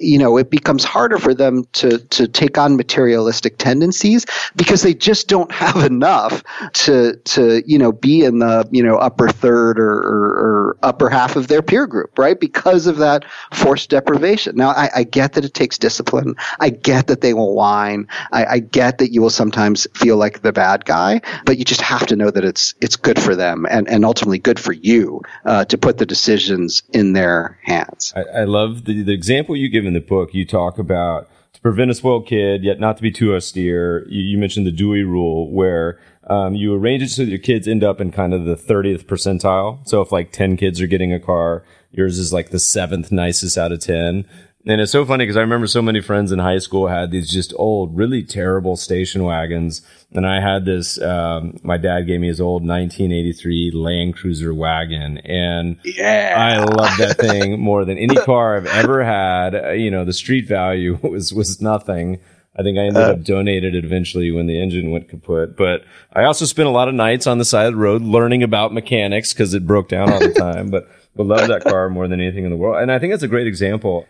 you 0.00 0.18
know, 0.18 0.36
it 0.36 0.50
becomes 0.50 0.84
harder 0.84 1.18
for 1.18 1.34
them 1.34 1.64
to, 1.72 1.98
to 1.98 2.28
take 2.28 2.58
on 2.58 2.76
materialistic 2.76 3.58
tendencies 3.58 4.26
because 4.56 4.82
they 4.82 4.94
just 4.94 5.28
don't 5.28 5.50
have 5.52 5.76
enough 5.84 6.42
to, 6.72 7.16
to, 7.24 7.62
you 7.66 7.78
know, 7.78 7.92
be 7.92 8.24
in 8.24 8.38
the, 8.38 8.68
you 8.70 8.82
know, 8.82 8.96
upper 8.96 9.28
third 9.28 9.78
or, 9.78 9.92
or, 9.92 10.26
or 10.32 10.76
upper 10.82 11.10
half 11.10 11.36
of 11.36 11.48
their 11.48 11.62
peer 11.62 11.86
group, 11.86 12.18
right? 12.18 12.38
Because 12.38 12.86
of 12.86 12.98
that 12.98 13.24
forced 13.52 13.90
deprivation. 13.90 14.56
Now, 14.56 14.70
I, 14.70 14.90
I 14.96 15.04
get 15.04 15.34
that 15.34 15.44
it 15.44 15.54
takes 15.54 15.78
discipline. 15.78 16.34
I 16.60 16.70
get 16.70 17.06
that 17.08 17.20
they 17.20 17.34
will 17.34 17.54
whine. 17.54 18.08
I, 18.32 18.44
I 18.44 18.58
get 18.58 18.98
that 18.98 19.12
you 19.12 19.20
will 19.20 19.30
sometimes 19.30 19.86
feel 19.94 20.16
like 20.16 20.42
the 20.42 20.52
bad 20.52 20.84
guy, 20.84 21.20
but 21.44 21.58
you 21.58 21.64
just 21.64 21.80
have 21.80 22.06
to 22.06 22.16
know 22.16 22.30
that 22.30 22.44
it's, 22.44 22.74
it's 22.80 22.96
good 22.96 23.20
for 23.20 23.34
them 23.34 23.66
and, 23.68 23.88
and 23.88 24.04
ultimately 24.04 24.38
good 24.38 24.60
for 24.60 24.72
you, 24.72 25.22
uh, 25.44 25.64
to 25.66 25.78
put 25.78 25.98
the 25.98 26.06
decisions 26.06 26.82
in 26.92 27.12
their 27.12 27.58
hands. 27.62 28.12
I, 28.14 28.40
I 28.40 28.44
love 28.44 28.84
the, 28.84 29.02
the 29.02 29.12
example 29.12 29.56
you 29.56 29.71
give 29.72 29.86
in 29.86 29.94
the 29.94 30.00
book, 30.00 30.34
you 30.34 30.44
talk 30.44 30.78
about 30.78 31.28
to 31.52 31.60
prevent 31.60 31.90
a 31.90 31.94
spoiled 31.94 32.26
kid, 32.26 32.62
yet 32.62 32.80
not 32.80 32.96
to 32.96 33.02
be 33.02 33.10
too 33.10 33.34
austere. 33.34 34.06
You, 34.08 34.22
you 34.22 34.38
mentioned 34.38 34.66
the 34.66 34.72
Dewey 34.72 35.02
rule, 35.02 35.50
where 35.50 35.98
um, 36.28 36.54
you 36.54 36.74
arrange 36.74 37.02
it 37.02 37.08
so 37.08 37.24
that 37.24 37.30
your 37.30 37.38
kids 37.38 37.66
end 37.66 37.82
up 37.82 38.00
in 38.00 38.12
kind 38.12 38.32
of 38.32 38.44
the 38.44 38.54
30th 38.54 39.04
percentile. 39.04 39.86
So 39.86 40.00
if 40.00 40.12
like 40.12 40.32
10 40.32 40.56
kids 40.56 40.80
are 40.80 40.86
getting 40.86 41.12
a 41.12 41.20
car, 41.20 41.64
yours 41.90 42.18
is 42.18 42.32
like 42.32 42.50
the 42.50 42.60
seventh 42.60 43.10
nicest 43.10 43.58
out 43.58 43.72
of 43.72 43.80
10. 43.80 44.26
And 44.64 44.80
it's 44.80 44.92
so 44.92 45.04
funny 45.04 45.24
because 45.24 45.36
I 45.36 45.40
remember 45.40 45.66
so 45.66 45.82
many 45.82 46.00
friends 46.00 46.30
in 46.30 46.38
high 46.38 46.58
school 46.58 46.86
had 46.86 47.10
these 47.10 47.28
just 47.28 47.52
old, 47.56 47.96
really 47.96 48.22
terrible 48.22 48.76
station 48.76 49.24
wagons. 49.24 49.82
And 50.12 50.24
I 50.24 50.40
had 50.40 50.64
this, 50.64 51.00
um, 51.02 51.58
my 51.64 51.78
dad 51.78 52.02
gave 52.02 52.20
me 52.20 52.28
his 52.28 52.40
old 52.40 52.62
1983 52.62 53.72
Land 53.74 54.14
Cruiser 54.14 54.54
wagon. 54.54 55.18
And 55.18 55.78
yeah. 55.84 56.34
I 56.36 56.58
love 56.58 56.96
that 56.98 57.16
thing 57.20 57.58
more 57.60 57.84
than 57.84 57.98
any 57.98 58.14
car 58.14 58.56
I've 58.56 58.66
ever 58.66 59.02
had. 59.02 59.54
Uh, 59.54 59.70
you 59.70 59.90
know, 59.90 60.04
the 60.04 60.12
street 60.12 60.46
value 60.46 60.96
was, 61.02 61.32
was 61.32 61.60
nothing. 61.60 62.20
I 62.56 62.62
think 62.62 62.78
I 62.78 62.82
ended 62.82 63.02
uh, 63.02 63.12
up 63.12 63.22
donated 63.22 63.74
it 63.74 63.84
eventually 63.84 64.30
when 64.30 64.46
the 64.46 64.62
engine 64.62 64.90
went 64.90 65.08
kaput. 65.08 65.56
But 65.56 65.84
I 66.12 66.24
also 66.24 66.44
spent 66.44 66.68
a 66.68 66.72
lot 66.72 66.86
of 66.86 66.94
nights 66.94 67.26
on 67.26 67.38
the 67.38 67.44
side 67.44 67.66
of 67.66 67.72
the 67.72 67.78
road 67.78 68.02
learning 68.02 68.42
about 68.42 68.72
mechanics 68.72 69.32
because 69.32 69.54
it 69.54 69.66
broke 69.66 69.88
down 69.88 70.12
all 70.12 70.20
the 70.20 70.34
time. 70.34 70.70
but 70.70 70.88
but 71.14 71.26
love 71.26 71.48
that 71.48 71.64
car 71.64 71.90
more 71.90 72.08
than 72.08 72.20
anything 72.20 72.44
in 72.44 72.50
the 72.50 72.56
world. 72.56 72.80
And 72.80 72.90
I 72.90 72.98
think 72.98 73.12
that's 73.12 73.22
a 73.22 73.28
great 73.28 73.46
example. 73.46 74.06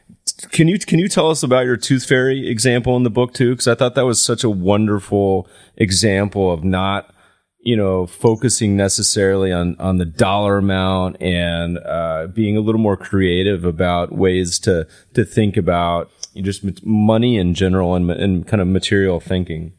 Can 0.51 0.69
you 0.69 0.79
can 0.79 0.99
you 0.99 1.09
tell 1.09 1.31
us 1.31 1.43
about 1.43 1.65
your 1.65 1.77
tooth 1.77 2.07
fairy 2.07 2.49
example 2.49 2.97
in 2.97 3.03
the 3.03 3.11
book 3.11 3.35
too? 3.35 3.51
Because 3.51 3.69
I 3.69 3.75
thought 3.75 3.95
that 3.95 4.07
was 4.07 4.23
such 4.23 4.45
a 4.45 4.51
wonderful 4.51 5.49
example 5.77 6.51
of 6.53 6.65
not 6.65 7.13
you 7.61 7.77
know 7.77 8.07
focusing 8.07 8.77
necessarily 8.77 9.53
on 9.53 9.77
on 9.79 9.99
the 9.99 10.05
dollar 10.05 10.59
amount 10.59 11.21
and 11.23 11.79
uh, 11.79 12.27
being 12.27 12.57
a 12.57 12.61
little 12.61 12.81
more 12.81 12.97
creative 12.97 13.65
about 13.65 14.13
ways 14.13 14.59
to 14.61 14.87
to 15.15 15.25
think 15.25 15.57
about 15.57 16.11
just 16.41 16.85
money 16.85 17.37
in 17.37 17.55
general 17.55 17.95
and, 17.95 18.11
and 18.11 18.47
kind 18.47 18.61
of 18.61 18.69
material 18.69 19.21
thinking. 19.21 19.73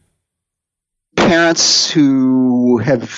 Parents 1.16 1.90
who 1.90 2.78
have 2.80 3.12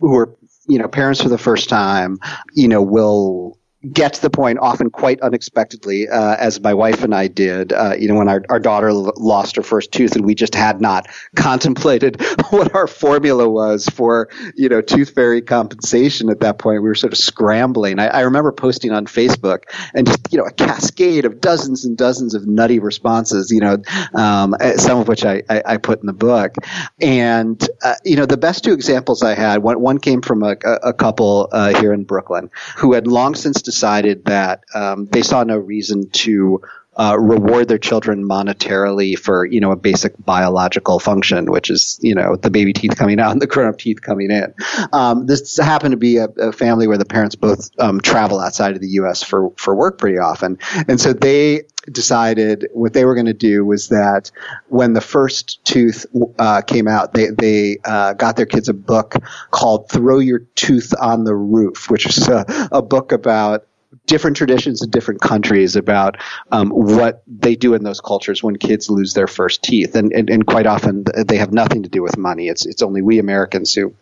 who 0.00 0.16
are 0.16 0.36
you 0.68 0.78
know 0.78 0.88
parents 0.88 1.22
for 1.22 1.28
the 1.28 1.38
first 1.38 1.68
time, 1.68 2.18
you 2.54 2.68
know, 2.68 2.82
will 2.82 3.59
get 3.92 4.12
to 4.14 4.22
the 4.22 4.30
point 4.30 4.58
often 4.58 4.90
quite 4.90 5.20
unexpectedly, 5.22 6.06
uh, 6.08 6.36
as 6.36 6.60
my 6.60 6.74
wife 6.74 7.02
and 7.02 7.14
I 7.14 7.28
did, 7.28 7.72
uh, 7.72 7.94
you 7.98 8.08
know, 8.08 8.16
when 8.16 8.28
our, 8.28 8.42
our 8.50 8.60
daughter 8.60 8.90
l- 8.90 9.12
lost 9.16 9.56
her 9.56 9.62
first 9.62 9.90
tooth 9.90 10.16
and 10.16 10.24
we 10.24 10.34
just 10.34 10.54
had 10.54 10.82
not 10.82 11.08
contemplated 11.36 12.20
what 12.50 12.74
our 12.74 12.86
formula 12.86 13.48
was 13.48 13.86
for, 13.88 14.28
you 14.54 14.68
know, 14.68 14.82
tooth 14.82 15.14
fairy 15.14 15.40
compensation 15.40 16.28
at 16.28 16.40
that 16.40 16.58
point. 16.58 16.82
We 16.82 16.88
were 16.88 16.94
sort 16.94 17.14
of 17.14 17.18
scrambling. 17.18 17.98
I, 17.98 18.08
I 18.08 18.20
remember 18.20 18.52
posting 18.52 18.92
on 18.92 19.06
Facebook 19.06 19.64
and 19.94 20.06
just, 20.06 20.30
you 20.30 20.38
know, 20.38 20.44
a 20.44 20.52
cascade 20.52 21.24
of 21.24 21.40
dozens 21.40 21.86
and 21.86 21.96
dozens 21.96 22.34
of 22.34 22.46
nutty 22.46 22.80
responses, 22.80 23.50
you 23.50 23.60
know, 23.60 23.78
um, 24.14 24.54
eh, 24.60 24.76
some 24.76 24.98
of 24.98 25.08
which 25.08 25.24
I, 25.24 25.42
I, 25.48 25.62
I, 25.64 25.76
put 25.78 26.00
in 26.00 26.06
the 26.06 26.12
book. 26.12 26.56
And, 27.00 27.66
uh, 27.82 27.94
you 28.04 28.16
know, 28.16 28.26
the 28.26 28.36
best 28.36 28.62
two 28.62 28.74
examples 28.74 29.22
I 29.22 29.34
had, 29.34 29.62
one, 29.62 29.80
one 29.80 29.98
came 29.98 30.20
from 30.20 30.42
a, 30.42 30.56
a 30.82 30.92
couple 30.92 31.48
uh, 31.50 31.80
here 31.80 31.94
in 31.94 32.04
Brooklyn 32.04 32.50
who 32.76 32.92
had 32.92 33.06
long 33.06 33.34
since 33.34 33.62
decided 33.70 34.24
that 34.24 34.64
um, 34.74 35.06
they 35.06 35.22
saw 35.22 35.44
no 35.44 35.56
reason 35.56 36.10
to 36.10 36.60
uh, 36.96 37.16
reward 37.18 37.68
their 37.68 37.78
children 37.78 38.24
monetarily 38.24 39.18
for 39.18 39.44
you 39.44 39.60
know 39.60 39.70
a 39.70 39.76
basic 39.76 40.12
biological 40.18 40.98
function, 40.98 41.50
which 41.50 41.70
is 41.70 41.98
you 42.02 42.14
know 42.14 42.36
the 42.36 42.50
baby 42.50 42.72
teeth 42.72 42.96
coming 42.96 43.20
out 43.20 43.30
and 43.30 43.40
the 43.40 43.46
grown-up 43.46 43.78
teeth 43.78 44.02
coming 44.02 44.30
in. 44.30 44.52
Um, 44.92 45.26
this 45.26 45.56
happened 45.56 45.92
to 45.92 45.96
be 45.96 46.16
a, 46.16 46.24
a, 46.24 46.52
family 46.52 46.88
where 46.88 46.98
the 46.98 47.04
parents 47.04 47.36
both 47.36 47.70
um, 47.78 48.00
travel 48.00 48.40
outside 48.40 48.74
of 48.74 48.80
the 48.80 48.88
U.S. 48.88 49.22
for 49.22 49.50
for 49.56 49.74
work 49.74 49.98
pretty 49.98 50.18
often, 50.18 50.58
and 50.88 51.00
so 51.00 51.12
they 51.12 51.62
decided 51.90 52.68
what 52.72 52.92
they 52.92 53.04
were 53.04 53.14
going 53.14 53.26
to 53.26 53.32
do 53.32 53.64
was 53.64 53.88
that 53.88 54.30
when 54.68 54.92
the 54.92 55.00
first 55.00 55.64
tooth 55.64 56.06
uh, 56.38 56.60
came 56.62 56.88
out, 56.88 57.14
they 57.14 57.28
they 57.28 57.78
uh, 57.84 58.14
got 58.14 58.36
their 58.36 58.46
kids 58.46 58.68
a 58.68 58.74
book 58.74 59.14
called 59.50 59.88
"Throw 59.90 60.18
Your 60.18 60.40
Tooth 60.40 60.92
on 61.00 61.24
the 61.24 61.34
Roof," 61.34 61.88
which 61.88 62.06
is 62.06 62.28
a, 62.28 62.44
a 62.72 62.82
book 62.82 63.12
about 63.12 63.66
different 64.10 64.36
traditions 64.36 64.82
in 64.82 64.90
different 64.90 65.20
countries 65.20 65.76
about 65.76 66.16
um, 66.50 66.70
what 66.70 67.22
they 67.28 67.54
do 67.54 67.74
in 67.74 67.84
those 67.84 68.00
cultures 68.00 68.42
when 68.42 68.56
kids 68.56 68.90
lose 68.90 69.14
their 69.14 69.28
first 69.28 69.62
teeth, 69.62 69.94
and, 69.94 70.12
and 70.12 70.28
and 70.28 70.44
quite 70.44 70.66
often 70.66 71.04
they 71.26 71.36
have 71.36 71.52
nothing 71.52 71.84
to 71.84 71.88
do 71.88 72.02
with 72.02 72.18
money. 72.18 72.48
It's 72.48 72.66
it's 72.66 72.82
only 72.82 73.02
we 73.02 73.20
Americans 73.20 73.72
who 73.72 73.94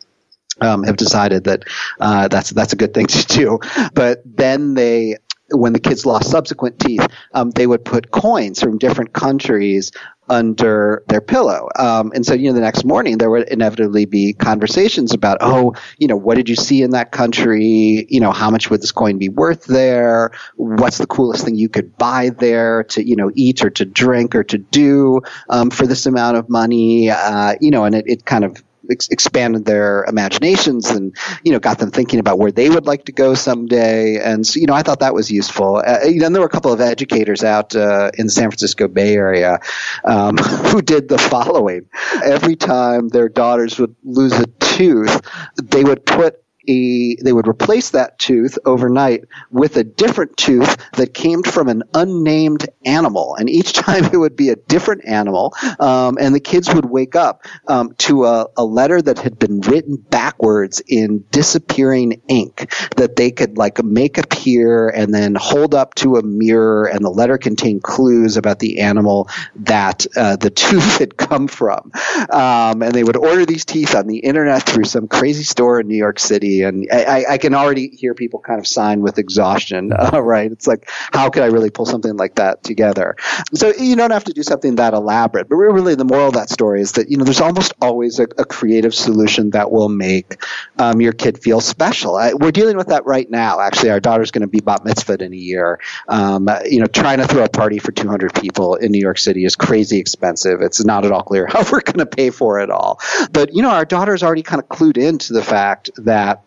um, 0.60 0.82
have 0.84 0.96
decided 0.96 1.44
that 1.44 1.64
uh, 2.00 2.28
that's 2.28 2.50
that's 2.50 2.72
a 2.72 2.76
good 2.76 2.94
thing 2.94 3.06
to 3.18 3.26
do. 3.26 3.58
But 3.92 4.22
then 4.24 4.74
they 4.74 5.18
when 5.50 5.72
the 5.72 5.80
kids 5.80 6.04
lost 6.06 6.30
subsequent 6.30 6.78
teeth, 6.78 7.06
um, 7.34 7.50
they 7.50 7.66
would 7.66 7.84
put 7.84 8.10
coins 8.10 8.60
from 8.60 8.78
different 8.78 9.12
countries 9.12 9.92
under 10.30 11.02
their 11.08 11.20
pillow. 11.20 11.68
Um, 11.78 12.12
and 12.14 12.24
so, 12.24 12.34
you 12.34 12.48
know, 12.48 12.54
the 12.54 12.60
next 12.60 12.84
morning 12.84 13.18
there 13.18 13.30
would 13.30 13.48
inevitably 13.48 14.04
be 14.04 14.34
conversations 14.34 15.14
about, 15.14 15.38
oh, 15.40 15.74
you 15.98 16.06
know, 16.06 16.16
what 16.16 16.36
did 16.36 16.48
you 16.48 16.56
see 16.56 16.82
in 16.82 16.90
that 16.90 17.12
country? 17.12 18.06
You 18.08 18.20
know, 18.20 18.32
how 18.32 18.50
much 18.50 18.68
would 18.68 18.82
this 18.82 18.92
coin 18.92 19.18
be 19.18 19.28
worth 19.28 19.64
there? 19.64 20.32
What's 20.56 20.98
the 20.98 21.06
coolest 21.06 21.44
thing 21.44 21.54
you 21.54 21.68
could 21.68 21.96
buy 21.96 22.30
there 22.30 22.84
to, 22.84 23.06
you 23.06 23.16
know, 23.16 23.30
eat 23.34 23.64
or 23.64 23.70
to 23.70 23.84
drink 23.84 24.34
or 24.34 24.44
to 24.44 24.58
do 24.58 25.22
um, 25.48 25.70
for 25.70 25.86
this 25.86 26.04
amount 26.04 26.36
of 26.36 26.48
money? 26.48 27.10
Uh, 27.10 27.54
you 27.60 27.70
know, 27.70 27.84
and 27.84 27.94
it, 27.94 28.04
it 28.06 28.24
kind 28.26 28.44
of 28.44 28.62
ex- 28.90 29.08
expanded 29.08 29.64
their 29.64 30.04
imaginations 30.04 30.90
and 30.90 31.16
you 31.44 31.52
know 31.52 31.58
got 31.58 31.78
them 31.78 31.90
thinking 31.90 32.20
about 32.20 32.38
where 32.38 32.52
they 32.52 32.68
would 32.68 32.86
like 32.86 33.04
to 33.06 33.12
go 33.12 33.34
someday. 33.34 34.18
And 34.18 34.46
so 34.46 34.60
you 34.60 34.66
know 34.66 34.74
I 34.74 34.82
thought 34.82 35.00
that 35.00 35.14
was 35.14 35.30
useful. 35.30 35.82
Uh, 35.84 36.04
you 36.04 36.20
know, 36.20 36.28
there 36.30 36.40
were 36.40 36.46
a 36.46 36.50
couple 36.50 36.72
of 36.72 36.80
educators 36.80 37.44
out 37.44 37.74
uh, 37.74 38.10
in 38.18 38.26
the 38.26 38.32
San 38.32 38.50
Francisco 38.50 38.88
Bay 38.88 39.14
Area 39.14 39.58
um, 40.04 40.36
who 40.70 40.82
did 40.82 41.08
the 41.08 41.18
following: 41.18 41.86
every 42.24 42.56
time 42.56 43.08
their 43.08 43.28
daughters 43.28 43.78
would 43.78 43.94
lose 44.04 44.32
a 44.32 44.46
tooth, 44.60 45.20
they 45.62 45.84
would 45.84 46.04
put 46.04 46.42
a, 46.68 47.16
they 47.22 47.32
would 47.32 47.48
replace 47.48 47.90
that 47.90 48.18
tooth 48.18 48.58
overnight 48.64 49.24
with 49.50 49.76
a 49.76 49.84
different 49.84 50.36
tooth 50.36 50.76
that 50.92 51.14
came 51.14 51.42
from 51.42 51.68
an 51.68 51.82
unnamed 51.94 52.68
animal. 52.84 53.36
And 53.36 53.48
each 53.48 53.72
time 53.74 54.04
it 54.04 54.16
would 54.16 54.36
be 54.36 54.50
a 54.50 54.56
different 54.56 55.06
animal. 55.06 55.54
Um, 55.80 56.18
and 56.20 56.34
the 56.34 56.40
kids 56.40 56.72
would 56.72 56.84
wake 56.84 57.16
up 57.16 57.46
um, 57.66 57.94
to 57.98 58.24
a, 58.24 58.46
a 58.56 58.64
letter 58.64 59.00
that 59.00 59.18
had 59.18 59.38
been 59.38 59.60
written 59.60 59.96
backwards 59.96 60.82
in 60.86 61.24
disappearing 61.30 62.20
ink 62.28 62.72
that 62.96 63.16
they 63.16 63.30
could 63.30 63.56
like 63.56 63.82
make 63.82 64.18
appear 64.18 64.88
and 64.88 65.14
then 65.14 65.34
hold 65.34 65.74
up 65.74 65.94
to 65.96 66.16
a 66.16 66.22
mirror. 66.22 66.86
And 66.86 67.04
the 67.04 67.10
letter 67.10 67.38
contained 67.38 67.82
clues 67.82 68.36
about 68.36 68.58
the 68.58 68.80
animal 68.80 69.28
that 69.56 70.06
uh, 70.16 70.36
the 70.36 70.50
tooth 70.58 70.98
had 70.98 71.16
come 71.16 71.48
from. 71.48 71.92
Um, 72.30 72.82
and 72.82 72.92
they 72.92 73.04
would 73.04 73.16
order 73.16 73.46
these 73.46 73.64
teeth 73.64 73.94
on 73.94 74.06
the 74.06 74.18
internet 74.18 74.64
through 74.64 74.84
some 74.84 75.08
crazy 75.08 75.44
store 75.44 75.80
in 75.80 75.88
New 75.88 75.96
York 75.96 76.18
City 76.18 76.57
And 76.62 76.86
I, 76.92 77.24
I 77.30 77.38
can 77.38 77.54
already 77.54 77.88
hear 77.88 78.14
people 78.14 78.40
kind 78.40 78.58
of 78.58 78.66
sign 78.66 79.00
with 79.00 79.18
exhaustion, 79.18 79.92
uh, 79.98 80.22
right? 80.22 80.50
It's 80.50 80.66
like, 80.66 80.88
how 81.12 81.30
could 81.30 81.42
I 81.42 81.46
really 81.46 81.70
pull 81.70 81.86
something 81.86 82.16
like 82.16 82.36
that 82.36 82.62
together? 82.62 83.16
So 83.54 83.72
you 83.74 83.96
don't 83.96 84.10
have 84.10 84.24
to 84.24 84.32
do 84.32 84.42
something 84.42 84.76
that 84.76 84.94
elaborate, 84.94 85.48
but 85.48 85.56
really 85.56 85.94
the 85.94 86.04
moral 86.04 86.28
of 86.28 86.34
that 86.34 86.50
story 86.50 86.80
is 86.80 86.92
that, 86.92 87.10
you 87.10 87.16
know, 87.16 87.24
there's 87.24 87.40
almost 87.40 87.72
always 87.80 88.18
a, 88.18 88.24
a 88.38 88.44
creative 88.44 88.94
solution 88.94 89.50
that 89.50 89.70
will 89.70 89.88
make 89.88 90.42
um, 90.78 91.00
your 91.00 91.12
kid 91.12 91.38
feel 91.38 91.60
special. 91.60 92.16
I, 92.16 92.34
we're 92.34 92.52
dealing 92.52 92.76
with 92.76 92.88
that 92.88 93.04
right 93.06 93.28
now. 93.30 93.60
Actually, 93.60 93.90
our 93.90 94.00
daughter's 94.00 94.30
going 94.30 94.42
to 94.42 94.48
be 94.48 94.60
bat 94.60 94.84
mitzvah 94.84 95.22
in 95.22 95.32
a 95.32 95.36
year. 95.36 95.80
Um, 96.08 96.48
you 96.64 96.80
know, 96.80 96.86
trying 96.86 97.18
to 97.18 97.26
throw 97.26 97.44
a 97.44 97.48
party 97.48 97.78
for 97.78 97.92
200 97.92 98.34
people 98.34 98.76
in 98.76 98.92
New 98.92 99.00
York 99.00 99.18
City 99.18 99.44
is 99.44 99.56
crazy 99.56 99.98
expensive. 99.98 100.60
It's 100.60 100.84
not 100.84 101.04
at 101.04 101.12
all 101.12 101.22
clear 101.22 101.46
how 101.50 101.64
we're 101.70 101.80
going 101.80 101.98
to 101.98 102.06
pay 102.06 102.30
for 102.30 102.58
it 102.60 102.70
all. 102.70 103.00
But, 103.32 103.54
you 103.54 103.62
know, 103.62 103.70
our 103.70 103.84
daughter's 103.84 104.22
already 104.22 104.42
kind 104.42 104.62
of 104.62 104.68
clued 104.68 104.98
into 104.98 105.32
the 105.32 105.42
fact 105.42 105.90
that 105.96 106.44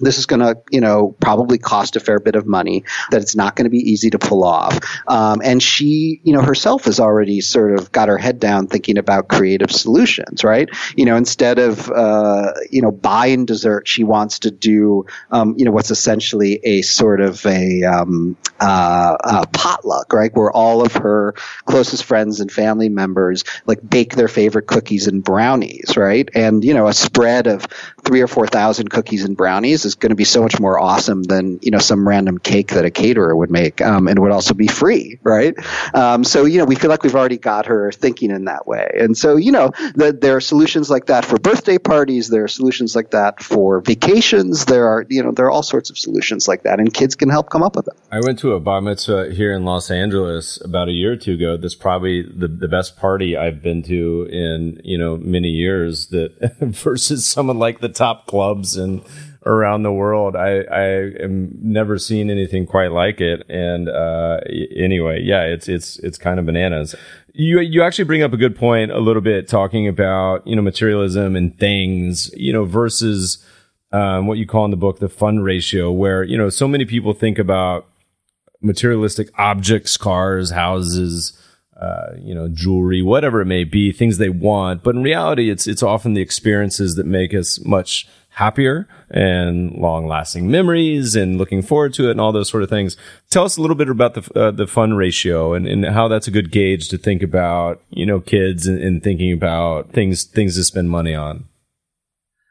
this 0.00 0.18
is 0.18 0.26
going 0.26 0.40
to, 0.40 0.60
you 0.70 0.80
know, 0.80 1.14
probably 1.20 1.58
cost 1.58 1.96
a 1.96 2.00
fair 2.00 2.18
bit 2.20 2.36
of 2.36 2.46
money, 2.46 2.84
that 3.10 3.20
it's 3.20 3.36
not 3.36 3.56
going 3.56 3.64
to 3.64 3.70
be 3.70 3.78
easy 3.78 4.10
to 4.10 4.18
pull 4.18 4.44
off. 4.44 4.78
Um, 5.06 5.40
and 5.44 5.62
she, 5.62 6.20
you 6.24 6.32
know, 6.32 6.42
herself 6.42 6.84
has 6.84 7.00
already 7.00 7.40
sort 7.40 7.78
of 7.78 7.92
got 7.92 8.08
her 8.08 8.18
head 8.18 8.40
down 8.40 8.66
thinking 8.66 8.98
about 8.98 9.28
creative 9.28 9.70
solutions, 9.70 10.44
right? 10.44 10.68
You 10.96 11.04
know, 11.04 11.16
instead 11.16 11.58
of, 11.58 11.90
uh, 11.90 12.52
you 12.70 12.82
know, 12.82 12.90
buying 12.90 13.46
dessert, 13.46 13.88
she 13.88 14.04
wants 14.04 14.40
to 14.40 14.50
do, 14.50 15.06
um, 15.30 15.54
you 15.56 15.64
know, 15.64 15.72
what's 15.72 15.90
essentially 15.90 16.60
a 16.64 16.82
sort 16.82 17.20
of 17.20 17.44
a, 17.46 17.82
um, 17.84 18.36
uh, 18.60 19.16
a 19.20 19.46
potluck, 19.46 20.12
right? 20.12 20.34
Where 20.34 20.50
all 20.50 20.84
of 20.84 20.92
her 20.94 21.34
closest 21.64 22.04
friends 22.04 22.40
and 22.40 22.50
family 22.50 22.88
members 22.88 23.44
like 23.66 23.78
bake 23.88 24.14
their 24.14 24.28
favorite 24.28 24.66
cookies 24.66 25.06
and 25.06 25.22
brownies, 25.22 25.96
right? 25.96 26.28
And, 26.34 26.64
you 26.64 26.74
know, 26.74 26.86
a 26.86 26.92
spread 26.92 27.46
of 27.46 27.66
three 28.04 28.20
or 28.20 28.26
4,000 28.26 28.88
cookies 28.88 29.24
and 29.24 29.36
brownies 29.36 29.84
is 29.90 29.96
going 29.96 30.10
to 30.10 30.16
be 30.16 30.24
so 30.24 30.42
much 30.42 30.60
more 30.60 30.78
awesome 30.78 31.24
than 31.24 31.58
you 31.62 31.70
know 31.70 31.78
some 31.78 32.06
random 32.06 32.38
cake 32.38 32.68
that 32.68 32.84
a 32.84 32.90
caterer 32.90 33.34
would 33.34 33.50
make, 33.50 33.80
um, 33.80 34.06
and 34.08 34.18
would 34.20 34.30
also 34.30 34.54
be 34.54 34.68
free, 34.68 35.18
right? 35.22 35.54
Um, 35.94 36.24
so 36.24 36.44
you 36.44 36.58
know 36.58 36.64
we 36.64 36.76
feel 36.76 36.90
like 36.90 37.02
we've 37.02 37.14
already 37.14 37.38
got 37.38 37.66
her 37.66 37.92
thinking 37.92 38.30
in 38.30 38.44
that 38.44 38.66
way, 38.66 38.88
and 38.98 39.16
so 39.16 39.36
you 39.36 39.52
know 39.52 39.70
the, 39.94 40.16
there 40.18 40.36
are 40.36 40.40
solutions 40.40 40.90
like 40.90 41.06
that 41.06 41.24
for 41.24 41.38
birthday 41.38 41.78
parties. 41.78 42.28
There 42.28 42.44
are 42.44 42.48
solutions 42.48 42.94
like 42.94 43.10
that 43.10 43.42
for 43.42 43.80
vacations. 43.80 44.64
There 44.66 44.86
are 44.86 45.04
you 45.08 45.22
know 45.22 45.32
there 45.32 45.46
are 45.46 45.50
all 45.50 45.62
sorts 45.62 45.90
of 45.90 45.98
solutions 45.98 46.46
like 46.46 46.62
that, 46.62 46.78
and 46.78 46.92
kids 46.92 47.14
can 47.14 47.28
help 47.28 47.50
come 47.50 47.62
up 47.62 47.76
with 47.76 47.86
them. 47.86 47.96
I 48.12 48.20
went 48.20 48.38
to 48.40 48.52
a 48.52 48.60
bar 48.60 48.80
mitzvah 48.80 49.32
here 49.32 49.52
in 49.52 49.64
Los 49.64 49.90
Angeles 49.90 50.60
about 50.64 50.88
a 50.88 50.92
year 50.92 51.12
or 51.12 51.16
two 51.16 51.34
ago. 51.34 51.56
That's 51.56 51.74
probably 51.74 52.22
the 52.22 52.48
the 52.48 52.68
best 52.68 52.96
party 52.96 53.36
I've 53.36 53.62
been 53.62 53.82
to 53.84 54.28
in 54.30 54.80
you 54.84 54.98
know 54.98 55.16
many 55.16 55.48
years. 55.48 56.08
That 56.08 56.30
versus 56.60 57.26
someone 57.26 57.58
like 57.58 57.80
the 57.80 57.88
top 57.88 58.26
clubs 58.26 58.76
and 58.76 59.02
around 59.46 59.82
the 59.82 59.92
world. 59.92 60.36
I, 60.36 60.60
I 60.62 60.84
am 61.22 61.50
never 61.62 61.98
seen 61.98 62.30
anything 62.30 62.66
quite 62.66 62.92
like 62.92 63.20
it. 63.20 63.42
And, 63.48 63.88
uh, 63.88 64.40
anyway, 64.76 65.22
yeah, 65.22 65.44
it's, 65.44 65.68
it's, 65.68 65.98
it's 66.00 66.18
kind 66.18 66.38
of 66.38 66.46
bananas. 66.46 66.94
You, 67.32 67.60
you 67.60 67.82
actually 67.82 68.04
bring 68.04 68.22
up 68.22 68.32
a 68.32 68.36
good 68.36 68.54
point 68.54 68.90
a 68.90 68.98
little 68.98 69.22
bit 69.22 69.48
talking 69.48 69.88
about, 69.88 70.46
you 70.46 70.54
know, 70.54 70.62
materialism 70.62 71.36
and 71.36 71.58
things, 71.58 72.30
you 72.36 72.52
know, 72.52 72.64
versus, 72.64 73.44
um, 73.92 74.26
what 74.26 74.36
you 74.36 74.46
call 74.46 74.64
in 74.66 74.70
the 74.70 74.76
book, 74.76 74.98
the 74.98 75.08
fun 75.08 75.40
ratio, 75.40 75.90
where, 75.90 76.22
you 76.22 76.36
know, 76.36 76.50
so 76.50 76.68
many 76.68 76.84
people 76.84 77.14
think 77.14 77.38
about 77.38 77.86
materialistic 78.60 79.30
objects, 79.38 79.96
cars, 79.96 80.50
houses, 80.50 81.32
uh, 81.80 82.12
you 82.18 82.34
know, 82.34 82.48
jewelry, 82.48 83.02
whatever 83.02 83.40
it 83.40 83.46
may 83.46 83.64
be, 83.64 83.90
things 83.90 84.18
they 84.18 84.28
want. 84.28 84.82
But 84.82 84.94
in 84.94 85.02
reality, 85.02 85.50
it's 85.50 85.66
it's 85.66 85.82
often 85.82 86.14
the 86.14 86.20
experiences 86.20 86.96
that 86.96 87.06
make 87.06 87.34
us 87.34 87.64
much 87.64 88.06
happier 88.34 88.86
and 89.10 89.72
long 89.72 90.06
lasting 90.06 90.50
memories 90.50 91.16
and 91.16 91.36
looking 91.36 91.62
forward 91.62 91.92
to 91.92 92.08
it 92.08 92.12
and 92.12 92.20
all 92.20 92.32
those 92.32 92.48
sort 92.48 92.62
of 92.62 92.70
things. 92.70 92.96
Tell 93.28 93.44
us 93.44 93.56
a 93.56 93.60
little 93.60 93.76
bit 93.76 93.88
about 93.88 94.14
the, 94.14 94.40
uh, 94.40 94.50
the 94.52 94.66
fun 94.66 94.94
ratio 94.94 95.52
and, 95.52 95.66
and 95.66 95.84
how 95.84 96.06
that's 96.06 96.28
a 96.28 96.30
good 96.30 96.52
gauge 96.52 96.88
to 96.90 96.98
think 96.98 97.22
about, 97.22 97.82
you 97.90 98.06
know, 98.06 98.20
kids 98.20 98.66
and, 98.66 98.80
and 98.80 99.02
thinking 99.02 99.32
about 99.32 99.92
things, 99.92 100.24
things 100.24 100.54
to 100.54 100.64
spend 100.64 100.90
money 100.90 101.14
on. 101.14 101.44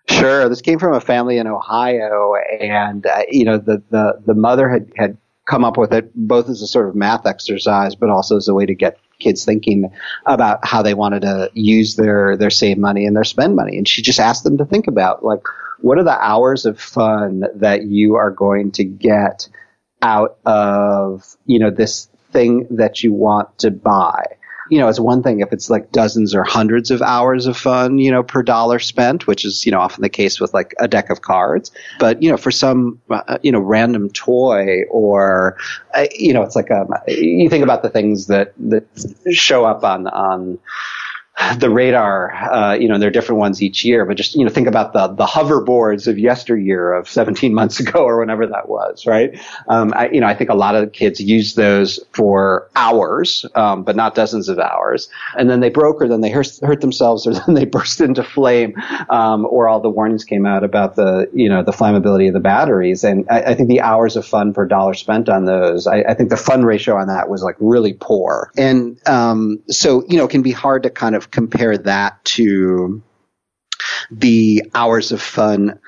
Sure. 0.09 0.49
This 0.49 0.61
came 0.61 0.79
from 0.79 0.93
a 0.93 1.01
family 1.01 1.37
in 1.37 1.47
Ohio 1.47 2.35
and, 2.59 3.05
uh, 3.05 3.23
you 3.29 3.45
know, 3.45 3.57
the, 3.57 3.81
the, 3.89 4.21
the 4.25 4.33
mother 4.33 4.67
had, 4.67 4.91
had 4.97 5.17
come 5.45 5.63
up 5.63 5.77
with 5.77 5.93
it 5.93 6.11
both 6.13 6.49
as 6.49 6.61
a 6.61 6.67
sort 6.67 6.89
of 6.89 6.95
math 6.95 7.25
exercise, 7.25 7.95
but 7.95 8.09
also 8.09 8.35
as 8.35 8.49
a 8.49 8.53
way 8.53 8.65
to 8.65 8.75
get 8.75 8.99
kids 9.19 9.45
thinking 9.45 9.91
about 10.25 10.65
how 10.65 10.81
they 10.81 10.93
wanted 10.93 11.21
to 11.21 11.51
use 11.53 11.95
their 11.95 12.37
their 12.37 12.49
save 12.49 12.77
money 12.77 13.05
and 13.05 13.15
their 13.15 13.23
spend 13.23 13.55
money 13.55 13.77
and 13.77 13.87
she 13.87 14.01
just 14.01 14.19
asked 14.19 14.43
them 14.43 14.57
to 14.57 14.65
think 14.65 14.87
about 14.87 15.23
like 15.23 15.41
what 15.81 15.97
are 15.97 16.03
the 16.03 16.19
hours 16.19 16.65
of 16.65 16.79
fun 16.79 17.43
that 17.55 17.83
you 17.83 18.15
are 18.15 18.31
going 18.31 18.71
to 18.71 18.83
get 18.83 19.47
out 20.01 20.37
of, 20.45 21.35
you 21.45 21.59
know, 21.59 21.71
this 21.71 22.09
thing 22.31 22.67
that 22.71 23.03
you 23.03 23.13
want 23.13 23.57
to 23.59 23.71
buy? 23.71 24.25
You 24.69 24.79
know, 24.79 24.87
it's 24.87 24.99
one 24.99 25.23
thing 25.23 25.39
if 25.39 25.51
it's 25.51 25.69
like 25.69 25.91
dozens 25.91 26.35
or 26.35 26.43
hundreds 26.43 26.91
of 26.91 27.01
hours 27.01 27.47
of 27.47 27.57
fun, 27.57 27.97
you 27.97 28.11
know, 28.11 28.23
per 28.23 28.43
dollar 28.43 28.79
spent, 28.79 29.27
which 29.27 29.45
is, 29.45 29.65
you 29.65 29.71
know, 29.71 29.79
often 29.79 30.01
the 30.01 30.09
case 30.09 30.39
with 30.39 30.53
like 30.53 30.73
a 30.79 30.87
deck 30.87 31.09
of 31.09 31.21
cards. 31.21 31.71
But, 31.99 32.21
you 32.21 32.29
know, 32.29 32.37
for 32.37 32.51
some, 32.51 33.01
uh, 33.09 33.39
you 33.41 33.51
know, 33.51 33.59
random 33.59 34.09
toy 34.09 34.83
or, 34.89 35.57
uh, 35.93 36.05
you 36.13 36.33
know, 36.33 36.43
it's 36.43 36.55
like, 36.55 36.71
um, 36.71 36.93
you 37.07 37.49
think 37.49 37.63
about 37.63 37.81
the 37.81 37.89
things 37.89 38.27
that, 38.27 38.53
that 38.69 38.85
show 39.31 39.65
up 39.65 39.83
on, 39.83 40.07
on, 40.07 40.59
the 41.57 41.69
radar, 41.69 42.33
uh, 42.33 42.73
you 42.73 42.87
know, 42.87 42.97
there 42.97 43.07
are 43.07 43.11
different 43.11 43.39
ones 43.39 43.63
each 43.63 43.85
year, 43.85 44.05
but 44.05 44.17
just, 44.17 44.35
you 44.35 44.43
know, 44.43 44.49
think 44.49 44.67
about 44.67 44.91
the, 44.91 45.07
the 45.07 45.25
hoverboards 45.25 46.07
of 46.07 46.19
yesteryear 46.19 46.93
of 46.93 47.09
17 47.09 47.53
months 47.53 47.79
ago 47.79 48.03
or 48.03 48.19
whenever 48.19 48.45
that 48.47 48.67
was, 48.67 49.05
right? 49.05 49.39
Um, 49.67 49.93
I, 49.95 50.09
you 50.09 50.19
know, 50.19 50.27
I 50.27 50.35
think 50.35 50.49
a 50.49 50.55
lot 50.55 50.75
of 50.75 50.91
kids 50.91 51.19
use 51.21 51.55
those 51.55 51.99
for 52.11 52.69
hours, 52.75 53.45
um, 53.55 53.83
but 53.83 53.95
not 53.95 54.15
dozens 54.15 54.49
of 54.49 54.59
hours. 54.59 55.09
And 55.37 55.49
then 55.49 55.61
they 55.61 55.69
broke 55.69 56.01
or 56.01 56.07
then 56.07 56.21
they 56.21 56.29
hurt, 56.29 56.59
hurt 56.61 56.81
themselves 56.81 57.25
or 57.25 57.33
then 57.45 57.55
they 57.55 57.65
burst 57.65 58.01
into 58.01 58.23
flame, 58.23 58.75
um, 59.09 59.45
or 59.45 59.69
all 59.69 59.79
the 59.79 59.89
warnings 59.89 60.25
came 60.25 60.45
out 60.45 60.63
about 60.63 60.95
the, 60.95 61.29
you 61.33 61.47
know, 61.47 61.63
the 61.63 61.71
flammability 61.71 62.27
of 62.27 62.33
the 62.33 62.39
batteries. 62.41 63.03
And 63.05 63.25
I, 63.29 63.41
I 63.41 63.55
think 63.55 63.69
the 63.69 63.81
hours 63.81 64.17
of 64.17 64.25
fun 64.25 64.53
per 64.53 64.65
dollar 64.65 64.93
spent 64.93 65.29
on 65.29 65.45
those, 65.45 65.87
I, 65.87 66.01
I, 66.01 66.13
think 66.15 66.29
the 66.29 66.37
fun 66.37 66.63
ratio 66.63 66.97
on 66.97 67.07
that 67.07 67.29
was 67.29 67.41
like 67.41 67.55
really 67.59 67.93
poor. 67.93 68.51
And, 68.57 68.99
um, 69.07 69.61
so, 69.69 70.03
you 70.07 70.17
know, 70.17 70.25
it 70.25 70.31
can 70.31 70.41
be 70.41 70.51
hard 70.51 70.83
to 70.83 70.89
kind 70.89 71.15
of 71.15 71.28
compare 71.31 71.77
that 71.77 72.23
to 72.25 73.01
the 74.11 74.63
hours 74.73 75.11
of 75.11 75.21
fun 75.21 75.79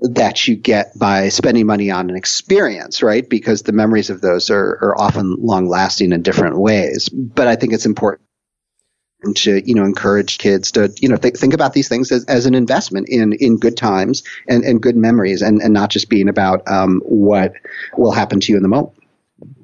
that 0.00 0.48
you 0.48 0.56
get 0.56 0.98
by 0.98 1.28
spending 1.28 1.66
money 1.66 1.90
on 1.90 2.08
an 2.08 2.16
experience, 2.16 3.02
right? 3.02 3.28
Because 3.28 3.62
the 3.62 3.72
memories 3.72 4.08
of 4.08 4.20
those 4.20 4.48
are, 4.50 4.78
are 4.82 4.98
often 4.98 5.36
long 5.40 5.68
lasting 5.68 6.12
in 6.12 6.22
different 6.22 6.58
ways. 6.58 7.08
But 7.10 7.48
I 7.48 7.56
think 7.56 7.72
it's 7.72 7.86
important 7.86 8.26
to 9.34 9.60
you 9.68 9.74
know 9.74 9.84
encourage 9.84 10.38
kids 10.38 10.72
to 10.72 10.90
you 10.98 11.08
know 11.08 11.16
th- 11.16 11.36
think 11.36 11.52
about 11.52 11.74
these 11.74 11.88
things 11.88 12.10
as, 12.10 12.24
as 12.24 12.46
an 12.46 12.54
investment 12.54 13.06
in 13.08 13.34
in 13.34 13.58
good 13.58 13.76
times 13.76 14.22
and, 14.48 14.64
and 14.64 14.80
good 14.80 14.96
memories 14.96 15.42
and, 15.42 15.60
and 15.60 15.74
not 15.74 15.90
just 15.90 16.08
being 16.08 16.26
about 16.26 16.66
um, 16.70 17.02
what 17.04 17.52
will 17.98 18.12
happen 18.12 18.40
to 18.40 18.50
you 18.50 18.56
in 18.56 18.62
the 18.62 18.68
moment 18.68 18.94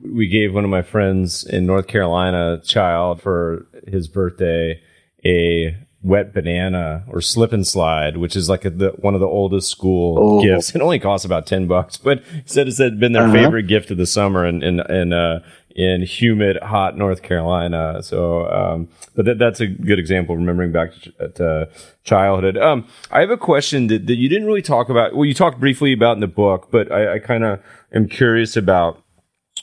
we 0.02 0.28
gave 0.28 0.52
one 0.52 0.64
of 0.64 0.68
my 0.68 0.82
friends 0.82 1.42
in 1.42 1.64
north 1.64 1.86
carolina 1.86 2.58
a 2.60 2.60
child 2.60 3.20
for 3.20 3.66
his 3.88 4.08
birthday 4.08 4.78
a 5.26 5.76
wet 6.02 6.32
banana 6.32 7.04
or 7.08 7.20
slip 7.20 7.52
and 7.52 7.66
slide, 7.66 8.16
which 8.16 8.36
is 8.36 8.48
like 8.48 8.64
a, 8.64 8.70
the, 8.70 8.90
one 8.98 9.14
of 9.14 9.20
the 9.20 9.26
oldest 9.26 9.68
school 9.70 10.16
oh. 10.18 10.42
gifts. 10.42 10.74
It 10.76 10.82
only 10.82 11.00
costs 11.00 11.24
about 11.24 11.46
10 11.46 11.66
bucks, 11.66 11.96
but 11.96 12.22
said 12.44 12.68
it's 12.68 12.78
been 12.78 13.12
their 13.12 13.24
uh-huh. 13.24 13.32
favorite 13.32 13.64
gift 13.64 13.90
of 13.90 13.96
the 13.96 14.06
summer 14.06 14.46
in, 14.46 14.62
in, 14.62 14.80
in, 14.88 15.12
uh, 15.12 15.40
in 15.74 16.02
humid, 16.02 16.58
hot 16.62 16.96
North 16.96 17.22
Carolina. 17.22 18.02
So, 18.02 18.46
um, 18.46 18.88
but 19.14 19.24
that, 19.24 19.38
that's 19.38 19.60
a 19.60 19.66
good 19.66 19.98
example, 19.98 20.36
remembering 20.36 20.70
back 20.70 20.92
to, 20.94 21.28
to 21.30 21.68
childhood. 22.04 22.56
Um, 22.56 22.86
I 23.10 23.20
have 23.20 23.30
a 23.30 23.36
question 23.36 23.88
that, 23.88 24.06
that 24.06 24.14
you 24.14 24.28
didn't 24.28 24.46
really 24.46 24.62
talk 24.62 24.88
about. 24.88 25.14
Well, 25.14 25.24
you 25.24 25.34
talked 25.34 25.58
briefly 25.58 25.92
about 25.92 26.16
in 26.16 26.20
the 26.20 26.28
book, 26.28 26.68
but 26.70 26.92
I, 26.92 27.14
I 27.14 27.18
kind 27.18 27.42
of 27.42 27.60
am 27.92 28.08
curious 28.08 28.56
about. 28.56 29.02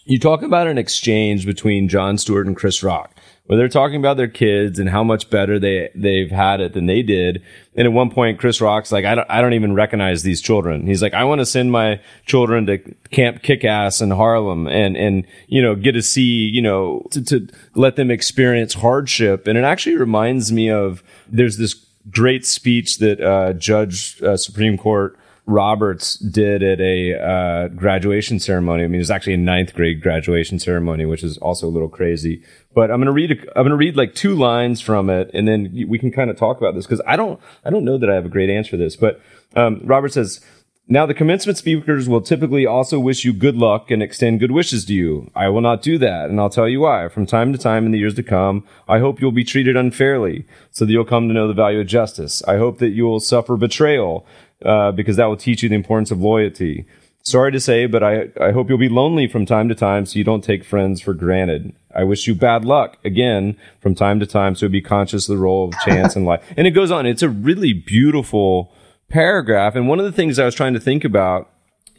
You 0.05 0.19
talk 0.19 0.41
about 0.41 0.67
an 0.67 0.77
exchange 0.77 1.45
between 1.45 1.87
Jon 1.87 2.17
Stewart 2.17 2.45
and 2.45 2.57
Chris 2.57 2.83
Rock 2.83 3.15
where 3.45 3.57
they're 3.57 3.67
talking 3.67 3.97
about 3.97 4.15
their 4.15 4.27
kids 4.27 4.79
and 4.79 4.89
how 4.89 5.03
much 5.03 5.29
better 5.29 5.59
they 5.59 5.89
they've 5.95 6.31
had 6.31 6.61
it 6.61 6.73
than 6.73 6.85
they 6.85 7.01
did. 7.01 7.43
And 7.75 7.85
at 7.85 7.91
one 7.91 8.09
point, 8.09 8.39
Chris 8.39 8.61
Rock's 8.61 8.91
like, 8.91 9.03
I 9.03 9.15
don't, 9.15 9.29
I 9.29 9.41
don't 9.41 9.53
even 9.53 9.73
recognize 9.73 10.23
these 10.23 10.41
children. 10.41 10.87
He's 10.87 11.01
like, 11.01 11.13
I 11.13 11.25
want 11.25 11.39
to 11.39 11.45
send 11.45 11.71
my 11.71 11.99
children 12.25 12.65
to 12.67 12.77
Camp 13.11 13.43
Kickass 13.43 14.01
in 14.01 14.11
Harlem 14.11 14.67
and 14.67 14.95
and 14.95 15.25
you 15.47 15.61
know 15.61 15.75
get 15.75 15.93
to 15.93 16.01
see 16.01 16.47
you 16.47 16.61
know 16.61 17.05
to, 17.11 17.23
to 17.25 17.47
let 17.75 17.95
them 17.95 18.11
experience 18.11 18.75
hardship. 18.75 19.47
And 19.47 19.57
it 19.57 19.63
actually 19.65 19.97
reminds 19.97 20.51
me 20.51 20.69
of 20.69 21.03
there's 21.27 21.57
this 21.57 21.73
great 22.09 22.45
speech 22.45 22.99
that 22.99 23.19
uh, 23.21 23.53
Judge 23.53 24.21
uh, 24.21 24.37
Supreme 24.37 24.77
Court 24.77 25.17
Roberts 25.45 26.15
did 26.15 26.63
at 26.63 26.79
a 26.79 27.19
uh, 27.19 27.67
graduation 27.69 28.39
ceremony. 28.39 28.83
I 28.83 28.87
mean, 28.87 28.95
it 28.95 28.99
was 28.99 29.11
actually 29.11 29.33
a 29.33 29.37
ninth 29.37 29.73
grade 29.73 30.01
graduation 30.01 30.57
ceremony, 30.57 31.05
which 31.05 31.23
is 31.23 31.37
also 31.39 31.67
a 31.67 31.69
little 31.69 31.89
crazy. 31.89 32.43
But 32.73 32.89
I'm 32.91 32.99
gonna 33.01 33.11
read. 33.11 33.31
A, 33.31 33.57
I'm 33.57 33.65
gonna 33.65 33.75
read 33.75 33.97
like 33.97 34.15
two 34.15 34.35
lines 34.35 34.79
from 34.79 35.09
it, 35.09 35.29
and 35.33 35.47
then 35.47 35.85
we 35.87 35.99
can 35.99 36.11
kind 36.11 36.29
of 36.29 36.37
talk 36.37 36.57
about 36.57 36.75
this 36.75 36.85
because 36.85 37.01
I 37.05 37.17
don't. 37.17 37.41
I 37.65 37.69
don't 37.69 37.83
know 37.83 37.97
that 37.97 38.09
I 38.09 38.15
have 38.15 38.25
a 38.25 38.29
great 38.29 38.49
answer 38.49 38.71
for 38.71 38.77
this. 38.77 38.95
But 38.95 39.21
um, 39.55 39.81
Robert 39.83 40.13
says, 40.13 40.39
Now, 40.87 41.05
the 41.05 41.13
commencement 41.13 41.57
speakers 41.57 42.07
will 42.07 42.21
typically 42.21 42.65
also 42.65 42.97
wish 42.97 43.25
you 43.25 43.33
good 43.33 43.57
luck 43.57 43.91
and 43.91 44.01
extend 44.01 44.39
good 44.39 44.51
wishes 44.51 44.85
to 44.85 44.93
you. 44.93 45.29
I 45.35 45.49
will 45.49 45.61
not 45.61 45.81
do 45.81 45.97
that, 45.97 46.29
and 46.29 46.39
I'll 46.39 46.49
tell 46.49 46.69
you 46.69 46.79
why. 46.79 47.09
From 47.09 47.25
time 47.25 47.51
to 47.51 47.59
time 47.59 47.85
in 47.85 47.91
the 47.91 47.99
years 47.99 48.15
to 48.15 48.23
come, 48.23 48.65
I 48.87 48.99
hope 48.99 49.19
you'll 49.19 49.33
be 49.33 49.43
treated 49.43 49.75
unfairly 49.75 50.45
so 50.71 50.85
that 50.85 50.91
you'll 50.91 51.03
come 51.03 51.27
to 51.27 51.33
know 51.33 51.49
the 51.49 51.53
value 51.53 51.81
of 51.81 51.87
justice. 51.87 52.41
I 52.47 52.57
hope 52.57 52.79
that 52.79 52.89
you 52.91 53.03
will 53.03 53.19
suffer 53.19 53.57
betrayal 53.57 54.25
uh, 54.65 54.91
because 54.91 55.17
that 55.17 55.25
will 55.25 55.37
teach 55.37 55.63
you 55.63 55.69
the 55.69 55.75
importance 55.75 56.11
of 56.11 56.19
loyalty. 56.19 56.85
Sorry 57.23 57.51
to 57.53 57.59
say, 57.59 57.85
but 57.85 58.03
I, 58.03 58.27
I 58.39 58.51
hope 58.51 58.67
you'll 58.67 58.77
be 58.77 58.89
lonely 58.89 59.27
from 59.27 59.45
time 59.45 59.69
to 59.69 59.75
time 59.75 60.05
so 60.05 60.17
you 60.17 60.25
don't 60.25 60.43
take 60.43 60.65
friends 60.65 61.01
for 61.01 61.13
granted. 61.13 61.73
I 61.95 62.03
wish 62.03 62.27
you 62.27 62.35
bad 62.35 62.65
luck 62.65 62.97
again 63.05 63.57
from 63.79 63.95
time 63.95 64.19
to 64.19 64.25
time 64.25 64.55
so 64.55 64.67
be 64.67 64.81
conscious 64.81 65.29
of 65.29 65.37
the 65.37 65.41
role 65.41 65.69
of 65.69 65.79
chance 65.85 66.15
in 66.15 66.25
life. 66.25 66.43
And 66.57 66.67
it 66.67 66.71
goes 66.71 66.91
on. 66.91 67.05
It's 67.05 67.21
a 67.21 67.29
really 67.29 67.71
beautiful 67.71 68.73
paragraph. 69.09 69.75
And 69.75 69.87
one 69.87 69.99
of 69.99 70.05
the 70.05 70.11
things 70.11 70.37
I 70.37 70.45
was 70.45 70.55
trying 70.55 70.73
to 70.73 70.79
think 70.81 71.05
about 71.05 71.49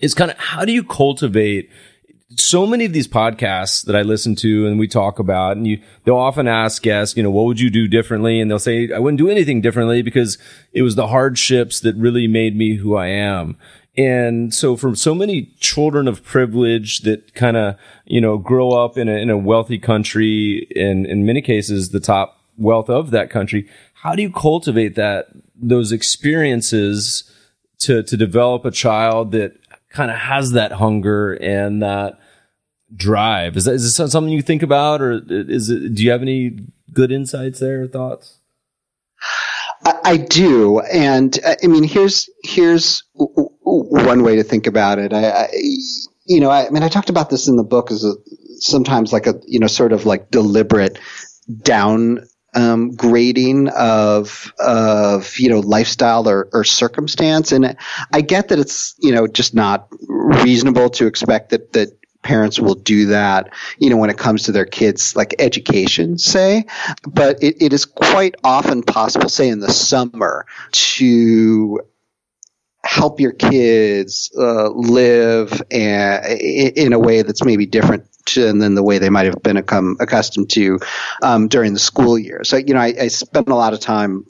is 0.00 0.12
kind 0.12 0.30
of 0.30 0.36
how 0.36 0.64
do 0.64 0.72
you 0.72 0.84
cultivate 0.84 1.70
so 2.30 2.66
many 2.66 2.84
of 2.84 2.92
these 2.92 3.06
podcasts 3.06 3.84
that 3.84 3.94
I 3.94 4.02
listen 4.02 4.34
to 4.36 4.66
and 4.66 4.78
we 4.78 4.88
talk 4.88 5.18
about, 5.18 5.56
and 5.56 5.66
you, 5.66 5.80
they'll 6.04 6.16
often 6.16 6.48
ask 6.48 6.82
guests, 6.82 7.16
you 7.16 7.22
know, 7.22 7.30
what 7.30 7.44
would 7.44 7.60
you 7.60 7.70
do 7.70 7.86
differently? 7.86 8.40
And 8.40 8.50
they'll 8.50 8.58
say, 8.58 8.90
I 8.92 8.98
wouldn't 8.98 9.18
do 9.18 9.28
anything 9.28 9.60
differently 9.60 10.02
because 10.02 10.38
it 10.72 10.82
was 10.82 10.94
the 10.94 11.08
hardships 11.08 11.80
that 11.80 11.96
really 11.96 12.26
made 12.26 12.56
me 12.56 12.76
who 12.76 12.96
I 12.96 13.08
am. 13.08 13.56
And 13.96 14.52
so 14.52 14.76
for 14.76 14.96
so 14.96 15.14
many 15.14 15.54
children 15.60 16.08
of 16.08 16.24
privilege 16.24 17.00
that 17.00 17.34
kind 17.34 17.56
of, 17.56 17.76
you 18.06 18.20
know, 18.20 18.38
grow 18.38 18.70
up 18.70 18.96
in 18.96 19.08
a, 19.08 19.12
in 19.12 19.30
a 19.30 19.38
wealthy 19.38 19.78
country 19.78 20.66
and 20.74 21.06
in 21.06 21.26
many 21.26 21.42
cases, 21.42 21.90
the 21.90 22.00
top 22.00 22.40
wealth 22.56 22.90
of 22.90 23.10
that 23.12 23.30
country, 23.30 23.68
how 23.94 24.14
do 24.14 24.22
you 24.22 24.30
cultivate 24.30 24.96
that, 24.96 25.28
those 25.54 25.92
experiences 25.92 27.30
to, 27.78 28.02
to 28.02 28.16
develop 28.16 28.64
a 28.64 28.70
child 28.70 29.32
that 29.32 29.52
kind 29.94 30.10
of 30.10 30.18
has 30.18 30.52
that 30.52 30.72
hunger 30.72 31.32
and 31.32 31.82
that 31.82 32.18
drive? 32.94 33.56
Is 33.56 33.64
that, 33.64 33.74
is 33.74 33.96
this 33.96 34.12
something 34.12 34.32
you 34.32 34.42
think 34.42 34.62
about 34.62 35.00
or 35.00 35.22
is 35.26 35.70
it, 35.70 35.94
do 35.94 36.02
you 36.02 36.10
have 36.10 36.22
any 36.22 36.58
good 36.92 37.10
insights 37.10 37.60
there 37.60 37.82
or 37.82 37.86
thoughts? 37.88 38.40
I, 39.84 39.94
I 40.04 40.16
do, 40.16 40.80
and 40.80 41.38
uh, 41.44 41.54
I 41.62 41.66
mean, 41.66 41.84
here's 41.84 42.28
here's 42.42 43.02
one 43.14 44.22
way 44.22 44.36
to 44.36 44.42
think 44.42 44.66
about 44.66 44.98
it. 44.98 45.12
I, 45.12 45.28
I 45.28 45.48
you 46.26 46.40
know, 46.40 46.50
I, 46.50 46.66
I, 46.66 46.70
mean, 46.70 46.82
I 46.82 46.88
talked 46.88 47.10
about 47.10 47.30
this 47.30 47.48
in 47.48 47.56
the 47.56 47.64
book 47.64 47.90
as 47.90 48.04
a 48.04 48.14
sometimes 48.58 49.12
like 49.12 49.26
a 49.26 49.34
you 49.46 49.58
know 49.58 49.66
sort 49.66 49.92
of 49.92 50.06
like 50.06 50.30
deliberate 50.30 50.98
down 51.62 52.26
um, 52.54 52.94
grading 52.94 53.68
of 53.68 54.52
of 54.58 55.38
you 55.38 55.48
know 55.48 55.60
lifestyle 55.60 56.28
or, 56.28 56.48
or 56.52 56.64
circumstance, 56.64 57.52
and 57.52 57.76
I 58.12 58.20
get 58.20 58.48
that 58.48 58.58
it's 58.58 58.94
you 58.98 59.12
know 59.12 59.26
just 59.26 59.54
not 59.54 59.88
reasonable 60.08 60.90
to 60.90 61.06
expect 61.06 61.50
that 61.50 61.72
that 61.72 61.90
parents 62.24 62.58
will 62.58 62.74
do 62.74 63.06
that, 63.06 63.52
you 63.78 63.90
know, 63.90 63.96
when 63.96 64.10
it 64.10 64.18
comes 64.18 64.44
to 64.44 64.52
their 64.52 64.64
kids, 64.64 65.14
like 65.14 65.34
education, 65.38 66.18
say. 66.18 66.64
But 67.06 67.42
it, 67.42 67.62
it 67.62 67.72
is 67.72 67.84
quite 67.84 68.34
often 68.42 68.82
possible, 68.82 69.28
say 69.28 69.48
in 69.48 69.60
the 69.60 69.70
summer, 69.70 70.46
to 70.72 71.80
help 72.84 73.18
your 73.18 73.32
kids 73.32 74.30
uh, 74.38 74.68
live 74.70 75.62
a, 75.72 76.72
in 76.76 76.92
a 76.92 76.98
way 76.98 77.22
that's 77.22 77.44
maybe 77.44 77.66
different 77.66 78.04
than 78.34 78.74
the 78.74 78.82
way 78.82 78.98
they 78.98 79.10
might 79.10 79.26
have 79.26 79.42
been 79.42 79.56
accustomed 79.56 80.48
to 80.50 80.78
um, 81.22 81.46
during 81.48 81.72
the 81.72 81.78
school 81.78 82.18
year. 82.18 82.42
So, 82.42 82.56
you 82.56 82.72
know, 82.74 82.80
I, 82.80 82.94
I 83.02 83.08
spent 83.08 83.48
a 83.48 83.54
lot 83.54 83.74
of 83.74 83.80
time 83.80 84.24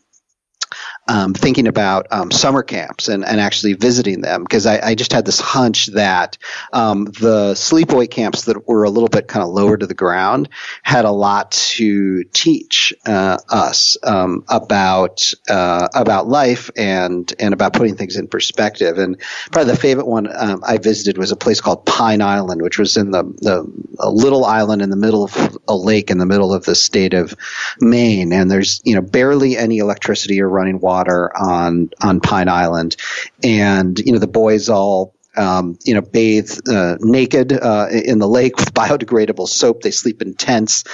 um, 1.06 1.34
thinking 1.34 1.66
about 1.66 2.06
um, 2.10 2.30
summer 2.30 2.62
camps 2.62 3.08
and, 3.08 3.24
and 3.24 3.38
actually 3.38 3.74
visiting 3.74 4.22
them 4.22 4.42
because 4.42 4.64
I, 4.64 4.80
I, 4.80 4.94
just 4.94 5.12
had 5.12 5.26
this 5.26 5.38
hunch 5.38 5.88
that 5.88 6.38
um, 6.72 7.04
the 7.04 7.52
sleepaway 7.54 8.10
camps 8.10 8.44
that 8.46 8.66
were 8.66 8.84
a 8.84 8.90
little 8.90 9.10
bit 9.10 9.28
kind 9.28 9.42
of 9.42 9.50
lower 9.50 9.76
to 9.76 9.86
the 9.86 9.94
ground 9.94 10.48
had 10.82 11.04
a 11.04 11.10
lot 11.10 11.50
to 11.50 12.24
teach 12.32 12.94
uh, 13.04 13.36
us 13.50 13.98
um, 14.02 14.44
about 14.48 15.34
uh, 15.48 15.88
about 15.94 16.26
life 16.26 16.70
and 16.74 17.34
and 17.38 17.52
about 17.52 17.74
putting 17.74 17.96
things 17.96 18.16
in 18.16 18.26
perspective. 18.26 18.96
And 18.96 19.20
probably 19.52 19.72
the 19.72 19.78
favorite 19.78 20.06
one 20.06 20.28
um, 20.34 20.62
I 20.66 20.78
visited 20.78 21.18
was 21.18 21.32
a 21.32 21.36
place 21.36 21.60
called 21.60 21.84
Pine 21.84 22.22
Island, 22.22 22.62
which 22.62 22.78
was 22.78 22.96
in 22.96 23.10
the 23.10 23.24
the 23.24 23.70
a 23.98 24.08
little 24.08 24.46
island 24.46 24.80
in 24.80 24.88
the 24.88 24.96
middle 24.96 25.24
of 25.24 25.58
a 25.68 25.76
lake 25.76 26.10
in 26.10 26.16
the 26.16 26.26
middle 26.26 26.54
of 26.54 26.64
the 26.64 26.74
state 26.74 27.12
of 27.12 27.34
Maine, 27.78 28.32
and 28.32 28.50
there's 28.50 28.80
you 28.84 28.94
know 28.94 29.02
barely 29.02 29.58
any 29.58 29.78
electricity 29.78 30.40
or 30.40 30.48
running 30.48 30.80
water 30.80 30.93
water 30.94 31.36
on 31.36 31.90
on 32.00 32.20
Pine 32.20 32.48
Island, 32.48 32.96
and 33.42 33.98
you 33.98 34.12
know 34.12 34.18
the 34.18 34.26
boys 34.26 34.68
all 34.68 35.14
um, 35.36 35.76
you 35.84 35.94
know, 35.94 36.00
bathe 36.00 36.60
uh, 36.68 36.96
naked 37.00 37.52
uh, 37.52 37.88
in 37.90 38.20
the 38.20 38.28
lake 38.28 38.56
with 38.56 38.72
biodegradable 38.80 39.48
soap. 39.48 39.82
They 39.82 39.90
sleep 39.90 40.22
in 40.22 40.34
tents. 40.34 40.84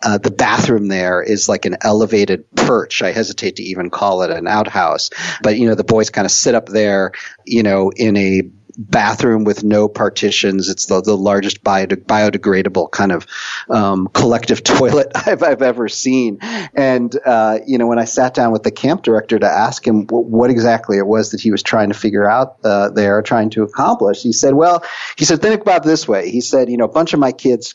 Uh, 0.00 0.18
the 0.18 0.30
bathroom 0.30 0.86
there 0.86 1.20
is 1.20 1.48
like 1.48 1.64
an 1.64 1.78
elevated 1.80 2.48
perch. 2.54 3.02
I 3.02 3.10
hesitate 3.10 3.56
to 3.56 3.64
even 3.64 3.90
call 3.90 4.22
it 4.22 4.30
an 4.30 4.46
outhouse, 4.46 5.10
but 5.42 5.58
you 5.58 5.68
know, 5.68 5.74
the 5.74 5.82
boys 5.82 6.10
kind 6.10 6.24
of 6.24 6.30
sit 6.30 6.54
up 6.54 6.66
there, 6.66 7.10
you 7.44 7.64
know, 7.64 7.90
in 7.90 8.16
a 8.16 8.42
bathroom 8.78 9.42
with 9.42 9.64
no 9.64 9.88
partitions. 9.88 10.68
It's 10.68 10.86
the, 10.86 11.02
the 11.02 11.16
largest 11.16 11.64
biodeg- 11.64 12.04
biodegradable 12.04 12.90
kind 12.92 13.10
of 13.10 13.26
um, 13.68 14.08
collective 14.14 14.62
toilet 14.64 15.10
I've, 15.14 15.42
I've 15.42 15.62
ever 15.62 15.88
seen. 15.88 16.38
And, 16.40 17.14
uh, 17.26 17.58
you 17.66 17.76
know, 17.76 17.88
when 17.88 17.98
I 17.98 18.04
sat 18.04 18.34
down 18.34 18.52
with 18.52 18.62
the 18.62 18.70
camp 18.70 19.02
director 19.02 19.38
to 19.38 19.46
ask 19.46 19.86
him 19.86 20.06
w- 20.06 20.24
what 20.24 20.50
exactly 20.50 20.96
it 20.96 21.06
was 21.06 21.32
that 21.32 21.40
he 21.40 21.50
was 21.50 21.62
trying 21.62 21.88
to 21.88 21.98
figure 21.98 22.28
out 22.28 22.58
uh, 22.62 22.90
there, 22.90 23.20
trying 23.20 23.50
to 23.50 23.64
accomplish, 23.64 24.22
he 24.22 24.32
said, 24.32 24.54
well, 24.54 24.84
he 25.16 25.24
said, 25.24 25.42
think 25.42 25.60
about 25.60 25.82
this 25.82 26.06
way. 26.06 26.30
He 26.30 26.40
said, 26.40 26.70
you 26.70 26.76
know, 26.76 26.84
a 26.84 26.88
bunch 26.88 27.12
of 27.12 27.20
my 27.20 27.32
kids 27.32 27.74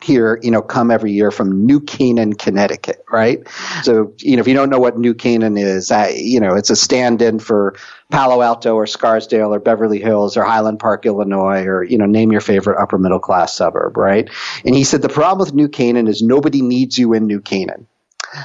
here, 0.00 0.38
you 0.42 0.50
know, 0.50 0.62
come 0.62 0.90
every 0.90 1.12
year 1.12 1.30
from 1.30 1.66
New 1.66 1.80
Canaan, 1.80 2.34
Connecticut, 2.34 3.04
right? 3.10 3.40
So, 3.82 4.14
you 4.18 4.36
know, 4.36 4.40
if 4.40 4.48
you 4.48 4.54
don't 4.54 4.70
know 4.70 4.78
what 4.78 4.96
New 4.96 5.12
Canaan 5.12 5.56
is, 5.56 5.90
I, 5.90 6.10
you 6.10 6.38
know, 6.38 6.54
it's 6.54 6.70
a 6.70 6.76
stand-in 6.76 7.40
for 7.40 7.74
Palo 8.10 8.40
Alto 8.40 8.74
or 8.74 8.86
Scarsdale 8.86 9.52
or 9.52 9.58
Beverly 9.58 9.98
Hills 9.98 10.36
or 10.36 10.44
Highland 10.44 10.78
Park, 10.78 11.04
Illinois, 11.04 11.64
or, 11.64 11.82
you 11.82 11.98
know, 11.98 12.06
name 12.06 12.30
your 12.30 12.40
favorite 12.40 12.80
upper 12.80 12.96
middle 12.96 13.18
class 13.18 13.54
suburb, 13.54 13.96
right? 13.96 14.30
And 14.64 14.74
he 14.74 14.84
said 14.84 15.02
the 15.02 15.08
problem 15.08 15.44
with 15.44 15.54
New 15.54 15.68
Canaan 15.68 16.06
is 16.06 16.22
nobody 16.22 16.62
needs 16.62 16.96
you 16.96 17.12
in 17.14 17.26
New 17.26 17.40
Canaan. 17.40 17.88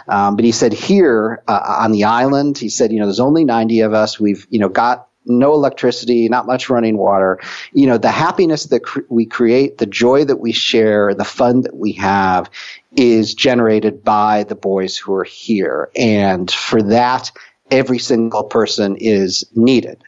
Um, 0.07 0.35
but 0.35 0.45
he 0.45 0.53
said 0.53 0.73
here 0.73 1.43
uh, 1.47 1.77
on 1.81 1.91
the 1.91 2.05
island, 2.05 2.57
he 2.57 2.69
said, 2.69 2.91
you 2.91 2.99
know, 2.99 3.05
there's 3.05 3.19
only 3.19 3.43
90 3.43 3.81
of 3.81 3.93
us. 3.93 4.19
We've, 4.19 4.47
you 4.49 4.59
know, 4.59 4.69
got 4.69 5.07
no 5.25 5.53
electricity, 5.53 6.27
not 6.29 6.45
much 6.45 6.69
running 6.69 6.97
water. 6.97 7.39
You 7.73 7.87
know, 7.87 7.97
the 7.97 8.11
happiness 8.11 8.65
that 8.65 8.81
cr- 8.81 9.01
we 9.09 9.25
create, 9.25 9.77
the 9.77 9.85
joy 9.85 10.25
that 10.25 10.37
we 10.37 10.51
share, 10.51 11.13
the 11.13 11.25
fun 11.25 11.61
that 11.61 11.75
we 11.75 11.93
have 11.93 12.49
is 12.95 13.33
generated 13.33 14.03
by 14.03 14.43
the 14.43 14.55
boys 14.55 14.97
who 14.97 15.13
are 15.13 15.23
here. 15.23 15.89
And 15.95 16.51
for 16.51 16.81
that, 16.83 17.31
every 17.71 17.99
single 17.99 18.43
person 18.43 18.95
is 18.97 19.45
needed 19.55 20.03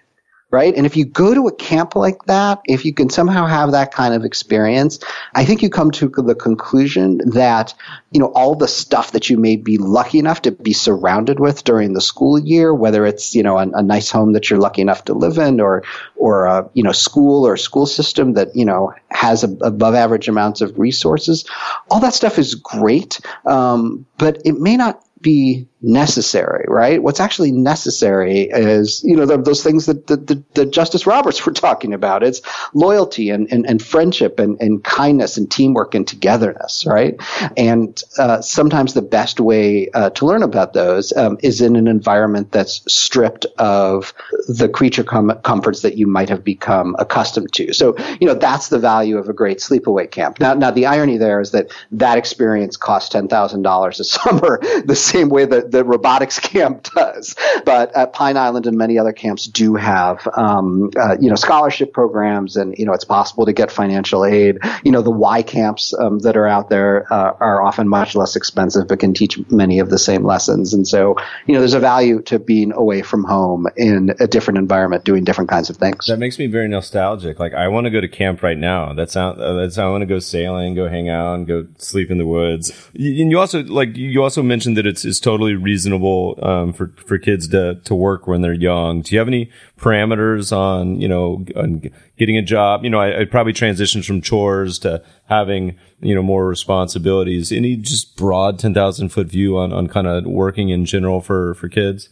right? 0.52 0.76
And 0.76 0.86
if 0.86 0.96
you 0.96 1.06
go 1.06 1.34
to 1.34 1.48
a 1.48 1.56
camp 1.56 1.96
like 1.96 2.24
that, 2.26 2.62
if 2.66 2.86
you 2.86 2.94
can 2.94 3.10
somehow 3.10 3.46
have 3.46 3.72
that 3.72 3.92
kind 3.92 4.14
of 4.14 4.24
experience, 4.24 5.00
I 5.34 5.44
think 5.44 5.62
you 5.62 5.70
come 5.70 5.92
to 5.92 6.08
the 6.08 6.36
conclusion 6.36 7.20
that, 7.32 7.74
you 8.12 8.20
know, 8.20 8.28
all 8.28 8.56
the 8.56 8.68
stuff 8.68 9.12
that 9.12 9.30
you 9.30 9.38
may 9.38 9.56
be 9.56 9.78
lucky 9.78 10.20
enough 10.20 10.44
to 10.44 10.52
be 10.52 10.72
surrounded 10.72 11.40
with 11.40 11.64
during 11.64 11.94
the 11.94 12.02
school 12.02 12.40
year, 12.40 12.74
whether 12.74 13.06
it's, 13.06 13.36
you 13.36 13.44
know, 13.44 13.58
a, 13.58 13.68
a 13.74 13.84
nice 13.84 14.10
home 14.12 14.34
that 14.34 14.50
you're 14.50 14.60
lucky 14.60 14.82
enough 14.82 15.06
to 15.06 15.14
live 15.14 15.38
in 15.38 15.60
or, 15.60 15.84
or 16.16 16.46
a, 16.46 16.70
you 16.74 16.84
know, 16.84 16.94
school 16.94 17.46
or 17.46 17.58
school 17.58 17.86
system 17.86 18.34
that, 18.34 18.56
you 18.56 18.66
know, 18.66 18.94
has 19.10 19.44
a, 19.44 19.50
above 19.62 19.96
average 19.96 20.28
amounts 20.28 20.62
of 20.62 20.78
resources, 20.78 21.44
all 21.90 22.00
that 22.00 22.14
stuff 22.14 22.38
is 22.38 22.56
great. 22.56 23.20
Um, 23.46 24.06
but 24.18 24.42
it 24.46 24.60
may 24.60 24.78
not 24.78 25.04
be 25.22 25.68
necessary, 25.86 26.66
right? 26.68 27.02
What's 27.02 27.20
actually 27.20 27.52
necessary 27.52 28.50
is, 28.52 29.04
you 29.04 29.16
know, 29.16 29.26
the, 29.26 29.38
those 29.38 29.64
things 29.64 29.86
that, 29.86 30.08
the 30.08 30.66
Justice 30.66 31.06
Roberts 31.06 31.46
were 31.46 31.52
talking 31.52 31.94
about. 31.94 32.24
It's 32.24 32.42
loyalty 32.74 33.30
and, 33.30 33.48
and, 33.52 33.66
and 33.68 33.82
friendship 33.82 34.40
and, 34.40 34.60
and 34.60 34.84
kindness 34.84 35.38
and 35.38 35.50
teamwork 35.50 35.94
and 35.94 36.08
togetherness, 36.08 36.86
right? 36.88 37.16
And 37.56 38.02
uh, 38.18 38.42
sometimes 38.42 38.94
the 38.94 39.04
best 39.04 39.40
way 39.40 39.90
uh, 39.92 40.10
to 40.12 40.26
learn 40.26 40.42
about 40.42 40.74
those 40.74 41.14
um, 41.14 41.38
is 41.44 41.62
in 41.62 41.76
an 41.76 41.88
environment 41.88 42.52
that's 42.52 42.82
stripped 42.92 43.46
of 43.60 44.14
the 44.48 44.68
creature 44.68 45.04
com- 45.04 45.40
comforts 45.44 45.82
that 45.82 45.98
you 45.98 46.08
might 46.08 46.30
have 46.30 46.44
become 46.44 46.96
accustomed 46.98 47.54
to. 47.54 47.74
So, 47.74 47.96
you 48.20 48.28
know, 48.28 48.34
that's 48.34 48.70
the 48.70 48.80
value 48.80 49.18
of 49.18 49.30
a 49.30 49.34
great 49.34 49.60
sleepaway 49.60 50.10
camp. 50.10 50.40
Now, 50.40 50.56
now 50.56 50.72
the 50.72 50.88
irony 50.88 51.18
there 51.18 51.40
is 51.42 51.52
that 51.52 51.72
that 51.92 52.18
experience 52.18 52.76
costs 52.76 53.14
$10,000 53.14 54.00
a 54.00 54.04
summer, 54.04 54.60
the 54.84 54.96
same 54.96 55.30
way 55.30 55.46
that 55.46 55.75
the 55.76 55.84
robotics 55.84 56.40
camp 56.54 56.84
does. 56.96 57.36
But 57.66 57.96
at 57.96 58.14
Pine 58.14 58.38
Island 58.38 58.66
and 58.66 58.78
many 58.78 58.98
other 58.98 59.12
camps 59.12 59.46
do 59.46 59.76
have, 59.76 60.28
um, 60.36 60.90
uh, 60.96 61.18
you 61.20 61.30
know, 61.30 61.36
scholarship 61.36 61.94
programs, 61.94 62.56
and 62.56 62.76
you 62.78 62.86
know, 62.86 62.94
it's 62.94 63.04
possible 63.04 63.46
to 63.46 63.54
get 63.54 63.72
financial 63.72 64.26
aid. 64.26 64.60
You 64.84 64.92
know, 64.92 65.02
the 65.02 65.12
Y 65.12 65.44
camps 65.44 65.94
um, 65.94 66.20
that 66.20 66.38
are 66.38 66.48
out 66.48 66.70
there 66.70 67.12
uh, 67.12 67.34
are 67.40 67.62
often 67.62 67.88
much 67.88 68.16
less 68.16 68.36
expensive, 68.36 68.88
but 68.88 69.00
can 69.00 69.14
teach 69.14 69.38
many 69.52 69.80
of 69.80 69.90
the 69.90 70.00
same 70.00 70.24
lessons. 70.24 70.74
And 70.74 70.88
so, 70.88 71.18
you 71.46 71.54
know, 71.54 71.60
there's 71.60 71.74
a 71.74 71.80
value 71.80 72.22
to 72.24 72.40
being 72.40 72.72
away 72.72 73.02
from 73.02 73.24
home 73.24 73.68
in 73.76 74.16
a 74.20 74.28
different 74.28 74.58
environment, 74.58 75.04
doing 75.04 75.24
different 75.24 75.50
kinds 75.50 75.70
of 75.70 75.78
things. 75.78 76.08
That 76.08 76.20
makes 76.20 76.40
me 76.40 76.48
very 76.48 76.68
nostalgic. 76.68 77.40
Like 77.40 77.54
I 77.54 77.68
want 77.68 77.86
to 77.86 77.92
go 77.92 78.00
to 78.00 78.08
camp 78.08 78.42
right 78.42 78.58
now. 78.58 78.94
That's 78.94 79.16
how, 79.16 79.32
uh, 79.32 79.54
that's 79.54 79.78
I 79.78 79.90
want 79.90 80.04
to 80.04 80.06
go 80.06 80.20
sailing, 80.20 80.76
go 80.76 80.88
hang 80.88 81.10
out, 81.10 81.36
and 81.36 81.48
go 81.48 81.68
sleep 81.78 82.10
in 82.10 82.18
the 82.18 82.26
woods. 82.26 82.72
And 82.94 83.32
you 83.32 83.40
also 83.40 83.64
like 83.64 83.98
you 83.98 84.24
also 84.24 84.42
mentioned 84.42 84.78
that 84.78 84.86
it's 84.86 85.04
it's 85.04 85.20
totally 85.20 85.56
reasonable 85.66 86.40
um, 86.42 86.72
for 86.72 86.94
for 87.06 87.18
kids 87.18 87.48
to 87.50 87.76
to 87.84 87.96
work 87.96 88.28
when 88.28 88.42
they're 88.42 88.54
young. 88.54 89.02
Do 89.02 89.14
you 89.14 89.20
have 89.20 89.28
any 89.28 89.50
parameters 89.78 90.56
on 90.56 91.02
you 91.02 91.08
know 91.08 91.46
on 91.56 91.92
getting 92.18 92.38
a 92.38 92.42
job? 92.42 92.84
You 92.84 92.90
know, 92.90 93.00
I, 93.00 93.22
I 93.22 93.26
probably 93.26 93.54
transitioned 93.54 94.06
from 94.06 94.22
chores 94.22 94.80
to 94.80 95.04
having 95.28 95.78
you 96.00 96.16
know 96.16 96.24
more 96.24 96.48
responsibilities. 96.48 97.52
Any 97.52 97.76
just 97.76 98.16
broad 98.16 98.60
ten 98.60 98.74
thousand 98.74 99.10
foot 99.10 99.28
view 99.28 99.58
on 99.58 99.74
on 99.74 99.88
kind 99.88 100.08
of 100.08 100.26
working 100.26 100.70
in 100.70 100.86
general 100.86 101.20
for 101.20 101.56
for 101.56 101.68
kids? 101.68 102.10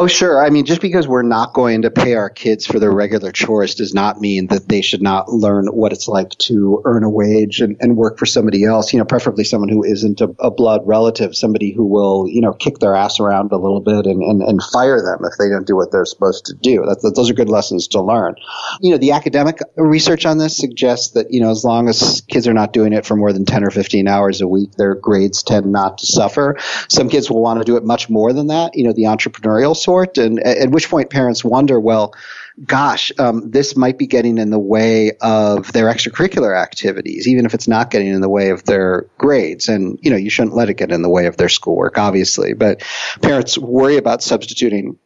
Oh, 0.00 0.06
sure. 0.06 0.40
I 0.40 0.50
mean, 0.50 0.64
just 0.64 0.80
because 0.80 1.08
we're 1.08 1.22
not 1.22 1.54
going 1.54 1.82
to 1.82 1.90
pay 1.90 2.14
our 2.14 2.30
kids 2.30 2.64
for 2.64 2.78
their 2.78 2.92
regular 2.92 3.32
chores 3.32 3.74
does 3.74 3.92
not 3.92 4.20
mean 4.20 4.46
that 4.46 4.68
they 4.68 4.80
should 4.80 5.02
not 5.02 5.28
learn 5.28 5.66
what 5.66 5.92
it's 5.92 6.06
like 6.06 6.30
to 6.38 6.80
earn 6.84 7.02
a 7.02 7.10
wage 7.10 7.60
and, 7.60 7.76
and 7.80 7.96
work 7.96 8.16
for 8.16 8.24
somebody 8.24 8.64
else, 8.64 8.92
you 8.92 9.00
know, 9.00 9.04
preferably 9.04 9.42
someone 9.42 9.68
who 9.68 9.82
isn't 9.82 10.20
a, 10.20 10.32
a, 10.38 10.52
blood 10.52 10.82
relative, 10.84 11.34
somebody 11.34 11.72
who 11.72 11.84
will, 11.84 12.28
you 12.28 12.40
know, 12.40 12.52
kick 12.52 12.78
their 12.78 12.94
ass 12.94 13.18
around 13.18 13.50
a 13.50 13.56
little 13.56 13.80
bit 13.80 14.06
and, 14.06 14.22
and, 14.22 14.40
and 14.40 14.62
fire 14.72 15.02
them 15.02 15.24
if 15.24 15.36
they 15.36 15.48
don't 15.48 15.66
do 15.66 15.74
what 15.74 15.90
they're 15.90 16.04
supposed 16.04 16.46
to 16.46 16.54
do. 16.54 16.76
That, 16.86 17.00
that, 17.02 17.16
those 17.16 17.28
are 17.28 17.34
good 17.34 17.48
lessons 17.48 17.88
to 17.88 18.00
learn. 18.00 18.36
You 18.80 18.92
know, 18.92 18.98
the 18.98 19.10
academic 19.10 19.58
research 19.74 20.24
on 20.26 20.38
this 20.38 20.56
suggests 20.56 21.14
that, 21.14 21.32
you 21.32 21.40
know, 21.40 21.50
as 21.50 21.64
long 21.64 21.88
as 21.88 22.20
kids 22.28 22.46
are 22.46 22.54
not 22.54 22.72
doing 22.72 22.92
it 22.92 23.04
for 23.04 23.16
more 23.16 23.32
than 23.32 23.44
10 23.44 23.64
or 23.64 23.72
15 23.72 24.06
hours 24.06 24.40
a 24.42 24.46
week, 24.46 24.74
their 24.74 24.94
grades 24.94 25.42
tend 25.42 25.72
not 25.72 25.98
to 25.98 26.06
suffer. 26.06 26.56
Some 26.88 27.08
kids 27.08 27.28
will 27.28 27.42
want 27.42 27.58
to 27.58 27.64
do 27.64 27.76
it 27.76 27.84
much 27.84 28.08
more 28.08 28.32
than 28.32 28.46
that. 28.46 28.76
You 28.76 28.84
know, 28.84 28.92
the 28.92 29.04
entrepreneurial 29.04 29.76
sort, 29.88 30.18
and 30.18 30.38
at 30.40 30.68
which 30.68 30.90
point 30.90 31.08
parents 31.08 31.42
wonder, 31.42 31.80
well, 31.80 32.14
gosh, 32.62 33.10
um, 33.18 33.50
this 33.50 33.74
might 33.74 33.96
be 33.96 34.06
getting 34.06 34.36
in 34.36 34.50
the 34.50 34.58
way 34.58 35.12
of 35.22 35.72
their 35.72 35.86
extracurricular 35.86 36.54
activities, 36.54 37.26
even 37.26 37.46
if 37.46 37.54
it's 37.54 37.66
not 37.66 37.90
getting 37.90 38.08
in 38.08 38.20
the 38.20 38.28
way 38.28 38.50
of 38.50 38.64
their 38.64 39.06
grades. 39.16 39.66
And, 39.66 39.98
you 40.02 40.10
know, 40.10 40.18
you 40.18 40.28
shouldn't 40.28 40.54
let 40.54 40.68
it 40.68 40.74
get 40.74 40.92
in 40.92 41.00
the 41.00 41.08
way 41.08 41.24
of 41.24 41.38
their 41.38 41.48
schoolwork, 41.48 41.96
obviously. 41.96 42.52
But 42.52 42.82
parents 43.22 43.56
worry 43.56 43.96
about 43.96 44.22
substituting 44.22 44.98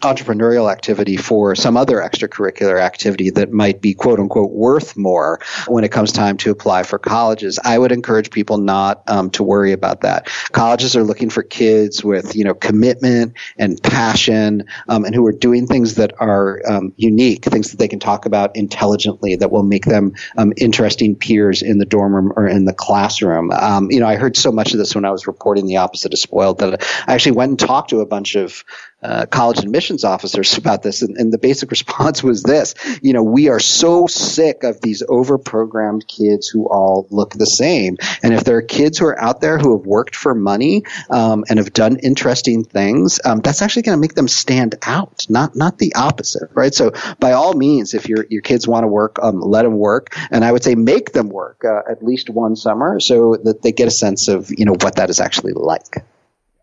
entrepreneurial 0.00 0.70
activity 0.70 1.16
for 1.16 1.54
some 1.54 1.76
other 1.76 1.96
extracurricular 1.96 2.80
activity 2.80 3.30
that 3.30 3.52
might 3.52 3.80
be 3.80 3.94
quote 3.94 4.18
unquote 4.18 4.50
worth 4.50 4.96
more 4.96 5.40
when 5.68 5.84
it 5.84 5.92
comes 5.92 6.12
time 6.12 6.36
to 6.38 6.50
apply 6.50 6.82
for 6.82 6.98
colleges. 6.98 7.58
I 7.64 7.78
would 7.78 7.92
encourage 7.92 8.30
people 8.30 8.58
not 8.58 9.02
um, 9.08 9.30
to 9.30 9.42
worry 9.42 9.72
about 9.72 10.00
that. 10.02 10.28
Colleges 10.52 10.96
are 10.96 11.04
looking 11.04 11.28
for 11.28 11.42
kids 11.42 12.02
with 12.02 12.34
you 12.34 12.44
know 12.44 12.54
commitment 12.54 13.36
and 13.58 13.82
passion 13.82 14.64
um, 14.88 15.04
and 15.04 15.14
who 15.14 15.26
are 15.26 15.32
doing 15.32 15.66
things 15.66 15.96
that 15.96 16.12
are 16.18 16.60
um, 16.66 16.92
unique, 16.96 17.44
things 17.44 17.70
that 17.70 17.78
they 17.78 17.88
can 17.88 18.00
talk 18.00 18.24
about 18.26 18.56
intelligently 18.56 19.36
that 19.36 19.50
will 19.50 19.62
make 19.62 19.84
them 19.84 20.14
um, 20.38 20.52
interesting 20.56 21.14
peers 21.14 21.62
in 21.62 21.78
the 21.78 21.84
dorm 21.84 22.14
room 22.14 22.32
or 22.36 22.46
in 22.46 22.64
the 22.64 22.72
classroom. 22.72 23.50
Um, 23.50 23.90
you 23.90 24.00
know, 24.00 24.06
I 24.06 24.16
heard 24.16 24.36
so 24.36 24.50
much 24.50 24.72
of 24.72 24.78
this 24.78 24.94
when 24.94 25.04
I 25.04 25.10
was 25.10 25.26
reporting 25.26 25.66
the 25.66 25.76
opposite 25.76 26.12
of 26.12 26.18
spoiled 26.18 26.58
that 26.60 26.82
I 27.06 27.14
actually 27.14 27.32
went 27.32 27.50
and 27.50 27.58
talked 27.58 27.90
to 27.90 28.00
a 28.00 28.06
bunch 28.06 28.34
of 28.34 28.64
uh, 29.02 29.26
college 29.26 29.60
admissions 29.60 30.04
officers 30.04 30.56
about 30.58 30.82
this, 30.82 31.02
and, 31.02 31.16
and, 31.16 31.32
the 31.32 31.38
basic 31.38 31.70
response 31.76 32.22
was 32.22 32.42
this: 32.42 32.74
you 33.02 33.12
know, 33.12 33.22
we 33.22 33.48
are 33.48 33.60
so 33.60 34.06
sick 34.06 34.62
of 34.64 34.80
these 34.80 35.02
over-programmed 35.08 36.06
kids 36.06 36.48
who 36.48 36.66
all 36.66 37.06
look 37.10 37.32
the 37.34 37.46
same, 37.46 37.96
and 38.22 38.34
if 38.34 38.44
there 38.44 38.56
are 38.56 38.62
kids 38.62 38.98
who 38.98 39.06
are 39.06 39.20
out 39.20 39.40
there 39.40 39.58
who 39.58 39.76
have 39.76 39.86
worked 39.86 40.16
for 40.16 40.34
money 40.34 40.84
um, 41.08 41.44
and 41.48 41.58
have 41.58 41.72
done 41.72 41.98
interesting 41.98 42.64
things, 42.64 43.20
um, 43.24 43.40
that's 43.40 43.62
actually 43.62 43.82
going 43.82 43.96
to 43.96 44.00
make 44.00 44.14
them 44.14 44.28
stand 44.28 44.76
out, 44.82 45.26
not 45.28 45.56
not 45.56 45.78
the 45.78 45.94
opposite, 45.94 46.50
right? 46.54 46.74
So, 46.74 46.92
by 47.18 47.32
all 47.32 47.54
means, 47.54 47.94
if 47.94 48.08
your 48.08 48.26
your 48.28 48.42
kids 48.42 48.66
want 48.68 48.84
to 48.84 48.88
work, 48.88 49.18
um, 49.22 49.40
let 49.40 49.62
them 49.62 49.76
work, 49.78 50.16
and 50.30 50.44
I 50.44 50.52
would 50.52 50.62
say 50.62 50.74
make 50.74 51.12
them 51.12 51.28
work 51.28 51.64
uh, 51.64 51.90
at 51.90 52.02
least 52.02 52.30
one 52.30 52.56
summer 52.56 53.00
so 53.00 53.36
that 53.44 53.62
they 53.62 53.72
get 53.72 53.88
a 53.88 53.90
sense 53.90 54.28
of 54.28 54.50
you 54.50 54.64
know 54.64 54.76
what 54.80 54.96
that 54.96 55.10
is 55.10 55.20
actually 55.20 55.52
like. 55.52 56.04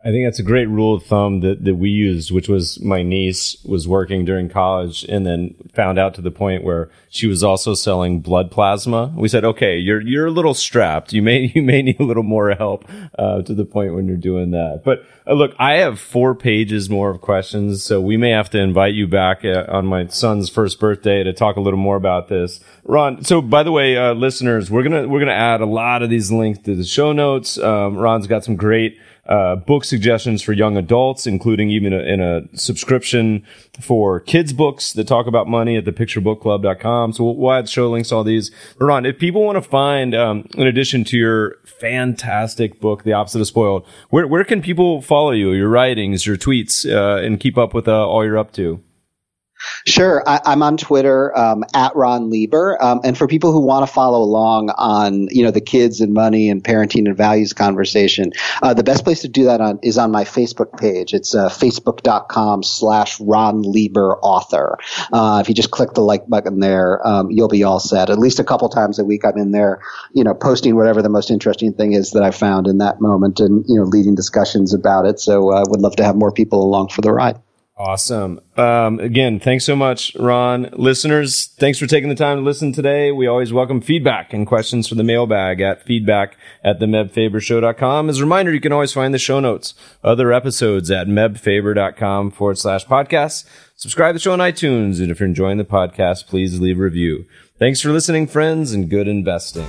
I 0.08 0.12
think 0.12 0.26
that's 0.26 0.40
a 0.40 0.44
great 0.44 0.70
rule 0.70 0.96
of 0.96 1.04
thumb 1.04 1.42
that, 1.42 1.66
that 1.66 1.76
we 1.76 1.90
used, 1.90 2.32
which 2.32 2.48
was 2.48 2.80
my 2.80 3.04
niece 3.04 3.58
was 3.66 3.90
working 3.90 4.24
during 4.24 4.48
college 4.48 5.04
and 5.04 5.26
then 5.26 5.56
found 5.74 6.00
out 6.00 6.14
to 6.14 6.22
the 6.22 6.32
point 6.32 6.64
where 6.64 6.90
she 7.10 7.28
was 7.28 7.44
also 7.44 7.74
selling 7.74 8.22
blood 8.22 8.50
plasma. 8.50 9.14
We 9.18 9.28
said, 9.28 9.44
okay, 9.44 9.76
you're, 9.76 10.00
you're 10.00 10.28
a 10.28 10.32
little 10.32 10.54
strapped. 10.54 11.12
You 11.12 11.22
may, 11.22 11.52
you 11.56 11.62
may 11.62 11.82
need 11.82 12.00
a 12.00 12.06
little 12.06 12.24
more 12.24 12.52
help, 12.52 12.86
uh, 13.20 13.42
to 13.42 13.54
the 13.54 13.66
point 13.66 13.96
when 13.96 14.08
you're 14.08 14.16
doing 14.16 14.52
that. 14.52 14.84
But 14.86 15.06
uh, 15.28 15.34
look, 15.34 15.54
I 15.60 15.74
have 15.80 16.00
four 16.00 16.36
pages 16.36 16.90
more 16.90 17.10
of 17.10 17.20
questions. 17.20 17.84
So 17.84 18.00
we 18.00 18.16
may 18.16 18.30
have 18.30 18.50
to 18.52 18.60
invite 18.60 18.94
you 18.94 19.08
back 19.08 19.44
uh, 19.44 19.66
on 19.68 19.88
my 19.88 20.08
son's 20.08 20.50
first 20.50 20.80
birthday 20.80 21.22
to 21.22 21.34
talk 21.34 21.58
a 21.58 21.62
little 21.62 21.80
more 21.80 21.98
about 21.98 22.30
this. 22.30 22.62
Ron, 22.86 23.26
so 23.26 23.42
by 23.42 23.64
the 23.64 23.74
way, 23.74 23.98
uh, 23.98 24.14
listeners, 24.14 24.72
we're 24.72 24.84
to, 24.84 25.06
we're 25.06 25.26
to 25.26 25.34
add 25.34 25.60
a 25.60 25.66
lot 25.66 26.02
of 26.02 26.10
these 26.10 26.32
links 26.32 26.60
to 26.60 26.76
the 26.76 26.86
show 26.86 27.12
notes. 27.12 27.58
Um, 27.58 27.98
Ron's 27.98 28.28
got 28.28 28.46
some 28.46 28.56
great, 28.56 28.98
uh, 29.28 29.56
book 29.56 29.84
suggestions 29.84 30.42
for 30.42 30.54
young 30.54 30.78
adults, 30.78 31.28
including 31.28 31.70
even 31.70 31.94
a, 31.94 32.00
in 32.00 32.22
a 32.22 32.42
subscription 32.58 33.44
for 33.80 34.20
kids 34.20 34.54
books 34.54 34.94
that 34.94 35.08
talk 35.08 35.28
about 35.28 35.48
money 35.48 35.78
at 35.78 35.86
thepicturebookclub.com. 35.86 37.14
So 37.14 37.24
we'll, 37.24 37.36
we'll 37.36 37.52
add 37.52 37.70
show 37.70 37.90
links 37.90 38.12
all 38.12 38.24
these. 38.24 38.52
Ron, 38.80 39.06
if 39.06 39.20
people 39.20 39.44
want 39.44 39.58
to 39.58 39.70
find, 39.70 40.16
um, 40.16 40.48
in 40.56 40.68
addition 40.68 41.04
to 41.06 41.18
your 41.18 41.58
fantastic 41.66 42.80
book, 42.80 43.04
The 43.04 43.14
Opposite 43.14 43.42
of 43.42 43.48
Spoiled, 43.48 43.86
where, 44.10 44.28
where 44.28 44.44
can 44.44 44.62
people 44.62 45.02
follow 45.02 45.32
you, 45.32 45.52
your 45.52 45.70
writings, 45.70 46.26
your 46.26 46.38
tweets, 46.38 46.90
uh, 46.90 47.22
and 47.24 47.40
keep 47.40 47.58
up 47.58 47.74
with 47.74 47.88
uh, 47.88 48.08
all 48.08 48.24
you're 48.24 48.38
up 48.38 48.54
to? 48.54 48.82
Sure. 49.86 50.24
I, 50.28 50.40
am 50.46 50.62
on 50.64 50.78
Twitter 50.78 51.38
um, 51.38 51.64
at 51.74 51.96
Ron 51.96 52.30
Lieber. 52.30 52.82
Um, 52.82 53.02
and 53.04 53.18
for 53.18 53.28
people 53.28 53.52
who 53.52 53.62
want 53.62 53.88
to 53.88 53.92
follow 53.92 54.22
along 54.22 54.70
on, 54.72 55.28
you 55.30 55.44
know, 55.44 55.52
the 55.52 55.62
kids 55.62 56.02
and 56.02 56.14
money 56.14 56.50
and 56.50 56.64
parenting 56.64 57.08
and 57.08 57.16
values 57.16 57.54
conversation, 57.54 58.32
uh, 58.62 58.74
the 58.74 58.84
best 58.84 59.04
place 59.04 59.22
to 59.22 59.28
do 59.28 59.46
that 59.46 59.62
on 59.62 59.80
is 59.82 59.98
on 59.98 60.12
my 60.12 60.24
Facebook 60.24 60.78
page. 60.80 61.14
It's 61.14 61.34
uh, 61.34 61.50
facebook.com 61.50 62.64
slash 62.64 63.20
Ron 63.20 63.62
Lieber 63.62 64.18
author. 64.22 64.78
Uh, 65.12 65.40
if 65.42 65.50
you 65.50 65.56
just 65.56 65.72
click 65.72 65.94
the 65.94 66.02
like 66.02 66.28
button 66.28 66.60
there, 66.60 67.06
um, 67.06 67.32
you'll 67.32 67.48
be 67.48 67.64
all 67.64 67.80
set. 67.80 68.10
At 68.10 68.20
least 68.20 68.40
a 68.40 68.44
couple 68.44 68.70
times 68.70 69.00
a 69.00 69.06
week, 69.06 69.26
I'm 69.26 69.38
in 69.38 69.52
there, 69.52 69.82
you 70.14 70.24
know, 70.24 70.34
posting 70.34 70.76
whatever 70.76 71.02
the 71.02 71.10
most 71.10 71.32
interesting 71.32 71.74
thing 71.74 71.94
is 71.94 72.12
that 72.12 72.24
I 72.24 72.32
found 72.32 72.68
in 72.68 72.80
that 72.80 73.02
moment 73.02 73.40
and, 73.40 73.64
you 73.68 73.76
know, 73.76 73.84
leading 73.84 74.16
discussions 74.16 74.74
about 74.74 75.06
it. 75.06 75.20
So 75.20 75.52
I 75.52 75.62
uh, 75.62 75.66
would 75.70 75.82
love 75.82 75.96
to 75.98 76.04
have 76.04 76.16
more 76.16 76.32
people 76.32 76.64
along 76.64 76.90
for 76.90 77.02
the 77.02 77.12
ride. 77.12 77.40
Awesome. 77.80 78.42
Um, 78.58 79.00
again, 79.00 79.40
thanks 79.40 79.64
so 79.64 79.76
much, 79.76 80.16
Ron. 80.16 80.70
Listeners, 80.74 81.46
thanks 81.46 81.78
for 81.78 81.86
taking 81.86 82.10
the 82.10 82.16
time 82.16 82.38
to 82.40 82.44
listen 82.44 82.74
today. 82.74 83.12
We 83.12 83.28
always 83.28 83.54
welcome 83.54 83.82
feedback 83.82 84.34
and 84.34 84.48
questions 84.48 84.88
for 84.88 84.96
the 84.96 85.04
mailbag 85.04 85.62
at 85.62 85.84
feedback 85.84 86.38
at 86.64 86.80
the 86.80 86.88
mebfabershow.com. 86.88 88.10
As 88.10 88.18
a 88.18 88.24
reminder, 88.24 88.52
you 88.52 88.60
can 88.60 88.72
always 88.72 88.94
find 88.94 89.14
the 89.14 89.20
show 89.20 89.40
notes, 89.40 89.76
other 90.04 90.34
episodes 90.34 90.90
at 90.90 91.06
mebfaber.com 91.06 92.32
forward 92.32 92.58
slash 92.58 92.84
podcasts. 92.88 93.46
Subscribe 93.76 94.10
to 94.10 94.14
the 94.14 94.20
show 94.22 94.34
on 94.34 94.40
iTunes. 94.40 95.00
And 95.00 95.12
if 95.12 95.20
you're 95.20 95.30
enjoying 95.30 95.60
the 95.60 95.64
podcast, 95.64 96.26
please 96.26 96.60
leave 96.60 96.80
a 96.80 96.84
review. 96.84 97.26
Thanks 97.60 97.80
for 97.80 97.92
listening, 97.92 98.26
friends, 98.26 98.74
and 98.74 98.90
good 98.90 99.08
investing. 99.08 99.68